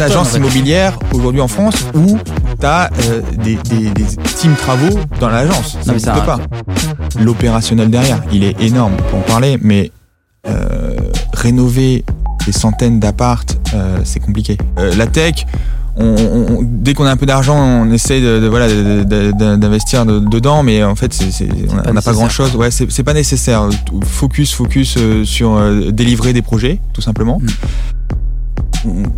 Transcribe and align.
d'agence 0.00 0.34
immobilière 0.34 0.98
aujourd'hui 1.12 1.42
en 1.42 1.48
France 1.48 1.74
où 1.94 2.16
tu 2.58 2.66
as 2.66 2.88
des, 3.44 3.56
des, 3.56 3.90
des 3.90 4.06
teams 4.38 4.54
travaux 4.54 4.98
dans 5.20 5.28
l'agence. 5.28 5.76
Ça 5.82 5.92
n'existe 5.92 6.24
pas. 6.24 6.38
L'opérationnel 7.20 7.90
derrière, 7.90 8.22
il 8.32 8.42
est 8.44 8.58
énorme, 8.62 8.96
peut 8.96 9.16
en 9.18 9.20
parler, 9.20 9.58
mais 9.60 9.92
euh, 10.48 10.96
rénover 11.34 12.06
des 12.46 12.52
centaines 12.52 12.98
d'appartes, 12.98 13.58
euh, 13.74 13.98
c'est 14.04 14.20
compliqué. 14.20 14.56
Euh, 14.78 14.96
la 14.96 15.06
tech, 15.06 15.44
on, 15.96 16.60
dès 16.62 16.94
qu'on 16.94 17.04
a 17.04 17.10
un 17.10 17.16
peu 17.16 17.26
d'argent, 17.26 17.56
on 17.58 17.90
essaie 17.92 18.20
de, 18.20 18.46
voilà 18.48 18.68
d'investir 19.56 20.06
dedans, 20.06 20.62
mais 20.62 20.82
en 20.82 20.94
fait, 20.94 21.12
c'est, 21.12 21.48
on 21.86 21.92
n'a 21.92 22.02
pas 22.02 22.12
grand 22.12 22.28
chose. 22.28 22.54
Ouais, 22.56 22.70
c'est, 22.70 23.02
pas 23.02 23.12
nécessaire. 23.12 23.68
Focus, 24.02 24.54
focus 24.54 24.96
euh, 24.96 25.24
sur 25.24 25.56
euh, 25.56 25.90
délivrer 25.90 26.32
des 26.32 26.42
projets, 26.42 26.80
tout 26.92 27.00
simplement. 27.00 27.38
Mm. 27.40 27.46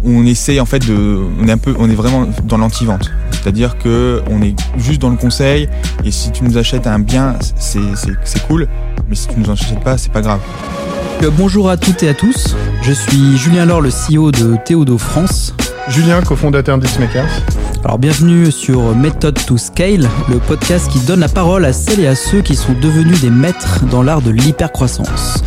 On, 0.04 0.26
essaie 0.26 0.60
en 0.60 0.66
fait 0.66 0.86
de, 0.86 1.20
on 1.40 1.46
est 1.46 1.52
un 1.52 1.58
peu, 1.58 1.74
on 1.78 1.88
est 1.88 1.94
vraiment 1.94 2.26
dans 2.44 2.58
l'anti-vente. 2.58 3.10
C'est-à-dire 3.30 3.78
que 3.78 4.22
on 4.30 4.42
est 4.42 4.54
juste 4.76 5.00
dans 5.00 5.10
le 5.10 5.16
conseil, 5.16 5.68
et 6.04 6.10
si 6.10 6.30
tu 6.32 6.44
nous 6.44 6.58
achètes 6.58 6.86
un 6.86 6.98
bien, 6.98 7.36
c'est, 7.58 7.80
c'est 8.24 8.46
cool, 8.46 8.68
mais 9.08 9.14
si 9.14 9.28
tu 9.28 9.34
nous 9.38 9.48
en 9.48 9.52
achètes 9.52 9.80
pas, 9.80 9.98
c'est 9.98 10.12
pas 10.12 10.22
grave. 10.22 10.40
Bonjour 11.36 11.70
à 11.70 11.76
toutes 11.76 12.02
et 12.02 12.08
à 12.08 12.14
tous, 12.14 12.56
je 12.82 12.92
suis 12.92 13.36
Julien 13.36 13.64
Laure, 13.64 13.80
le 13.80 13.90
CEO 13.90 14.32
de 14.32 14.56
Théodo 14.64 14.98
France. 14.98 15.54
Julien, 15.88 16.20
cofondateur 16.20 16.78
d'Xmakers. 16.78 17.30
Alors 17.84 17.98
bienvenue 17.98 18.50
sur 18.50 18.94
Method 18.96 19.38
to 19.46 19.56
Scale, 19.56 20.08
le 20.28 20.38
podcast 20.38 20.88
qui 20.90 21.00
donne 21.00 21.20
la 21.20 21.28
parole 21.28 21.64
à 21.64 21.72
celles 21.72 22.00
et 22.00 22.06
à 22.06 22.14
ceux 22.14 22.40
qui 22.40 22.54
sont 22.54 22.74
devenus 22.80 23.20
des 23.20 23.30
maîtres 23.30 23.84
dans 23.90 24.02
l'art 24.02 24.22
de 24.22 24.30
l'hypercroissance. 24.30 25.42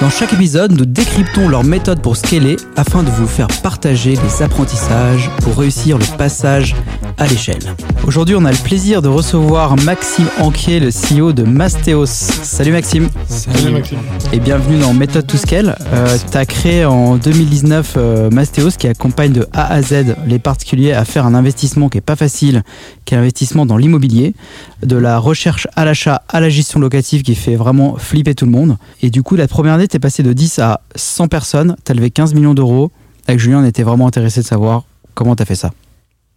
Dans 0.00 0.08
chaque 0.08 0.32
épisode, 0.32 0.72
nous 0.72 0.86
décryptons 0.86 1.50
leur 1.50 1.62
méthode 1.62 2.00
pour 2.00 2.16
scaler 2.16 2.56
afin 2.74 3.02
de 3.02 3.10
vous 3.10 3.26
faire 3.26 3.48
partager 3.62 4.16
les 4.16 4.42
apprentissages 4.42 5.30
pour 5.42 5.58
réussir 5.58 5.98
le 5.98 6.16
passage 6.16 6.74
à 7.18 7.26
l'échelle. 7.26 7.58
Aujourd'hui, 8.06 8.34
on 8.34 8.46
a 8.46 8.50
le 8.50 8.56
plaisir 8.56 9.02
de 9.02 9.08
recevoir 9.08 9.76
Maxime 9.76 10.28
Anquier, 10.38 10.80
le 10.80 10.88
CEO 10.88 11.34
de 11.34 11.42
Mastéos. 11.42 12.06
Salut 12.06 12.72
Maxime. 12.72 13.10
Salut 13.28 13.72
Maxime. 13.72 13.98
Et 14.32 14.40
bienvenue 14.40 14.78
dans 14.78 14.94
Méthode 14.94 15.26
to 15.26 15.36
Scale. 15.36 15.76
Euh, 15.92 16.16
tu 16.30 16.38
as 16.38 16.46
créé 16.46 16.86
en 16.86 17.16
2019 17.16 17.94
euh, 17.98 18.30
Mastéos 18.30 18.70
qui 18.78 18.88
accompagne 18.88 19.32
de 19.32 19.46
A 19.52 19.70
à 19.70 19.82
Z 19.82 20.16
les 20.26 20.38
particuliers 20.38 20.94
à 20.94 21.04
faire 21.04 21.26
un 21.26 21.34
investissement 21.34 21.90
qui 21.90 21.98
est 21.98 22.00
pas 22.00 22.16
facile, 22.16 22.62
qui 23.04 23.12
est 23.12 23.18
l'investissement 23.18 23.66
dans 23.66 23.76
l'immobilier, 23.76 24.34
de 24.82 24.96
la 24.96 25.18
recherche 25.18 25.68
à 25.76 25.84
l'achat 25.84 26.22
à 26.30 26.40
la 26.40 26.48
gestion 26.48 26.80
locative 26.80 27.20
qui 27.22 27.34
fait 27.34 27.56
vraiment 27.56 27.96
flipper 27.98 28.34
tout 28.34 28.46
le 28.46 28.52
monde. 28.52 28.78
Et 29.02 29.10
du 29.10 29.22
coup, 29.22 29.36
la 29.36 29.46
première 29.46 29.74
année, 29.74 29.89
tu 29.90 29.96
es 29.96 30.00
passé 30.00 30.22
de 30.22 30.32
10 30.32 30.58
à 30.60 30.80
100 30.94 31.28
personnes, 31.28 31.76
tu 31.84 31.92
as 31.92 31.94
levé 31.94 32.10
15 32.10 32.34
millions 32.34 32.54
d'euros. 32.54 32.90
Avec 33.26 33.40
Julien, 33.40 33.62
on 33.62 33.64
était 33.64 33.82
vraiment 33.82 34.06
intéressé 34.06 34.40
de 34.40 34.46
savoir 34.46 34.84
comment 35.14 35.36
tu 35.36 35.42
as 35.42 35.46
fait 35.46 35.54
ça. 35.54 35.72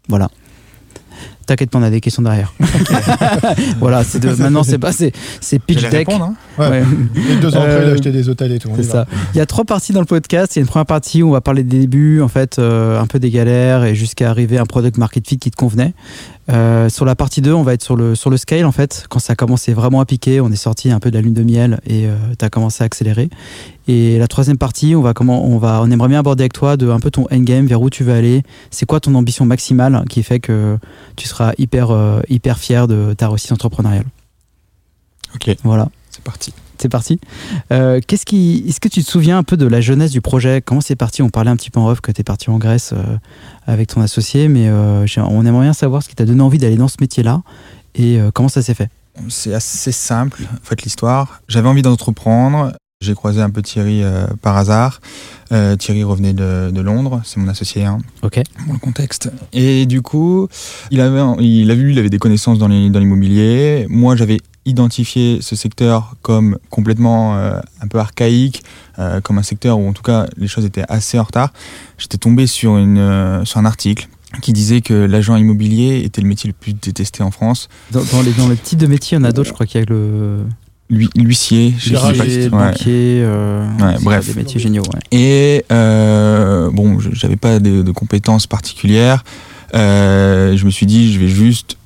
Voilà. 0.09 0.29
T'inquiète 1.45 1.69
pas, 1.69 1.79
on 1.79 1.83
a 1.83 1.89
des 1.89 2.01
questions 2.01 2.21
derrière. 2.21 2.53
voilà, 3.79 4.03
c'est 4.03 4.19
de, 4.19 4.29
maintenant 4.35 4.63
c'est 4.63 4.77
pas 4.77 4.91
c'est 4.93 5.11
pitch 5.59 5.81
deck. 5.81 6.07
Répondre, 6.07 6.25
hein 6.25 6.35
ouais. 6.57 6.83
deux 7.41 7.55
ans 7.55 7.61
après, 7.61 7.83
il 7.83 8.07
a 8.07 8.09
euh, 8.09 8.11
des 8.11 8.29
hôtels 8.29 8.51
et 8.53 8.59
tout. 8.59 8.69
C'est 8.75 8.83
ça. 8.83 9.05
Il 9.33 9.37
y 9.37 9.41
a 9.41 9.45
trois 9.45 9.65
parties 9.65 9.93
dans 9.93 9.99
le 9.99 10.05
podcast. 10.05 10.55
Il 10.55 10.59
y 10.59 10.61
a 10.61 10.63
une 10.63 10.67
première 10.67 10.85
partie 10.85 11.23
où 11.23 11.29
on 11.29 11.31
va 11.31 11.41
parler 11.41 11.63
des 11.63 11.79
débuts, 11.79 12.21
en 12.21 12.27
fait, 12.27 12.59
euh, 12.59 12.99
un 12.99 13.07
peu 13.07 13.19
des 13.19 13.29
galères 13.29 13.83
et 13.83 13.95
jusqu'à 13.95 14.29
arriver 14.29 14.57
à 14.57 14.61
un 14.61 14.65
product 14.65 14.97
market 14.97 15.27
fit 15.27 15.37
qui 15.37 15.51
te 15.51 15.55
convenait. 15.55 15.93
Euh, 16.49 16.89
sur 16.89 17.05
la 17.05 17.15
partie 17.15 17.41
2, 17.41 17.53
on 17.53 17.63
va 17.63 17.73
être 17.73 17.83
sur 17.83 17.95
le, 17.95 18.15
sur 18.15 18.29
le 18.29 18.37
scale 18.37 18.65
en 18.65 18.71
fait. 18.71 19.05
Quand 19.09 19.19
ça 19.19 19.33
a 19.33 19.35
commencé 19.35 19.73
vraiment 19.73 20.01
à 20.01 20.05
piquer, 20.05 20.41
on 20.41 20.51
est 20.51 20.57
sorti 20.57 20.91
un 20.91 20.99
peu 20.99 21.09
de 21.09 21.15
la 21.15 21.21
lune 21.21 21.33
de 21.33 21.43
miel 21.43 21.79
et 21.87 22.05
euh, 22.07 22.15
tu 22.37 22.43
as 22.43 22.49
commencé 22.49 22.83
à 22.83 22.85
accélérer. 22.85 23.29
Et 23.87 24.17
la 24.17 24.27
troisième 24.27 24.57
partie, 24.57 24.95
on 24.95 25.01
va 25.01 25.13
comment 25.13 25.45
on 25.45 25.57
va 25.57 25.81
on 25.81 25.91
aimerait 25.91 26.09
bien 26.09 26.19
aborder 26.19 26.43
avec 26.43 26.53
toi 26.53 26.77
de 26.77 26.89
un 26.89 26.99
peu 26.99 27.11
ton 27.11 27.27
endgame, 27.31 27.65
vers 27.67 27.81
où 27.81 27.89
tu 27.89 28.03
veux 28.03 28.13
aller. 28.13 28.43
C'est 28.71 28.85
quoi 28.85 28.99
ton 28.99 29.15
ambition 29.15 29.45
maximale 29.45 30.03
qui 30.09 30.23
fait 30.23 30.39
que 30.39 30.77
tu 31.15 31.27
seras 31.27 31.53
hyper 31.57 31.91
euh, 31.91 32.21
hyper 32.29 32.59
fier 32.59 32.87
de 32.87 33.13
ta 33.17 33.27
réussite 33.27 33.51
entrepreneuriale? 33.51 34.05
Ok. 35.35 35.55
Voilà. 35.63 35.89
C'est 36.09 36.23
parti 36.23 36.53
c'est 36.83 36.89
parti. 36.89 37.19
Euh, 37.71 38.01
qu'est-ce 38.05 38.25
qui, 38.25 38.65
est-ce 38.67 38.79
que 38.79 38.89
tu 38.89 39.03
te 39.03 39.09
souviens 39.09 39.37
un 39.37 39.43
peu 39.43 39.57
de 39.57 39.65
la 39.65 39.79
jeunesse 39.81 40.11
du 40.11 40.21
projet? 40.21 40.61
Comment 40.61 40.81
c'est 40.81 40.95
parti? 40.95 41.21
On 41.21 41.29
parlait 41.29 41.49
un 41.49 41.55
petit 41.55 41.69
peu 41.69 41.79
en 41.79 41.87
off 41.87 42.01
que 42.01 42.11
tu 42.11 42.21
es 42.21 42.23
parti 42.23 42.49
en 42.49 42.57
Grèce 42.57 42.93
euh, 42.93 43.17
avec 43.65 43.87
ton 43.87 44.01
associé, 44.01 44.49
mais 44.49 44.67
euh, 44.67 45.05
on 45.17 45.45
aimerait 45.45 45.63
bien 45.63 45.73
savoir 45.73 46.03
ce 46.03 46.09
qui 46.09 46.15
t'a 46.15 46.25
donné 46.25 46.41
envie 46.41 46.57
d'aller 46.57 46.75
dans 46.75 46.89
ce 46.89 46.97
métier-là 46.99 47.41
et 47.95 48.19
comment 48.33 48.49
ça 48.49 48.63
s'est 48.63 48.73
fait? 48.73 48.89
C'est 49.29 49.53
assez 49.53 49.91
simple, 49.91 50.41
en 50.51 50.65
fait, 50.65 50.81
l'histoire. 50.81 51.41
J'avais 51.47 51.69
envie 51.69 51.83
d'entreprendre. 51.83 52.73
J'ai 53.03 53.15
croisé 53.15 53.41
un 53.41 53.49
peu 53.49 53.61
Thierry 53.61 54.03
par 54.41 54.57
hasard. 54.57 55.01
Thierry 55.77 56.03
revenait 56.03 56.33
de, 56.33 56.81
Londres, 56.81 57.21
c'est 57.25 57.37
mon 57.37 57.47
associé. 57.47 57.85
Hein, 57.85 57.99
ok. 58.21 58.41
Pour 58.65 58.73
le 58.73 58.79
contexte. 58.79 59.31
Et 59.51 59.85
du 59.85 60.01
coup, 60.01 60.47
il 60.89 61.01
avait, 61.01 61.21
il 61.39 61.69
a 61.69 61.75
vu, 61.75 61.91
il 61.91 61.99
avait 61.99 62.09
des 62.09 62.19
connaissances 62.19 62.57
dans 62.59 62.67
l'immobilier. 62.67 63.85
Moi, 63.89 64.15
j'avais 64.15 64.39
identifier 64.65 65.39
ce 65.41 65.55
secteur 65.55 66.15
comme 66.21 66.57
complètement 66.69 67.37
euh, 67.37 67.59
un 67.81 67.87
peu 67.87 67.99
archaïque, 67.99 68.63
euh, 68.99 69.21
comme 69.21 69.37
un 69.37 69.43
secteur 69.43 69.79
où 69.79 69.87
en 69.87 69.93
tout 69.93 70.03
cas 70.03 70.27
les 70.37 70.47
choses 70.47 70.65
étaient 70.65 70.85
assez 70.87 71.19
en 71.19 71.23
retard, 71.23 71.51
j'étais 71.97 72.17
tombé 72.17 72.47
sur, 72.47 72.77
une, 72.77 72.97
euh, 72.97 73.45
sur 73.45 73.59
un 73.59 73.65
article 73.65 74.07
qui 74.41 74.51
disait 74.51 74.81
que 74.81 74.93
l'agent 74.93 75.35
immobilier 75.35 76.01
était 76.03 76.21
le 76.21 76.27
métier 76.27 76.47
le 76.47 76.53
plus 76.53 76.73
détesté 76.73 77.21
en 77.21 77.29
France. 77.29 77.69
Dans, 77.91 78.01
les, 78.23 78.31
dans 78.33 78.49
les 78.49 78.57
types 78.57 78.79
de 78.79 78.87
métiers, 78.87 79.17
il 79.17 79.21
y 79.21 79.23
en 79.23 79.25
a 79.25 79.31
d'autres, 79.31 79.49
je 79.49 79.53
crois 79.53 79.67
qu'il 79.67 79.79
y 79.79 79.83
a 79.83 79.85
le... 79.87 80.39
L'huissier, 81.15 81.73
banquier, 82.49 83.25
bref. 84.01 84.27
Des 84.27 84.33
métiers 84.35 84.59
géniaux. 84.59 84.83
Et 85.11 85.65
bon, 85.69 86.99
j'avais 87.11 87.35
pas 87.35 87.59
de, 87.59 87.81
de, 87.81 87.91
compétences 87.91 88.47
particulières. 88.47 89.23
je 89.73 90.65
me 90.65 90.69
suis 90.69 90.85
dit, 90.85 91.13
je 91.13 91.19
vais 91.19 91.27
juste 91.27 91.77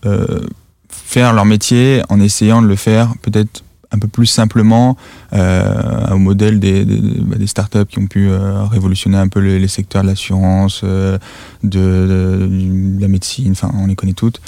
faire 0.90 1.34
leur 1.34 1.46
métier 1.46 2.01
en 2.09 2.19
essayant 2.19 2.62
de 2.62 2.67
le 2.67 2.75
faire 2.75 3.13
peut-être 3.22 3.63
un 3.91 4.00
peu 4.00 4.07
plus 4.07 4.25
simplement 4.25 4.97
euh, 5.34 6.09
au 6.12 6.17
modèle 6.17 6.59
des, 6.59 6.85
des, 6.85 7.00
bah, 7.22 7.38
des, 7.38 7.47
startups 7.47 7.85
qui 7.85 8.00
ont 8.00 8.07
pu 8.07 8.28
euh, 8.28 8.63
révolutionner 8.66 9.17
un 9.17 9.28
peu 9.28 9.40
les, 9.40 9.67
secteurs 9.67 10.01
de 10.03 10.07
l'assurance, 10.07 10.81
euh, 10.84 11.17
de, 11.63 12.50
la 13.00 13.07
médecine, 13.07 13.51
enfin 13.51 13.72
on 13.75 13.88
les 13.88 13.96
connaît 13.96 14.13
toutes. 14.13 14.41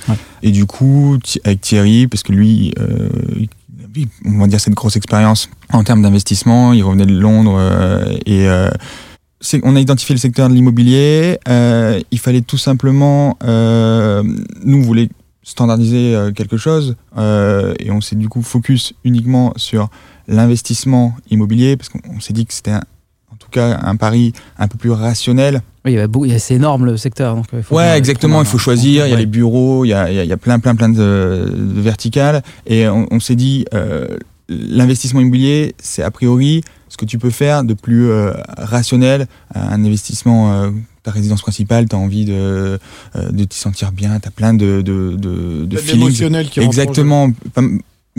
Et 0.44 0.52
du 0.52 0.66
coup, 0.66 1.18
avec 1.46 1.62
Thierry, 1.62 2.08
parce 2.08 2.24
que 2.24 2.34
lui, 2.34 2.74
euh, 2.80 3.09
on 4.26 4.38
va 4.40 4.48
dire 4.48 4.60
cette 4.60 4.74
grosse 4.74 4.96
expérience 4.96 5.50
en 5.72 5.84
termes 5.84 6.02
d'investissement, 6.02 6.74
il 6.74 6.84
revenait 6.84 7.06
de 7.06 7.18
Londres 7.18 7.60
et 8.26 8.48
on 9.64 9.76
a 9.76 9.80
identifié 9.80 10.16
le 10.16 10.20
secteur 10.20 10.50
de 10.50 10.54
l'immobilier. 10.54 11.40
il 11.48 12.20
fallait 12.20 12.42
tout 12.42 12.58
simplement, 12.58 13.38
nous 13.42 14.78
on 14.78 14.82
voulait 14.82 15.10
standardiser 15.50 16.16
euh, 16.16 16.32
quelque 16.32 16.58
chose 16.58 16.96
euh, 17.18 17.74
et 17.80 17.92
on 17.92 18.02
s'est 18.02 18.16
du 18.16 18.30
coup 18.30 18.42
focus 18.42 18.94
uniquement 19.04 19.54
sur 19.56 19.90
l'investissement 20.28 21.16
immobilier 21.30 21.76
parce 21.76 21.90
qu'on 21.90 22.20
s'est 22.20 22.34
dit 22.34 22.46
que 22.46 22.54
c'était 22.54 22.74
en 22.74 22.82
tout 23.50 23.60
cas 23.60 23.80
un 23.84 23.96
pari 23.96 24.34
un 24.58 24.68
peu 24.68 24.78
plus 24.78 24.92
rationnel. 24.92 25.62
Oui, 25.86 25.98
c'est 26.40 26.56
énorme 26.56 26.86
le 26.86 26.98
secteur. 26.98 27.36
Donc 27.36 27.46
il 27.54 27.64
faut 27.64 27.76
ouais, 27.76 27.98
exactement. 27.98 28.42
Il 28.42 28.48
faut 28.48 28.58
choisir. 28.58 29.08
Il 29.08 29.12
y 29.12 29.14
a 29.14 29.18
les 29.18 29.26
bureaux, 29.26 29.86
il 29.86 29.90
y 29.90 29.94
a, 29.94 30.12
il 30.12 30.28
y 30.28 30.34
a 30.34 30.38
plein, 30.38 30.60
plein, 30.60 30.76
plein 30.76 30.90
de, 30.90 31.52
verticales. 31.78 32.44
Et 32.68 32.88
on, 32.88 33.20
s'est 33.20 33.36
dit, 33.36 33.66
euh, 33.74 34.18
l'investissement 34.50 35.22
immobilier, 35.22 35.74
c'est 35.80 36.04
a 36.04 36.12
priori 36.12 36.64
ce 36.90 36.98
que 36.98 37.06
tu 37.06 37.18
peux 37.18 37.30
faire 37.30 37.64
de 37.64 37.74
plus 37.74 38.10
rationnel, 38.58 39.28
un 39.54 39.84
investissement 39.86 40.72
ta 41.04 41.12
résidence 41.12 41.42
principale, 41.42 41.88
tu 41.88 41.96
as 41.96 42.00
envie 42.00 42.26
de, 42.26 42.34
euh, 42.34 42.78
de 43.16 43.44
t'y 43.44 43.58
sentir 43.58 43.92
bien, 43.92 44.20
tu 44.20 44.28
as 44.28 44.31
plein 44.31 44.54
de, 44.54 44.81
de, 44.81 45.16
de, 45.18 45.66
de 45.66 45.78
feelings. 45.78 46.50
qui 46.50 46.60
Exactement. 46.60 47.31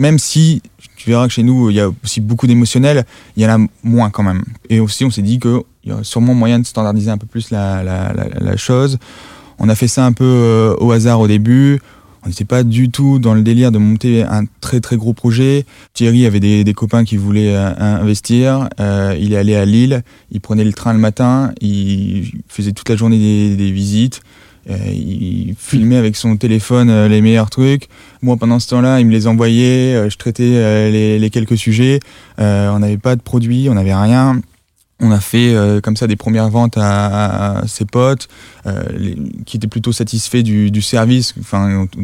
Même 0.01 0.17
si 0.17 0.63
tu 0.97 1.11
verras 1.11 1.27
que 1.27 1.33
chez 1.33 1.43
nous, 1.43 1.69
il 1.69 1.75
y 1.75 1.79
a 1.79 1.87
aussi 2.03 2.21
beaucoup 2.21 2.47
d'émotionnels, 2.47 3.05
il 3.37 3.43
y 3.43 3.45
en 3.45 3.61
a 3.61 3.67
moins 3.83 4.09
quand 4.09 4.23
même. 4.23 4.41
Et 4.71 4.79
aussi, 4.79 5.05
on 5.05 5.11
s'est 5.11 5.21
dit 5.21 5.39
qu'il 5.39 5.61
y 5.85 5.91
aurait 5.91 6.03
sûrement 6.03 6.33
moyen 6.33 6.57
de 6.57 6.65
standardiser 6.65 7.11
un 7.11 7.19
peu 7.19 7.27
plus 7.27 7.51
la, 7.51 8.57
chose. 8.57 8.97
On 9.59 9.69
a 9.69 9.75
fait 9.75 9.87
ça 9.87 10.03
un 10.03 10.11
peu 10.11 10.25
euh, 10.25 10.75
au 10.79 10.91
hasard 10.91 11.19
au 11.19 11.27
début 11.27 11.79
on 12.23 12.29
n'était 12.29 12.45
pas 12.45 12.63
du 12.63 12.89
tout 12.89 13.17
dans 13.17 13.33
le 13.33 13.41
délire 13.41 13.71
de 13.71 13.79
monter 13.79 14.23
un 14.23 14.45
très 14.59 14.79
très 14.79 14.95
gros 14.95 15.13
projet. 15.13 15.65
Thierry 15.93 16.27
avait 16.27 16.39
des, 16.39 16.73
copains 16.73 17.03
qui 17.03 17.17
voulaient 17.17 17.55
euh, 17.55 17.73
investir. 17.79 18.69
Euh, 18.79 19.15
il 19.19 19.33
est 19.33 19.37
allé 19.37 19.55
à 19.55 19.65
Lille, 19.65 20.03
il 20.31 20.39
prenait 20.39 20.63
le 20.63 20.73
train 20.73 20.93
le 20.93 20.99
matin, 20.99 21.51
il 21.61 22.31
faisait 22.47 22.73
toute 22.73 22.89
la 22.89 22.95
journée 22.95 23.55
des 23.55 23.71
visites. 23.71 24.21
Euh, 24.69 24.77
il 24.87 25.55
filmait 25.57 25.97
avec 25.97 26.15
son 26.15 26.37
téléphone 26.37 27.07
les 27.07 27.21
meilleurs 27.21 27.49
trucs. 27.49 27.87
Moi, 28.21 28.37
pendant 28.37 28.59
ce 28.59 28.69
temps-là, 28.69 28.99
il 28.99 29.07
me 29.07 29.11
les 29.11 29.27
envoyait. 29.27 30.09
je 30.09 30.17
traitais 30.17 30.43
les, 30.91 31.17
les, 31.19 31.29
quelques 31.29 31.57
sujets. 31.57 31.99
on 32.37 32.79
n'avait 32.79 32.97
pas 32.97 33.15
de 33.15 33.21
produits, 33.21 33.67
on 33.69 33.73
n'avait 33.73 33.95
rien 33.95 34.41
On 35.03 35.11
a 35.11 35.19
fait 35.19 35.53
euh, 35.55 35.81
comme 35.81 35.95
ça 35.97 36.05
des 36.07 36.15
premières 36.15 36.49
ventes 36.49 36.77
à, 36.77 37.57
à 37.61 37.67
ses 37.67 37.85
potes, 37.85 38.27
euh, 38.67 38.83
les- 38.97 39.17
qui 39.45 39.57
étaient 39.57 39.67
plutôt 39.67 39.91
satisfaits 39.91 40.43
du, 40.43 40.69
du 40.71 40.81
service. 40.81 41.33
Enfin, 41.39 41.87
on, 41.97 42.01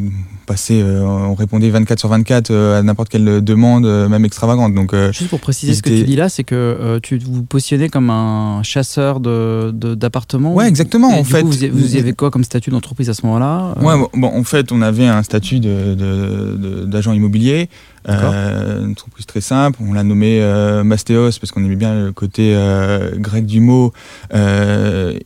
passait, 0.47 0.81
euh, 0.81 1.03
on 1.05 1.35
répondait 1.35 1.69
24 1.69 1.99
sur 1.99 2.09
24 2.09 2.49
euh, 2.51 2.79
à 2.79 2.83
n'importe 2.83 3.09
quelle 3.09 3.43
demande, 3.43 3.85
même 4.09 4.25
extravagante. 4.25 4.73
Donc, 4.73 4.95
Juste 5.11 5.29
pour 5.29 5.39
préciser 5.39 5.73
ce 5.75 5.81
que 5.83 5.89
tu 5.89 6.03
dis 6.03 6.15
là, 6.15 6.29
c'est 6.29 6.43
que 6.43 6.99
tu 7.03 7.17
vous 7.19 7.43
positionnez 7.43 7.89
comme 7.89 8.09
un 8.09 8.63
chasseur 8.63 9.19
de- 9.19 9.71
de- 9.73 9.93
d'appartements. 9.95 10.53
Ouais, 10.53 10.67
exactement, 10.67 11.11
Et 11.11 11.19
en 11.19 11.21
du 11.21 11.29
fait. 11.29 11.41
coup, 11.41 11.51
vous, 11.51 11.67
vous 11.73 11.95
avez 11.97 12.13
quoi 12.13 12.31
comme 12.31 12.43
statut 12.43 12.69
d'entreprise 12.71 13.09
à 13.09 13.13
ce 13.13 13.25
moment-là 13.25 13.75
Ouais, 13.81 13.93
bon, 14.15 14.27
en 14.27 14.43
fait, 14.43 14.71
on 14.71 14.81
avait 14.81 15.07
un 15.07 15.21
statut 15.23 15.59
de- 15.59 15.93
de- 15.95 16.55
de- 16.57 16.85
d'agent 16.85 17.13
immobilier. 17.13 17.69
Euh, 18.09 18.83
une 18.85 18.91
entreprise 18.91 19.25
très 19.25 19.41
simple. 19.41 19.79
On 19.81 19.93
l'a 19.93 20.03
nommé 20.03 20.39
euh, 20.41 20.83
Mastéos 20.83 21.37
parce 21.39 21.51
qu'on 21.51 21.63
aimait 21.63 21.75
bien 21.75 21.93
le 22.05 22.11
côté 22.11 22.53
euh, 22.55 23.11
grec 23.17 23.45
du 23.45 23.59
mot 23.59 23.91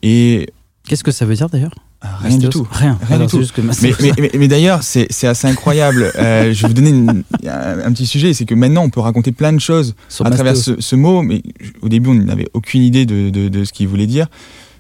et 0.03 0.47
Qu'est-ce 0.87 1.03
que 1.03 1.11
ça 1.11 1.25
veut 1.25 1.35
dire 1.35 1.47
d'ailleurs? 1.49 1.73
Euh, 2.03 2.07
rien 2.19 2.37
du 2.39 2.49
tout. 2.49 2.67
Rien. 2.71 2.97
Rien 3.07 3.15
Alors, 3.17 3.27
du 3.27 3.31
tout. 3.31 3.39
juste 3.39 3.51
que 3.51 3.61
Mais, 3.61 3.67
Mastéos- 3.71 3.95
mais, 4.01 4.11
mais- 4.19 4.31
mais 4.39 4.47
d'ailleurs, 4.47 4.81
c'est 4.81 5.07
assez 5.27 5.47
incroyable. 5.47 6.11
Euh, 6.17 6.51
je 6.51 6.61
vais 6.63 6.67
vous 6.69 6.73
donner 6.73 6.89
une- 6.89 7.23
un, 7.47 7.79
un 7.85 7.91
petit 7.93 8.07
sujet, 8.07 8.33
c'est 8.33 8.45
que 8.45 8.55
maintenant, 8.55 8.83
on 8.83 8.89
peut 8.89 8.99
raconter 8.99 9.31
plein 9.31 9.53
de 9.53 9.59
choses 9.59 9.93
sur 10.09 10.25
à 10.25 10.31
travers 10.31 10.57
ce, 10.57 10.81
ce 10.81 10.95
mot, 10.95 11.21
mais 11.21 11.43
au 11.83 11.89
début, 11.89 12.09
on 12.09 12.15
n'avait 12.15 12.47
aucune 12.53 12.81
idée 12.81 13.05
de, 13.05 13.29
de- 13.29 13.49
de 13.49 13.63
ce 13.63 13.71
qu'il 13.71 13.87
voulait 13.87 14.07
dire. 14.07 14.25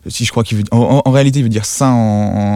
Si 0.07 0.25
je 0.25 0.31
crois 0.31 0.43
qu'il 0.43 0.57
veut, 0.57 0.63
en, 0.71 0.77
en- 0.79 1.01
en 1.05 1.11
réalité, 1.11 1.39
il 1.39 1.43
veut 1.43 1.49
dire 1.49 1.65
sein, 1.65 1.91
en, 1.91 1.93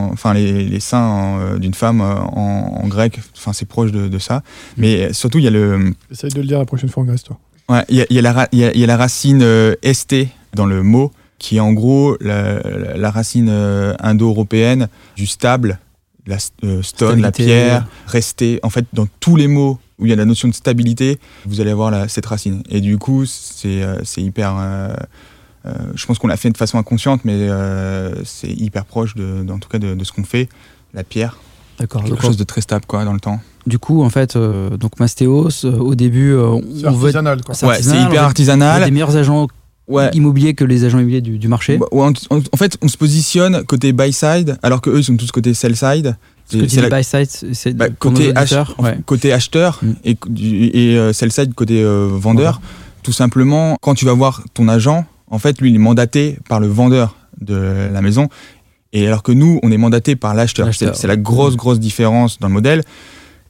en- 0.07 0.11
enfin 0.11 0.33
les, 0.33 0.65
les 0.65 0.79
en, 0.93 1.39
euh, 1.39 1.57
d'une 1.57 1.73
femme 1.73 2.01
euh, 2.01 2.15
en, 2.15 2.81
en 2.83 2.87
grec. 2.87 3.19
Enfin, 3.37 3.53
c'est 3.53 3.67
proche 3.67 3.91
de, 3.91 4.07
de 4.07 4.19
ça. 4.19 4.41
Mais 4.77 5.13
surtout, 5.13 5.37
il 5.37 5.43
y 5.43 5.47
a 5.47 5.51
le, 5.51 5.93
Essaye 6.11 6.31
de 6.31 6.41
le 6.41 6.47
dire 6.47 6.57
la 6.59 6.65
prochaine 6.65 6.89
fois 6.89 7.03
en 7.03 7.05
Grèce, 7.05 7.23
toi. 7.23 7.37
ouais, 7.69 7.83
il 7.89 7.97
y 7.97 8.01
a, 8.01 8.05
y 8.09 8.17
a 8.17 8.21
la, 8.21 8.33
ra- 8.33 8.47
il 8.51 8.59
y 8.59 8.63
a- 8.65 8.73
il 8.73 8.79
y 8.79 8.83
a 8.83 8.87
la 8.87 8.97
racine 8.97 9.41
euh, 9.43 9.75
st 9.83 10.27
dans 10.55 10.65
le 10.65 10.81
mot, 10.83 11.11
qui 11.37 11.57
est 11.57 11.59
en 11.59 11.73
gros 11.73 12.17
la, 12.21 12.59
la- 12.61 12.97
la 12.97 13.11
racine 13.11 13.49
euh, 13.49 13.93
indo-européenne 13.99 14.87
du 15.15 15.27
stable, 15.27 15.77
la 16.25 16.37
euh, 16.63 16.81
stone, 16.81 17.21
la 17.21 17.31
pierre, 17.31 17.87
rester. 18.07 18.59
En 18.63 18.69
fait, 18.71 18.85
dans 18.93 19.07
tous 19.19 19.35
les 19.35 19.47
mots 19.47 19.77
où 19.99 20.05
il 20.05 20.09
y 20.09 20.13
a 20.13 20.15
la 20.15 20.25
notion 20.25 20.47
de 20.47 20.53
stabilité, 20.53 21.19
vous 21.45 21.61
allez 21.61 21.71
avoir 21.71 21.91
la- 21.91 22.07
cette 22.07 22.25
racine. 22.25 22.63
Et 22.69 22.81
du 22.81 22.97
coup, 22.97 23.25
c'est 23.27 23.83
euh, 23.83 23.99
c'est 24.03 24.21
hyper. 24.23 24.55
Euh, 25.65 25.73
je 25.95 26.05
pense 26.05 26.19
qu'on 26.19 26.27
l'a 26.27 26.37
fait 26.37 26.49
de 26.49 26.57
façon 26.57 26.77
inconsciente, 26.77 27.21
mais 27.25 27.33
euh, 27.49 28.23
c'est 28.23 28.49
hyper 28.51 28.85
proche, 28.85 29.15
de, 29.15 29.43
de- 29.43 29.51
en 29.51 29.59
tout 29.59 29.69
cas, 29.69 29.79
de, 29.79 29.95
de 29.95 30.03
ce 30.03 30.11
qu'on 30.11 30.23
fait. 30.23 30.47
La 30.93 31.03
pierre, 31.03 31.37
D'accord. 31.79 32.03
quelque 32.03 32.21
chose 32.21 32.37
de 32.37 32.43
très 32.43 32.61
stable 32.61 32.85
quoi, 32.87 33.03
dans 33.03 33.13
le 33.13 33.19
temps. 33.19 33.39
Du 33.67 33.79
coup, 33.79 34.03
en 34.03 34.09
fait, 34.09 34.35
euh, 34.35 34.77
donc 34.77 34.99
Mastéos, 34.99 35.49
euh, 35.65 35.77
au 35.77 35.95
début, 35.95 36.31
euh, 36.33 36.57
C'est 36.77 36.87
on 36.87 36.91
veut 36.91 37.05
artisanal, 37.07 37.41
quoi. 37.43 37.55
C'est 37.55 37.65
Ouais, 37.65 37.73
c'est 37.73 37.89
artisanal, 37.89 38.05
on 38.07 38.09
hyper 38.11 38.21
veut- 38.21 38.27
artisanal. 38.27 38.85
des 38.85 38.91
meilleurs 38.91 39.15
agents 39.17 39.47
Ouais. 39.87 40.09
immobiliers 40.13 40.53
que 40.55 40.63
les 40.63 40.83
agents 40.83 40.97
immobiliers 40.99 41.21
du, 41.21 41.37
du 41.37 41.47
marché. 41.47 41.77
Bah, 41.77 41.85
ouais, 41.91 42.03
en, 42.05 42.35
en- 42.35 42.39
en 42.51 42.57
fait, 42.57 42.77
on 42.81 42.87
se 42.87 42.97
positionne 42.97 43.63
côté 43.65 43.91
buy 43.93 44.13
side, 44.13 44.57
alors 44.63 44.81
que 44.81 44.89
eux 44.89 44.99
ils 44.99 45.03
sont 45.03 45.17
tous 45.17 45.31
côté 45.31 45.53
sell 45.53 45.75
side. 45.75 46.15
C'est 46.47 46.75
la- 46.81 46.89
buy 46.89 47.03
side, 47.03 47.27
c'est- 47.53 47.73
bah, 47.73 47.89
côté, 47.89 48.29
auditeurs, 48.29 48.75
ach- 48.77 48.83
ouais. 48.83 48.97
côté 49.05 49.33
acheteur 49.33 49.79
Mm. 49.81 49.91
et, 50.05 50.17
euh, 50.97 51.11
sell 51.13 51.31
side 51.31 51.53
côté 51.55 51.83
euh, 51.83 52.07
vendeur. 52.11 52.61
Tout 53.03 53.11
simplement, 53.11 53.77
quand 53.81 53.93
tu 53.95 54.05
vas 54.05 54.13
voir 54.13 54.43
ton 54.53 54.67
agent, 54.67 55.05
en 55.27 55.39
fait, 55.39 55.59
lui, 55.61 55.69
il 55.69 55.75
est 55.75 55.79
mandaté 55.79 56.37
par 56.49 56.59
le 56.59 56.67
vendeur 56.67 57.15
de 57.41 57.89
la 57.91 58.01
maison. 58.01 58.29
Et 58.93 59.07
alors 59.07 59.23
que 59.23 59.31
nous, 59.31 59.59
on 59.63 59.71
est 59.71 59.77
mandaté 59.77 60.15
par 60.15 60.33
l'acheteur. 60.35 60.67
C'est 60.95 61.07
la 61.07 61.17
grosse, 61.17 61.55
grosse 61.57 61.79
différence 61.79 62.39
dans 62.39 62.47
le 62.47 62.53
modèle. 62.53 62.83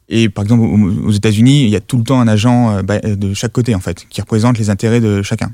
Et 0.09 0.29
par 0.29 0.43
exemple, 0.43 0.63
aux 0.63 1.11
États-Unis, 1.11 1.63
il 1.63 1.69
y 1.69 1.75
a 1.75 1.79
tout 1.81 1.97
le 1.97 2.03
temps 2.03 2.19
un 2.19 2.27
agent 2.27 2.77
euh, 2.77 2.81
bah, 2.81 2.99
de 2.99 3.33
chaque 3.33 3.51
côté, 3.51 3.73
en 3.75 3.79
fait, 3.79 4.05
qui 4.09 4.21
représente 4.21 4.57
les 4.57 4.69
intérêts 4.69 5.01
de 5.01 5.21
chacun. 5.21 5.51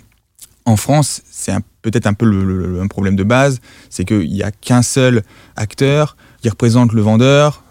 En 0.66 0.76
France, 0.76 1.22
c'est 1.32 1.54
peut-être 1.82 2.06
un 2.06 2.14
peu 2.14 2.26
le, 2.26 2.44
le- 2.44 2.82
un 2.82 2.88
problème 2.88 3.16
de 3.16 3.24
base, 3.24 3.60
c'est 3.90 4.06
qu'il 4.06 4.30
n'y 4.30 4.44
a 4.44 4.52
qu'un 4.52 4.82
seul 4.84 5.24
acteur 5.56 6.16
qui 6.42 6.50
représente 6.50 6.94
le 6.94 7.02
vendeur, 7.02 7.64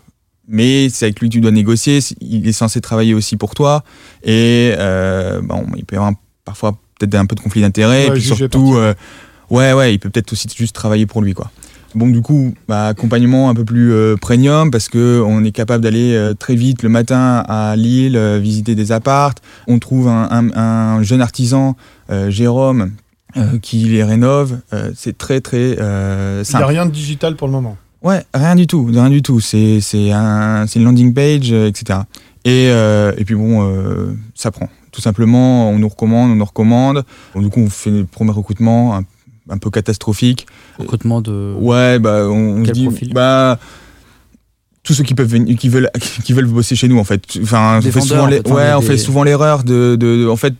mais 0.49 0.89
c'est 0.89 1.05
avec 1.07 1.21
lui 1.21 1.29
que 1.29 1.35
tu 1.35 1.41
dois 1.41 1.53
négocier, 1.53 2.01
il 2.21 2.49
est 2.49 2.53
censé 2.53 2.81
travailler 2.81 3.15
aussi 3.15 3.37
pour 3.37 3.55
toi, 3.55 3.85
et 4.25 4.73
euh, 4.77 5.41
bon, 5.41 5.67
il 5.77 5.85
peut 5.85 5.95
y 5.95 5.99
avoir 5.99 6.11
un- 6.11 6.17
parfois 6.45 6.77
peut-être 7.01 7.17
un 7.17 7.27
peu 7.27 7.35
de 7.35 7.41
conflit 7.41 7.61
d'intérêts, 7.63 8.05
et 8.05 8.07
Ouais, 8.09 8.13
puis 8.13 8.23
juger 8.23 8.35
surtout, 8.37 8.75
euh, 8.77 8.95
ouais, 9.51 9.73
ouais, 9.73 9.95
il 9.95 9.99
peut 9.99 10.11
peut-être 10.11 10.33
aussi 10.33 10.47
juste 10.57 10.75
travailler 10.75 11.07
pour 11.07 11.23
lui, 11.23 11.35
quoi. 11.35 11.51
Bon, 11.97 12.07
du 12.07 12.21
coup, 12.23 12.55
bah, 12.69 12.87
accompagnement 12.87 13.51
un 13.51 13.55
peu 13.55 13.65
plus 13.65 13.93
euh, 13.93 14.15
premium 14.17 14.71
parce 14.71 14.89
que 14.89 15.21
on 15.27 15.43
est 15.43 15.51
capable 15.51 15.83
d'aller 15.83 16.15
euh, 16.15 16.35
très 16.35 16.55
vite 16.55 16.85
le 16.85 16.89
matin 16.89 17.43
à 17.49 17.75
Lille, 17.75 18.17
euh, 18.17 18.39
visiter 18.39 18.77
des 18.77 18.93
appartes. 18.93 19.39
On 19.67 19.81
trouve 19.81 20.07
un, 20.07 20.29
un- 20.31 20.57
un 20.57 21.03
jeune 21.03 21.21
artisan, 21.21 21.77
euh, 22.13 22.31
Jérôme, 22.31 22.93
qui 23.63 23.79
les 23.79 24.05
rénove. 24.05 24.59
C'est 24.95 25.17
très, 25.19 25.41
très 25.41 25.77
euh, 25.81 26.35
Il 26.37 26.37
n'y 26.37 26.41
a 26.43 26.45
simple. 26.45 26.65
rien 26.65 26.87
de 26.87 26.91
digital 26.93 27.35
pour 27.37 27.49
le 27.49 27.53
moment. 27.53 27.77
Ouais, 28.03 28.25
rien 28.35 28.55
du 28.55 28.67
tout, 28.69 28.85
rien 28.87 29.11
du 29.11 29.21
tout. 29.23 29.41
C'est 29.41 29.81
c'est 29.81 30.11
un, 30.13 30.67
une 30.67 30.85
landing 30.85 31.13
page, 31.13 31.51
etc. 31.53 31.99
Et, 32.45 32.69
euh, 32.71 33.13
et 33.19 33.25
puis 33.25 33.35
bon, 33.35 33.63
euh, 33.69 34.13
ça 34.35 34.51
prend. 34.51 34.69
Tout 34.93 35.01
simplement, 35.01 35.71
on 35.71 35.79
nous 35.79 35.89
recommande, 35.89 36.31
on 36.31 36.37
nous 36.37 36.45
recommande. 36.45 37.05
Bon, 37.35 37.43
du 37.43 37.49
coup, 37.51 37.61
on 37.61 37.71
fait 37.71 37.91
le 37.91 38.05
premier 38.07 38.33
recrutement 38.33 38.97
un, 38.97 39.05
un 39.49 39.59
peu 39.59 39.71
catastrophique. 39.71 40.47
Recrutement 40.79 41.21
de. 41.21 41.55
Ouais, 41.59 41.99
bah, 41.99 42.27
on, 42.29 42.61
on 42.61 42.65
se 42.65 42.71
Quel 42.73 42.75
dit, 42.75 43.11
bah, 43.13 43.59
tous 44.83 44.95
ceux 44.95 45.05
qui 45.05 45.15
peuvent 45.15 45.29
venir, 45.29 45.57
qui 45.59 45.69
veulent, 45.69 45.91
qui 46.25 46.33
veulent 46.33 46.47
bosser 46.47 46.75
chez 46.75 46.89
nous, 46.89 46.99
en 46.99 47.05
fait. 47.05 47.23
Enfin, 47.43 47.79
on 47.79 47.83
fait 47.83 48.01
souvent, 48.01 48.23
en 48.25 48.27
les- 48.27 48.37
fait, 48.39 48.51
ouais, 48.51 48.69
des- 48.69 48.75
on 48.75 48.81
fait 48.81 48.89
des- 48.93 48.99
souvent 48.99 49.23
l'erreur 49.23 49.63
de, 49.63 49.97
de, 49.97 50.23
de- 50.25 50.29
en 50.29 50.37
fait, 50.37 50.55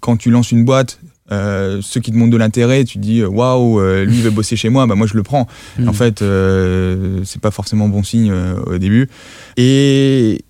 quand 0.00 0.16
tu 0.16 0.30
lances 0.30 0.52
une 0.52 0.64
boîte, 0.64 1.00
euh, 1.32 1.80
ceux 1.82 2.00
qui 2.00 2.12
te 2.12 2.16
montrent 2.16 2.30
de 2.32 2.36
l'intérêt, 2.36 2.84
tu 2.84 2.98
te 2.98 3.02
dis, 3.02 3.24
waouh, 3.24 3.80
lui 4.04 4.16
il 4.18 4.22
veut 4.22 4.30
bosser 4.30 4.56
chez 4.56 4.68
moi, 4.68 4.86
bah 4.86 4.94
moi 4.94 5.06
je 5.06 5.14
le 5.14 5.22
prends. 5.22 5.48
Hmm. 5.78 5.88
En 5.88 5.92
fait, 5.94 6.20
euh, 6.22 7.20
c'est 7.24 7.40
pas 7.40 7.50
forcément 7.50 7.88
bon 7.88 8.02
signe 8.02 8.30
euh, 8.30 8.56
au 8.66 8.78
début. 8.78 9.08
Et 9.56 10.44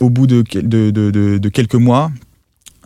au 0.00 0.10
bout 0.10 0.26
de, 0.26 0.42
quel- 0.42 0.68
de, 0.68 0.90
de, 0.90 1.10
de- 1.10 1.38
de 1.38 1.48
quelques 1.48 1.74
mois, 1.74 2.10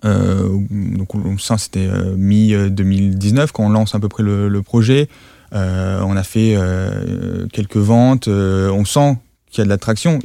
euh, 0.04 0.48
donc 0.70 1.14
on, 1.14 1.38
ça 1.38 1.56
c'était 1.56 1.86
euh, 1.86 2.14
mi-2019 2.16 3.48
quand 3.52 3.64
on 3.64 3.70
lance 3.70 3.94
à 3.94 4.00
peu 4.00 4.08
près 4.08 4.22
le, 4.22 4.62
projet, 4.62 5.08
euh, 5.54 6.02
on 6.04 6.16
a 6.16 6.22
fait 6.22 6.54
euh, 6.56 7.46
quelques 7.52 7.76
ventes, 7.76 8.28
on 8.28 8.84
sent 8.84 9.16
qu'il 9.50 9.58
y 9.58 9.62
a 9.62 9.64
de 9.64 9.68
l'attraction. 9.70 10.18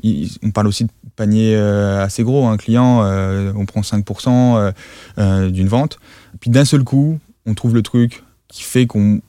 On 0.44 0.52
parle 0.52 0.68
aussi 0.68 0.86
de 0.86 0.90
panier 1.16 1.56
assez 1.56 2.24
gros, 2.24 2.48
un 2.48 2.58
client, 2.58 3.04
euh, 3.04 3.54
on 3.56 3.66
prend 3.66 3.82
5% 3.82 4.28
euh, 4.58 4.72
euh, 5.20 5.50
d'une 5.52 5.68
vente. 5.68 6.00
Puis 6.40 6.50
d'un 6.50 6.66
seul 6.66 6.84
coup, 6.84 7.20
on 7.46 7.54
trouve 7.54 7.76
le 7.76 7.82
truc 7.84 8.24
qui 8.48 8.64
fait 8.64 8.88
qu'on 8.88 9.22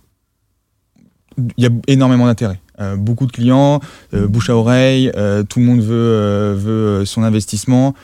il 1.39 1.65
y 1.65 1.67
a 1.67 1.71
énormément 1.87 2.27
d'intérêt. 2.27 2.61
Euh, 2.81 2.97
beaucoup 2.97 3.27
de 3.27 3.33
clients, 3.33 3.81
euh, 4.15 4.27
bouche 4.27 4.49
à 4.51 4.57
oreille, 4.57 5.13
euh, 5.17 5.43
tout 5.43 5.59
le 5.59 5.67
monde 5.67 5.81
veut, 5.81 6.55
veut 6.55 7.05
son 7.05 7.23
investissement. 7.23 7.95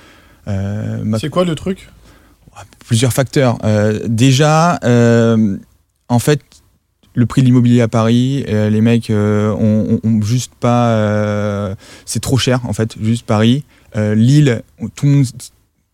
Ma- 0.46 1.19
C'est 1.19 1.31
quoi 1.31 1.44
le 1.44 1.55
truc? 1.55 1.89
Plusieurs 2.86 3.12
facteurs. 3.12 3.58
Déjà, 4.06 4.79
en 6.08 6.19
fait, 6.19 6.41
le 7.15 7.27
prix 7.27 7.41
de 7.41 7.46
l'immobilier 7.46 7.81
à 7.81 7.89
Paris, 7.89 8.44
les 8.46 8.81
mecs 8.81 9.10
ont, 9.10 10.01
juste 10.22 10.53
pas. 10.60 11.74
c'est 12.05 12.20
trop 12.20 12.39
cher, 12.39 12.60
en 12.65 12.72
fait, 12.72 12.94
juste 13.03 13.27
Paris. 13.27 13.65
Lille, 13.94 14.62
tout 14.94 15.06
le 15.06 15.12
monde 15.12 15.27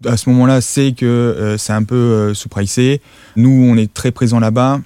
à 0.04 0.16
ce 0.16 0.28
moment-là 0.30 0.60
sait 0.60 0.92
que 0.92 1.56
c'est 1.58 1.72
un 1.72 1.84
peu 1.84 2.34
sous-pricé. 2.34 3.00
Nous, 3.36 3.50
on 3.50 3.76
est 3.76 3.92
très 3.92 4.10
présents 4.12 4.40
là-bas. 4.40 4.80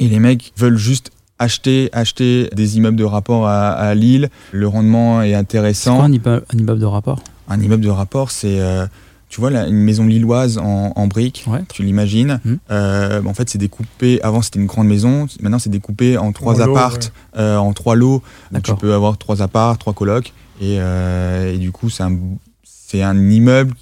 Et 0.00 0.08
les 0.08 0.20
mecs 0.20 0.52
veulent 0.56 0.78
juste 0.78 1.10
acheter, 1.38 1.88
acheter 1.92 2.48
des 2.54 2.76
immeubles 2.76 2.96
de 2.96 3.04
rapport 3.04 3.46
à, 3.46 3.70
à 3.72 3.94
Lille. 3.94 4.28
Le 4.52 4.66
rendement 4.68 5.22
est 5.22 5.30
C'est 5.30 5.34
intéressant. 5.34 5.96
quoi 5.96 6.04
un 6.06 6.12
immeuble, 6.12 6.44
un 6.54 6.58
immeuble 6.58 6.80
de 6.80 6.86
rapport? 6.86 7.20
Un 7.48 7.60
immeuble 7.60 7.82
de 7.84 7.88
rapport, 7.90 8.30
c'est, 8.30 8.60
euh, 8.60 8.86
tu 9.30 9.40
vois, 9.40 9.50
là, 9.50 9.66
une 9.66 9.76
maison 9.76 10.06
lilloise 10.06 10.58
en, 10.58 10.92
en 10.94 11.06
briques, 11.06 11.44
Ouais. 11.46 11.60
tu 11.72 11.82
l'imagines. 11.82 12.40
Mhm. 12.44 12.58
Euh, 12.70 13.22
en 13.24 13.34
fait, 13.34 13.48
c'est 13.48 13.58
découpé, 13.58 14.20
avant 14.22 14.42
c'était 14.42 14.58
une 14.58 14.66
grande 14.66 14.86
maison, 14.88 15.26
maintenant 15.40 15.58
c'est 15.58 15.70
découpé 15.70 16.18
en 16.18 16.32
trois 16.32 16.60
appartes, 16.60 17.12
euh, 17.36 17.56
en 17.56 17.72
trois 17.72 17.94
lots. 17.94 18.22
Donc 18.52 18.62
tu 18.64 18.74
peux 18.74 18.92
avoir 18.94 19.16
trois 19.18 19.40
apparts, 19.42 19.78
trois 19.78 19.92
colocs. 19.94 20.32
Et, 20.60 20.78
euh, 20.80 21.54
et 21.54 21.58
du 21.58 21.70
coup, 21.72 21.88
c'est 21.88 22.02
un, 22.02 22.16
c'est 22.64 23.02
un 23.02 23.30
immeuble 23.30 23.72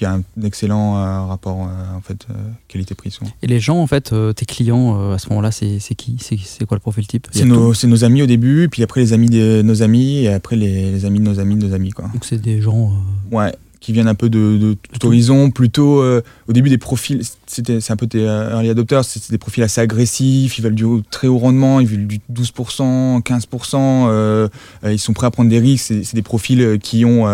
qui 0.00 0.06
a 0.06 0.14
un 0.14 0.22
excellent 0.42 0.96
euh, 0.96 1.26
rapport, 1.26 1.58
euh, 1.68 1.96
en 1.98 2.00
fait, 2.00 2.26
euh, 2.30 2.34
qualité-prix. 2.68 3.18
Et 3.42 3.46
les 3.46 3.60
gens, 3.60 3.76
en 3.82 3.86
fait, 3.86 4.14
tes 4.34 4.46
clients, 4.46 5.12
à 5.12 5.18
ce 5.18 5.28
moment-là, 5.28 5.50
c'est 5.50 5.78
c'est 5.78 5.94
qui? 5.94 6.16
C'est 6.18 6.64
quoi 6.64 6.76
le 6.76 6.80
profil 6.80 7.06
type? 7.06 7.28
C'est 7.32 7.44
nos, 7.44 7.74
nos 7.84 8.04
amis 8.04 8.22
au 8.22 8.26
début, 8.26 8.68
puis 8.70 8.82
après 8.82 9.02
les 9.02 9.12
amis 9.12 9.28
de 9.28 9.60
nos 9.62 9.82
amis, 9.82 10.24
et 10.24 10.28
après 10.32 10.56
les, 10.56 10.90
les 10.90 11.04
amis 11.04 11.18
de 11.18 11.24
nos 11.24 11.38
amis 11.38 11.56
de 11.56 11.66
nos 11.66 11.74
amis, 11.74 11.90
quoi. 11.90 12.06
Donc 12.14 12.24
c'est 12.24 12.40
des 12.40 12.62
gens. 12.62 12.92
Ouais, 13.30 13.54
qui 13.80 13.92
viennent 13.92 14.08
un 14.08 14.14
peu 14.14 14.30
de, 14.30 14.56
de 14.58 14.76
tout 14.98 15.06
horizon, 15.06 15.50
plutôt 15.50 16.02
au 16.02 16.52
début 16.52 16.70
des 16.70 16.78
profils, 16.78 17.20
c'était, 17.46 17.80
c'est 17.80 17.92
un 17.92 17.96
peu 17.96 18.06
des 18.06 18.20
early 18.22 18.70
adopters, 18.70 19.04
c'est 19.04 19.30
des 19.30 19.38
profils 19.38 19.62
assez 19.62 19.80
agressifs, 19.82 20.58
ils 20.58 20.62
veulent 20.62 20.74
du 20.74 20.84
haut- 20.84 21.02
très 21.10 21.28
haut 21.28 21.38
rendement, 21.38 21.80
ils 21.80 21.86
veulent 21.86 22.06
du 22.06 22.20
12%, 22.32 23.20
15%, 23.22 23.76
euh, 24.08 24.48
euh, 24.84 24.92
ils 24.92 24.98
sont 24.98 25.12
prêts 25.12 25.26
à 25.26 25.30
prendre 25.30 25.50
des 25.50 25.58
risques, 25.58 25.92
c'est, 26.02 26.14
des 26.14 26.22
profils 26.22 26.78
qui 26.82 27.04
ont 27.04 27.26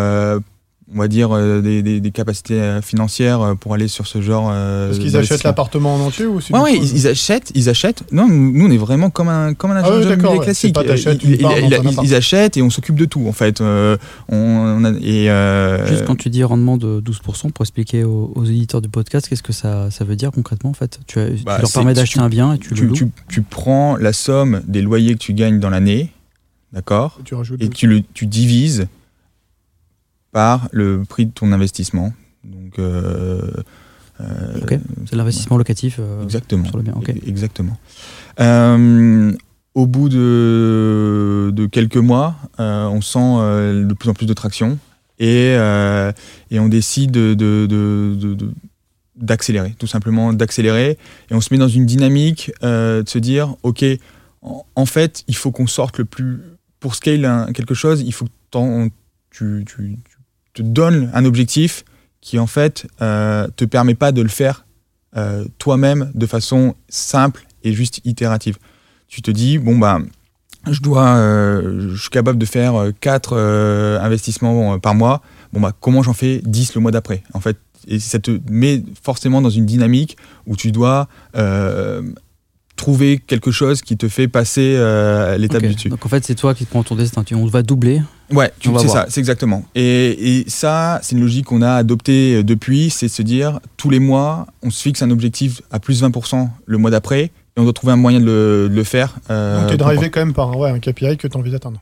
on 0.95 0.99
va 0.99 1.09
dire, 1.09 1.33
euh, 1.35 1.61
des, 1.61 1.83
des- 1.83 2.00
des 2.00 2.11
capacités 2.12 2.61
euh, 2.61 2.81
financières 2.81 3.40
euh, 3.43 3.55
pour 3.57 3.75
aller 3.75 3.88
sur 3.88 4.07
ce 4.07 4.23
genre. 4.23 4.50
euh, 4.52 4.93
Est-ce 4.93 5.00
qu'ils 5.00 5.16
achètent 5.16 5.43
l'appartement 5.43 5.97
en 5.97 6.00
entier 6.00 6.26
ou 6.26 6.37
Ouais, 6.37 6.40
coup- 6.61 6.66
ils, 6.81 6.97
ils 6.97 7.07
achètent, 7.09 7.50
ils 7.57 7.69
achètent. 7.69 8.05
Non, 8.12 8.28
nous, 8.28 8.52
nous, 8.52 8.66
on 8.66 8.71
est 8.71 8.76
vraiment 8.76 9.11
comme 9.11 9.28
un, 9.28 9.52
comme 9.55 9.73
un 9.73 9.76
Ah 9.76 9.87
agent 9.87 9.95
oui, 9.97 10.00
d'accord, 10.05 10.14
immobilier 10.14 10.38
ouais. 10.38 10.45
classique. 10.45 10.75
Pas 10.75 10.85
Ils- 10.85 11.33
une 11.35 11.38
part 11.38 11.59
ils- 11.59 11.62
dans 11.71 11.76
un 11.76 11.81
ils- 11.83 11.88
appart. 11.88 12.07
ils 12.07 12.14
achètent 12.14 12.57
et 12.57 12.62
on 12.62 12.71
s'occupe 12.71 12.95
de 12.95 13.05
tout, 13.05 13.26
en 13.26 13.33
fait. 13.33 13.61
Euh, 13.61 13.97
on, 14.28 14.37
on 14.37 14.85
a- 14.85 14.93
et, 15.00 15.28
euh, 15.28 15.87
Juste 15.88 16.05
quand 16.05 16.14
tu 16.16 16.31
dis 16.31 16.45
rendement 16.45 16.76
de 16.76 17.00
12%, 17.00 17.50
pour 17.50 17.64
expliquer 17.64 18.05
aux, 18.05 18.31
aux 18.37 18.45
éditeurs 18.45 18.81
du 18.81 18.88
podcast, 18.88 19.28
qu'est-ce 19.28 19.43
que 19.43 19.52
ça, 19.52 19.90
ça 19.90 20.05
veut 20.05 20.14
dire 20.14 20.31
concrètement 20.31 20.71
en 20.71 20.75
fait? 20.75 21.00
Tu, 21.09 21.19
as- 21.19 21.31
tu 21.31 21.43
Bah, 21.45 21.59
leur 21.61 21.71
permets 21.73 21.95
d'acheter 21.95 22.21
un 22.21 22.28
bien 22.28 22.55
et 22.55 22.59
tu, 22.59 22.71
le 22.71 22.76
tu, 22.76 22.87
loues 22.87 22.95
tu- 22.95 23.09
tu 23.28 23.43
prends 23.43 23.97
la 23.97 24.12
somme 24.12 24.62
des 24.69 24.83
loyers 24.83 25.14
que 25.14 25.19
tu 25.19 25.35
gagnes 25.35 25.59
dans 25.59 25.71
l'année, 25.71 26.12
d'accord? 26.73 27.19
Tu 27.25 27.35
Et 27.35 27.64
le- 27.64 27.69
tu, 27.71 27.87
le, 27.88 28.02
tu 28.14 28.26
divises 28.26 28.87
par 30.37 30.69
le 30.71 31.02
prix 31.09 31.25
de 31.25 31.31
ton 31.31 31.50
investissement. 31.50 32.12
Donc, 32.45 32.78
euh, 32.78 33.40
euh. 34.21 34.76
C'est 35.09 35.16
l'investissement 35.16 35.57
locatif 35.57 35.97
euh, 35.99 36.23
exactement. 36.25 36.66
sur 36.66 36.76
le 36.76 36.83
bien. 36.83 36.93
E- 36.93 37.26
Exactement. 37.26 37.78
Au 39.75 39.87
bout 39.87 40.11
de, 40.11 41.50
de 41.55 41.64
quelques 41.66 41.97
mois, 41.97 42.37
on 42.59 43.00
sent 43.00 43.19
de 43.88 43.95
plus 43.95 44.11
en 44.11 44.14
plus 44.14 44.26
de 44.26 44.35
traction 44.35 44.78
et, 45.19 45.55
et 46.50 46.59
on 46.61 46.69
décide 46.69 47.12
de, 47.12 47.33
de- 47.33 48.37
d'accélérer, 49.16 49.75
tout 49.78 49.87
simplement 49.87 50.35
d'accélérer. 50.35 50.99
Et 51.31 51.35
on 51.35 51.40
se 51.40 51.52
met 51.55 51.59
dans 51.59 51.69
une 51.69 51.87
dynamique 51.87 52.52
euh, 52.62 53.02
de 53.02 53.09
se 53.09 53.19
dire, 53.19 53.57
OK, 53.62 53.83
en, 54.43 54.66
en 54.75 54.85
fait, 54.87 55.25
il 55.28 55.37
faut 55.37 55.50
qu'on 55.50 55.66
sorte 55.66 55.97
le 55.97 56.05
plus... 56.05 56.40
Pour 56.81 56.95
scale 56.95 57.25
un- 57.25 57.52
quelque 57.55 57.73
chose, 57.73 58.02
il 58.02 58.12
faut 58.12 58.26
que 58.26 58.90
tu 59.31 59.64
te 60.57 60.63
donnes 60.63 61.11
un 61.15 61.25
objectif 61.25 61.85
qui, 62.21 62.39
en 62.39 62.47
fait, 62.47 62.87
euh, 63.03 63.47
te 63.57 63.65
permet 63.65 63.95
pas 63.95 64.13
de 64.13 64.23
le 64.23 64.29
faire 64.29 64.65
euh, 65.17 65.45
toi-même 65.59 66.11
de 66.15 66.27
façon 66.27 66.75
simple 66.89 67.47
et 67.63 67.73
juste 67.73 68.01
itérative. 68.05 68.59
Tu 69.09 69.23
te 69.23 69.31
dis, 69.31 69.59
bon, 69.59 69.79
bah, 69.79 70.01
je 70.69 70.81
dois, 70.81 71.17
euh, 71.17 71.91
je 71.95 72.01
suis 72.01 72.11
capable 72.11 72.39
de 72.39 72.47
faire 72.47 72.91
4 73.01 73.37
investissements 74.03 74.79
par 74.79 74.95
mois. 74.95 75.23
Bon, 75.53 75.61
bah, 75.61 75.73
comment 75.79 76.03
j'en 76.03 76.15
fais 76.15 76.41
10 76.45 76.75
le 76.75 76.81
mois 76.81 76.91
d'après? 76.91 77.23
En 77.33 77.41
fait, 77.41 77.59
et 77.87 78.01
ça 78.01 78.19
te 78.19 78.41
met 78.51 78.83
forcément 79.01 79.41
dans 79.41 79.51
une 79.51 79.67
dynamique 79.67 80.17
où 80.47 80.57
tu 80.57 80.73
dois 80.73 81.09
trouver 82.76 83.18
quelque 83.18 83.50
chose 83.50 83.80
qui 83.83 83.97
te 83.97 84.09
fait 84.09 84.28
passer 84.28 84.75
euh, 84.76 85.37
l'étape 85.38 85.62
Ok. 85.62 85.68
du 85.68 85.75
dessus. 85.75 85.88
Donc 85.88 86.04
en 86.04 86.09
fait, 86.09 86.25
c'est 86.25 86.35
toi 86.35 86.54
qui 86.54 86.64
prends 86.66 86.83
ton 86.83 86.95
destin. 86.95 87.25
Tu- 87.25 87.35
On 87.35 87.47
va 87.47 87.62
doubler. 87.62 88.02
Ouais, 88.33 88.52
c'est 88.62 88.88
ça, 88.88 89.06
c'est 89.09 89.21
exactement. 89.21 89.64
Et, 89.75 90.38
et 90.40 90.45
ça, 90.49 90.99
c'est 91.02 91.14
une 91.14 91.23
logique 91.23 91.47
qu'on 91.47 91.62
a 91.62 91.73
adoptée 91.75 92.37
euh, 92.37 92.42
depuis, 92.42 92.90
c'est 92.90 93.06
de 93.06 93.11
se 93.12 93.23
dire, 93.23 93.61
tous 93.76 93.88
les 93.90 94.00
mois, 94.00 94.47
on 94.62 94.71
se 94.71 94.83
fixe 94.83 95.00
un 95.02 95.11
objectif 95.11 95.62
à 95.71 95.78
plus 95.78 96.02
20% 96.02 96.49
le 96.66 96.78
mois 96.78 96.90
d'après, 96.90 97.23
et 97.25 97.30
on 97.59 97.62
doit 97.64 97.73
trouver 97.73 97.92
un 97.92 97.97
moyen 97.97 98.18
de 98.21 98.25
le, 98.26 98.68
de 98.68 98.75
le 98.75 98.85
faire. 98.85 99.14
euh, 99.30 99.59
Donc, 99.61 99.68
tu 99.68 99.75
es 99.75 99.76
drivé 99.76 100.11
quand 100.11 100.21
même 100.21 100.35
par 100.35 100.56
ouais, 100.59 100.71
un 100.71 100.78
KPI 100.80 101.16
que 101.16 101.28
tu 101.28 101.37
as 101.37 101.40
envie 101.40 101.52
d'atteindre. 101.52 101.80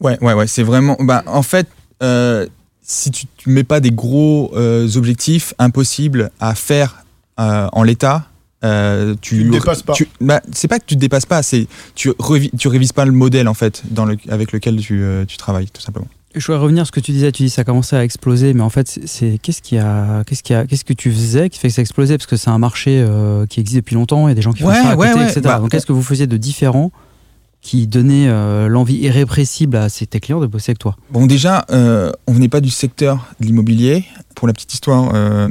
Ouais, 0.00 0.18
ouais, 0.22 0.32
ouais, 0.32 0.46
c'est 0.46 0.62
vraiment... 0.62 0.96
Bah, 1.00 1.22
en 1.26 1.42
fait, 1.42 1.68
euh, 2.02 2.46
si 2.82 3.10
tu 3.10 3.26
ne 3.46 3.52
mets 3.52 3.64
pas 3.64 3.80
des 3.80 3.90
gros 3.90 4.50
euh, 4.56 4.88
objectifs 4.96 5.52
impossibles 5.58 6.30
à 6.40 6.54
faire 6.54 7.04
euh, 7.38 7.68
en 7.72 7.82
l'état, 7.82 8.24
euh, 8.64 9.14
tu 9.20 9.38
Tu 9.38 9.46
te 9.46 9.52
dépasses 9.52 9.82
pas. 9.82 9.94
bah, 10.20 10.40
c'est 10.52 10.68
pas 10.68 10.78
que 10.78 10.84
tu 10.86 10.94
te 10.94 11.00
dépasses 11.00 11.26
pas, 11.26 11.42
c'est 11.42 11.66
tu, 11.94 12.10
revi- 12.10 12.50
tu 12.56 12.68
révises 12.68 12.92
pas 12.92 13.04
le 13.04 13.12
modèle 13.12 13.48
en 13.48 13.54
fait 13.54 13.82
dans 13.90 14.04
le, 14.04 14.16
avec 14.28 14.52
lequel 14.52 14.76
tu, 14.76 15.02
euh, 15.02 15.24
tu 15.26 15.36
travailles 15.36 15.68
tout 15.70 15.80
simplement. 15.82 16.08
Je 16.34 16.46
voudrais 16.46 16.62
revenir 16.62 16.82
à 16.82 16.84
ce 16.84 16.92
que 16.92 17.00
tu 17.00 17.10
disais. 17.10 17.32
Tu 17.32 17.42
dis 17.42 17.48
que 17.48 17.54
ça 17.56 17.64
commençait 17.64 17.96
à 17.96 18.04
exploser, 18.04 18.54
mais 18.54 18.62
en 18.62 18.70
fait, 18.70 19.00
c'est- 19.04 19.38
qu'est-ce 19.42 19.62
qui 19.62 19.78
a, 19.78 20.22
qu'est-ce 20.24 20.44
qui 20.44 20.54
a, 20.54 20.64
qu'est-ce 20.64 20.84
que 20.84 20.92
tu 20.92 21.10
faisais 21.10 21.50
qui 21.50 21.58
fait 21.58 21.66
que 21.68 21.74
ça 21.74 21.82
explosait? 21.82 22.18
Parce 22.18 22.28
que 22.28 22.36
c'est 22.36 22.50
un 22.50 22.58
marché 22.58 23.02
euh, 23.04 23.46
qui 23.46 23.58
existe 23.58 23.78
depuis 23.78 23.94
longtemps. 23.96 24.28
Il 24.28 24.30
y 24.30 24.32
a 24.32 24.34
des 24.36 24.42
gens 24.42 24.52
qui 24.52 24.62
font 24.62 24.68
Ouais, 24.68 24.74
ça 24.74 24.90
à 24.90 24.96
ouais, 24.96 25.08
côté, 25.08 25.20
ouais. 25.20 25.26
etc. 25.26 25.40
Bah, 25.42 25.58
Donc, 25.58 25.70
qu'est-ce 25.72 25.86
que 25.86 25.92
vous 25.92 26.04
faisiez 26.04 26.28
de 26.28 26.36
différent 26.36 26.92
qui 27.62 27.88
donnait 27.88 28.28
euh, 28.28 28.68
l'envie 28.68 28.94
irrépressible 28.98 29.76
à 29.76 29.88
ces- 29.88 30.06
tes 30.06 30.20
clients 30.20 30.38
de 30.40 30.46
bosser 30.46 30.70
avec 30.70 30.78
toi? 30.78 30.96
Bon, 31.10 31.26
déjà, 31.26 31.64
euh, 31.72 32.12
on 32.28 32.32
venait 32.32 32.48
pas 32.48 32.60
du 32.60 32.70
secteur 32.70 33.26
de 33.40 33.46
l'immobilier. 33.46 34.04
Pour 34.36 34.46
la 34.46 34.52
petite 34.54 34.72
histoire, 34.72 35.10
euh, 35.14 35.48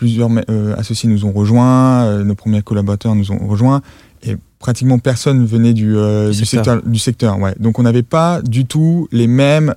plusieurs 0.00 0.30
euh, 0.48 0.74
associés 0.78 1.10
nous 1.10 1.26
ont 1.26 1.32
rejoints, 1.32 2.04
euh, 2.04 2.24
nos 2.24 2.34
premiers 2.34 2.62
collaborateurs 2.62 3.14
nous 3.14 3.30
ont 3.32 3.46
rejoints, 3.46 3.82
et 4.22 4.34
pratiquement 4.58 4.98
personne 4.98 5.44
venait 5.44 5.74
du, 5.74 5.94
euh, 5.94 6.30
Du 6.30 6.38
du, 6.38 6.44
secteur. 6.46 6.74
secteur. 6.76 6.90
du 6.90 6.98
secteur. 6.98 7.38
Ouais. 7.38 7.54
Donc, 7.60 7.78
on 7.78 7.82
n'avait 7.82 8.02
pas 8.02 8.40
du 8.40 8.64
tout 8.64 9.08
les 9.12 9.26
mêmes 9.26 9.74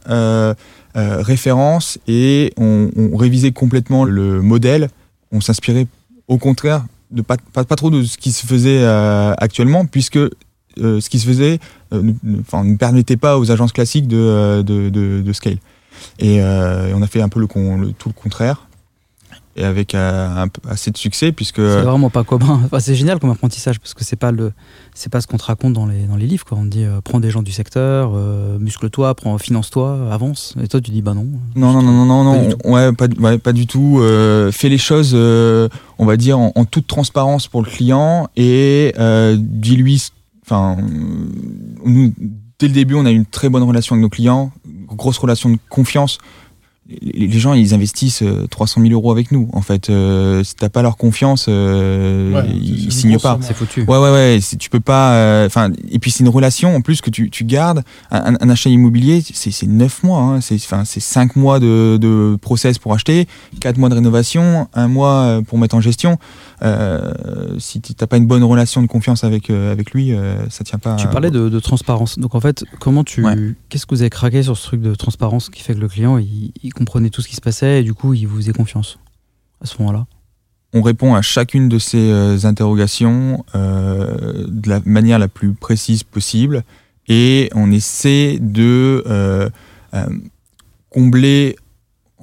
références 0.95 1.97
et 2.07 2.53
on, 2.57 2.89
on 2.95 3.17
révisait 3.17 3.51
complètement 3.51 4.05
le 4.05 4.41
modèle. 4.41 4.87
On 5.33 5.41
s'inspirait 5.41 5.87
au 6.29 6.37
contraire 6.37 6.85
de 7.11 7.21
pas, 7.21 7.35
pas, 7.51 7.65
pas 7.65 7.75
trop 7.75 7.89
de 7.89 8.03
ce 8.03 8.17
qui 8.17 8.31
se 8.31 8.45
faisait 8.45 8.85
actuellement, 9.37 9.85
puisque 9.85 10.19
ce 10.77 11.09
qui 11.09 11.19
se 11.19 11.27
faisait 11.27 11.59
ne, 11.91 12.13
ne- 12.23 12.39
enfin, 12.39 12.63
ne 12.63 12.77
permettait 12.77 13.17
pas 13.17 13.37
aux 13.37 13.51
agences 13.51 13.73
classiques 13.73 14.07
de, 14.07 14.61
de, 14.61 14.89
de, 14.89 15.21
de 15.21 15.33
scale. 15.33 15.57
Et, 16.19 16.41
euh, 16.41 16.87
et 16.89 16.93
on 16.93 17.01
a 17.01 17.07
fait 17.07 17.21
un 17.21 17.29
peu 17.29 17.39
le, 17.39 17.47
con- 17.47 17.77
le- 17.77 17.91
tout 17.91 18.09
le 18.09 18.13
contraire, 18.13 18.67
et 19.55 19.63
avec 19.63 19.93
euh, 19.93 20.43
un 20.43 20.47
assez 20.67 20.89
de 20.91 20.97
succès, 20.97 21.31
puisque 21.31 21.57
C'est 21.57 21.81
vraiment 21.81 22.09
pas 22.09 22.23
commun. 22.23 22.61
Enfin, 22.65 22.79
c'est 22.79 22.95
génial 22.95 23.19
comme 23.19 23.29
apprentissage 23.29 23.79
parce 23.79 23.93
que 23.93 24.03
c'est 24.03 24.15
pas 24.15 24.31
le, 24.31 24.51
c'est 24.95 25.11
pas 25.11 25.21
ce 25.21 25.27
qu'on 25.27 25.37
te 25.37 25.43
raconte 25.43 25.73
dans 25.73 25.85
les, 25.85 26.03
dans 26.03 26.15
les 26.15 26.25
livres. 26.25 26.45
Quoi. 26.45 26.57
On 26.57 26.63
te 26.63 26.69
dit 26.69 26.83
euh, 26.83 27.01
prends 27.03 27.19
des 27.19 27.29
gens 27.29 27.43
du 27.43 27.51
secteur, 27.51 28.13
euh, 28.15 28.57
muscle-toi, 28.59 29.13
prends, 29.15 29.37
finance-toi, 29.37 30.11
avance. 30.11 30.55
Et 30.61 30.67
toi, 30.67 30.81
tu 30.81 30.91
dis 30.91 31.01
bah 31.01 31.13
non. 31.13 31.27
Non, 31.55 31.71
non, 31.71 31.81
non, 31.83 32.05
non, 32.05 32.23
non, 32.23 32.33
Pas 32.33 32.41
du 32.41 32.49
non, 32.49 32.71
ouais, 32.73 32.93
pas, 32.93 33.07
ouais, 33.19 33.37
pas 33.37 33.53
du 33.53 33.67
tout. 33.67 33.99
Euh, 33.99 34.51
fais 34.51 34.69
les 34.69 34.77
choses, 34.79 35.11
euh, 35.13 35.69
on 35.99 36.05
va 36.05 36.17
dire, 36.17 36.39
en, 36.39 36.51
en 36.55 36.65
toute 36.65 36.87
transparence 36.87 37.47
pour 37.47 37.61
le 37.61 37.69
client 37.69 38.29
et 38.35 38.93
euh, 38.97 39.37
dis-lui, 39.39 40.09
enfin, 40.45 40.77
euh, 40.79 40.83
nous, 41.85 42.13
dès 42.59 42.67
le 42.67 42.73
début, 42.73 42.95
on 42.95 43.05
a 43.05 43.11
une 43.11 43.25
très 43.25 43.49
bonne 43.49 43.63
relation 43.63 43.93
avec 43.95 44.01
nos 44.01 44.09
clients, 44.09 44.51
grosse 44.87 45.17
relation 45.17 45.49
de 45.49 45.57
confiance. 45.69 46.17
Les, 46.89 47.29
gens, 47.39 47.53
ils 47.53 47.73
investissent 47.73 48.23
euh, 48.23 48.45
300 48.47 48.81
000 48.81 48.93
euros 48.93 49.11
avec 49.11 49.31
nous. 49.31 49.47
En 49.53 49.61
fait, 49.61 49.89
euh, 49.89 50.43
si 50.43 50.53
t'as 50.55 50.67
pas 50.67 50.81
leur 50.81 50.97
confiance, 50.97 51.45
euh, 51.47 52.33
Ouais, 52.33 52.49
ils 52.53 52.91
signent 52.91 53.17
pas. 53.19 53.37
C'est 53.41 53.53
foutu. 53.55 53.83
Ouais, 53.87 53.97
ouais, 53.97 54.11
ouais. 54.11 54.39
Tu 54.59 54.69
peux 54.69 54.81
pas. 54.81 55.13
euh, 55.13 55.45
Enfin, 55.45 55.71
et 55.89 55.99
puis 55.99 56.11
c'est 56.11 56.23
une 56.25 56.29
relation 56.29 56.75
en 56.75 56.81
plus 56.81 56.99
que 56.99 57.09
tu, 57.09 57.29
tu 57.29 57.45
gardes. 57.45 57.83
Un, 58.11 58.35
achat 58.49 58.69
immobilier, 58.69 59.23
c'est 59.33 59.51
c'est 59.51 59.65
neuf 59.67 60.03
mois. 60.03 60.19
Hein, 60.19 60.41
c'est 60.41 60.55
enfin 60.55 60.83
c'est 60.83 60.99
cinq 60.99 61.37
mois 61.37 61.59
de, 61.61 61.97
de 61.99 62.37
process 62.41 62.77
pour 62.79 62.93
acheter, 62.93 63.27
quatre 63.61 63.77
mois 63.77 63.87
de 63.87 63.95
rénovation, 63.95 64.67
un 64.73 64.87
mois 64.89 65.21
euh, 65.21 65.41
pour 65.41 65.57
mettre 65.59 65.75
en 65.75 65.81
gestion. 65.81 66.17
Euh, 66.63 67.13
si 67.59 67.81
tu 67.81 67.93
t'as 67.93 68.07
pas 68.07 68.17
une 68.17 68.25
bonne 68.25 68.43
relation 68.43 68.81
de 68.81 68.87
confiance 68.87 69.23
avec 69.23 69.49
euh, 69.49 69.71
avec 69.71 69.91
lui, 69.91 70.13
euh, 70.13 70.49
ça 70.49 70.63
tient 70.63 70.79
pas. 70.79 70.95
Tu 70.95 71.07
parlais 71.07 71.31
de, 71.31 71.49
de 71.49 71.59
transparence. 71.59 72.17
Donc 72.17 72.35
en 72.35 72.39
fait, 72.39 72.63
comment 72.79 73.03
tu, 73.03 73.23
Ouais. 73.25 73.35
qu'est-ce 73.69 73.85
que 73.85 73.93
vous 73.95 74.01
avez 74.01 74.09
craqué 74.09 74.43
sur 74.43 74.57
ce 74.57 74.63
truc 74.63 74.81
de 74.81 74.95
transparence 74.95 75.49
qui 75.49 75.61
fait 75.61 75.73
que 75.75 75.79
le 75.79 75.87
client 75.89 76.17
il, 76.17 76.53
il 76.63 76.73
comprenait 76.73 77.09
tout 77.09 77.21
ce 77.21 77.27
qui 77.27 77.35
se 77.35 77.41
passait 77.41 77.81
et 77.81 77.83
du 77.83 77.93
coup 77.93 78.13
il 78.13 78.25
vous 78.27 78.37
faisait 78.37 78.53
confiance 78.53 78.97
à 79.61 79.65
ce 79.65 79.75
moment-là? 79.79 80.05
on 80.75 80.81
répond 80.81 81.13
à 81.13 81.21
chacune 81.21 81.69
de 81.69 81.77
ces 81.77 82.11
euh, 82.11 82.45
interrogations 82.45 83.45
euh, 83.53 84.45
de 84.47 84.69
la 84.69 84.81
manière 84.85 85.19
la 85.19 85.27
plus 85.27 85.53
précise 85.53 86.01
possible 86.03 86.63
et 87.07 87.49
on 87.53 87.71
essaie 87.71 88.39
de 88.41 89.03
euh, 89.05 89.49
combler, 90.89 91.55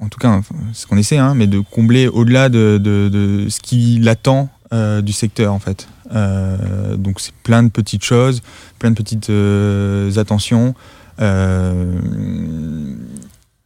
en 0.01 0.09
tout 0.09 0.19
cas 0.19 0.41
c'est 0.73 0.81
ce 0.81 0.87
qu'on 0.87 0.97
essaie, 0.97 1.17
hein, 1.17 1.33
mais 1.35 1.47
de 1.47 1.59
combler 1.59 2.07
au-delà 2.07 2.49
de, 2.49 3.47
ce 3.49 3.59
qu'il 3.59 4.09
attend 4.09 4.49
euh, 4.73 5.01
du 5.01 5.13
secteur 5.13 5.53
en 5.53 5.59
fait. 5.59 5.87
Euh, 6.13 6.97
donc 6.97 7.21
c'est 7.21 7.33
plein 7.43 7.63
de 7.63 7.69
petites 7.69 8.03
choses, 8.03 8.41
plein 8.79 8.91
de 8.91 8.95
petites 8.95 9.29
euh, 9.29 10.11
attentions. 10.17 10.73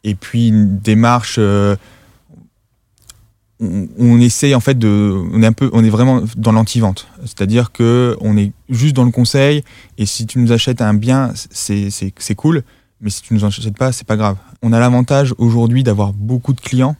et 0.03 0.15
puis 0.15 0.49
une 0.49 0.77
démarche 0.79 1.39
on, 3.61 3.87
on 3.97 4.19
essaye 4.19 4.53
en 4.53 4.59
fait 4.59 4.77
de 4.77 5.13
on 5.31 5.41
est 5.41 5.47
un 5.47 5.53
peu 5.53 5.69
on 5.71 5.81
est 5.85 5.89
vraiment 5.89 6.21
dans 6.35 6.51
l'anti-vente 6.51 7.07
c'est-à-dire 7.21 7.71
que 7.71 8.17
on 8.19 8.35
est 8.35 8.51
juste 8.67 8.93
dans 8.93 9.05
le 9.05 9.11
conseil 9.11 9.63
et 9.97 10.05
si 10.05 10.25
tu 10.27 10.39
nous 10.39 10.51
achètes 10.51 10.81
un 10.81 10.93
bien 10.93 11.31
c'est 11.33 12.35
cool 12.35 12.63
mais 13.05 13.09
si 13.11 13.21
tu 13.21 13.33
nous 13.33 13.45
en 13.45 13.47
achètes 13.47 13.77
pas 13.77 13.93
c'est 13.93 14.05
pas 14.07 14.17
grave 14.17 14.35
on 14.61 14.73
a 14.73 14.79
l'avantage 14.79 15.33
aujourd'hui 15.37 15.83
d'avoir 15.83 16.11
beaucoup 16.11 16.51
de 16.53 16.59
clients 16.59 16.97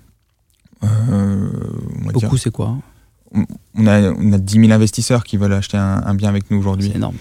Euh, 0.83 1.49
Beaucoup, 2.13 2.37
c'est 2.37 2.51
quoi? 2.51 2.77
On 3.77 3.87
a 3.87 4.11
on 4.13 4.31
a 4.31 4.37
10 4.37 4.59
000 4.61 4.71
investisseurs 4.71 5.23
qui 5.25 5.35
veulent 5.35 5.51
acheter 5.53 5.77
un, 5.77 6.01
un 6.05 6.13
bien 6.13 6.29
avec 6.29 6.49
nous 6.51 6.57
aujourd'hui 6.57 6.89
C'est 6.91 6.95
énorme. 6.97 7.15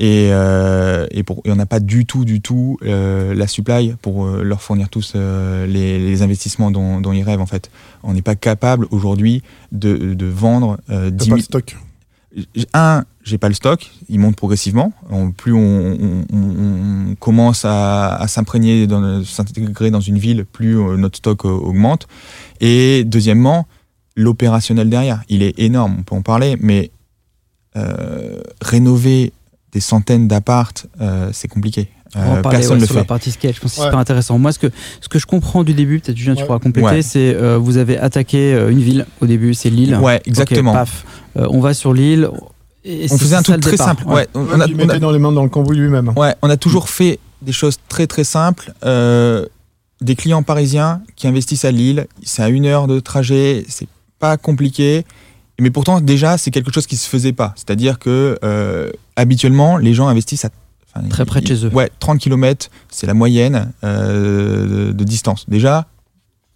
et, 0.00 0.30
euh, 0.32 1.06
et, 1.12 1.22
pour, 1.22 1.42
et 1.44 1.52
on 1.52 1.56
n'a 1.56 1.66
pas 1.66 1.78
du 1.78 2.04
tout, 2.06 2.24
du 2.24 2.40
tout 2.40 2.78
euh, 2.82 3.32
la 3.34 3.46
supply 3.46 3.94
pour 4.02 4.24
euh, 4.26 4.42
leur 4.42 4.60
fournir 4.62 4.88
tous 4.88 5.12
euh, 5.14 5.66
les, 5.66 5.98
les 6.00 6.22
investissements 6.22 6.70
dont, 6.72 7.00
dont 7.00 7.12
ils 7.12 7.22
rêvent 7.22 7.40
en 7.42 7.46
fait. 7.46 7.70
On 8.02 8.14
n'est 8.14 8.22
pas 8.22 8.34
capable 8.34 8.86
aujourd'hui 8.90 9.42
de, 9.70 10.14
de 10.14 10.26
vendre 10.26 10.78
euh, 10.90 11.10
T'as 11.10 11.16
10 11.16 11.18
pas 11.18 11.24
000 11.26 11.36
le 11.36 11.42
stock. 11.42 11.76
Un, 12.72 13.04
j'ai 13.22 13.38
pas 13.38 13.48
le 13.48 13.54
stock, 13.54 13.90
il 14.08 14.18
monte 14.18 14.36
progressivement. 14.36 14.92
Plus 15.36 15.52
on, 15.54 17.14
commence 17.20 17.64
à, 17.64 18.16
à 18.16 18.28
s'imprégner, 18.28 18.86
s'intégrer 19.24 19.90
dans 19.90 20.00
une 20.00 20.18
ville, 20.18 20.44
plus 20.44 20.78
euh, 20.78 20.96
notre 20.96 21.18
stock 21.18 21.44
euh, 21.44 21.48
augmente. 21.48 22.06
Et 22.60 23.04
deuxièmement, 23.04 23.66
l'opérationnel 24.16 24.90
derrière, 24.90 25.22
il 25.28 25.42
est 25.42 25.58
énorme. 25.58 25.96
On 26.00 26.02
peut 26.02 26.14
en 26.16 26.22
parler, 26.22 26.56
mais 26.60 26.90
euh, 27.76 28.40
rénover 28.60 29.32
des 29.72 29.80
centaines 29.80 30.28
d'appartes, 30.28 30.86
c'est 31.32 31.48
compliqué. 31.48 31.88
On 32.16 32.20
va 32.20 32.26
Euh, 32.26 32.38
en 32.38 32.42
parler 32.42 32.58
personne 32.58 32.74
ouais, 32.76 32.80
le 32.80 32.86
sur 32.86 32.94
la 32.94 33.00
fait. 33.02 33.06
partie 33.08 33.30
sketch. 33.30 33.56
Je 33.56 33.60
pense 33.60 33.70
que 33.72 33.74
c'est 33.76 33.80
Ouais. 33.82 33.86
super 33.88 33.98
intéressant. 33.98 34.38
Moi, 34.38 34.52
ce 34.52 34.58
que, 34.58 34.68
ce 35.00 35.08
que 35.08 35.18
je 35.18 35.26
comprends 35.26 35.64
du 35.64 35.74
début, 35.74 36.00
peut-être 36.00 36.16
Julien, 36.16 36.34
tu 36.34 36.40
Ouais. 36.42 36.46
pourras 36.46 36.58
compléter, 36.60 36.86
Ouais. 36.88 37.02
c'est 37.02 37.34
euh, 37.34 37.58
vous 37.58 37.76
avez 37.76 37.98
attaqué 37.98 38.54
euh, 38.54 38.70
une 38.70 38.80
ville 38.80 39.06
au 39.20 39.26
début, 39.26 39.54
c'est 39.54 39.70
Lille. 39.70 39.96
Ouais, 40.00 40.20
exactement. 40.26 40.72
paf. 40.72 41.04
Euh, 41.36 41.46
on 41.50 41.60
va 41.60 41.74
sur 41.74 41.92
Lille. 41.92 42.28
et 42.84 43.06
on 43.10 43.16
faisait 43.18 43.34
un 43.36 43.42
truc 43.42 43.60
très 43.60 43.70
départ. 43.72 43.86
simple. 43.88 44.04
Ouais. 44.06 44.14
Ouais, 44.14 44.26
on, 44.34 44.40
on 44.46 44.60
a, 44.60 44.66
on 44.68 44.98
dans 44.98 45.10
les 45.10 45.18
mains 45.18 45.32
dans 45.32 45.42
le 45.42 45.48
cambouis 45.48 45.76
lui-même. 45.78 46.12
Ouais, 46.16 46.34
on 46.42 46.50
a 46.50 46.56
toujours 46.58 46.88
fait 46.90 47.18
des 47.42 47.52
choses 47.52 47.78
très 47.88 48.06
très 48.06 48.24
simples. 48.24 48.72
Euh, 48.84 49.46
des 50.02 50.16
clients 50.16 50.42
parisiens 50.42 51.00
qui 51.16 51.26
investissent 51.26 51.64
à 51.64 51.70
Lille, 51.70 52.06
c'est 52.22 52.42
à 52.42 52.48
une 52.50 52.66
heure 52.66 52.86
de 52.86 53.00
trajet, 53.00 53.64
c'est 53.68 53.88
pas 54.18 54.36
compliqué. 54.36 55.04
Mais 55.60 55.70
pourtant, 55.70 56.00
déjà, 56.00 56.36
c'est 56.36 56.50
quelque 56.50 56.70
chose 56.72 56.86
qui 56.86 56.96
se 56.96 57.08
faisait 57.08 57.32
pas. 57.32 57.52
C'est-à-dire 57.56 57.98
que 57.98 58.38
euh, 58.44 58.90
habituellement, 59.16 59.78
les 59.78 59.94
gens 59.94 60.08
investissent 60.08 60.44
à 60.44 60.50
enfin, 60.94 61.08
Très 61.08 61.24
près 61.24 61.40
de 61.40 61.46
chez 61.46 61.64
eux. 61.66 61.70
Ouais, 61.74 61.90
30 62.00 62.18
km, 62.20 62.70
c'est 62.90 63.06
la 63.06 63.14
moyenne 63.14 63.72
euh, 63.84 64.92
de, 64.92 65.04
distance. 65.04 65.48
Déjà, 65.48 65.86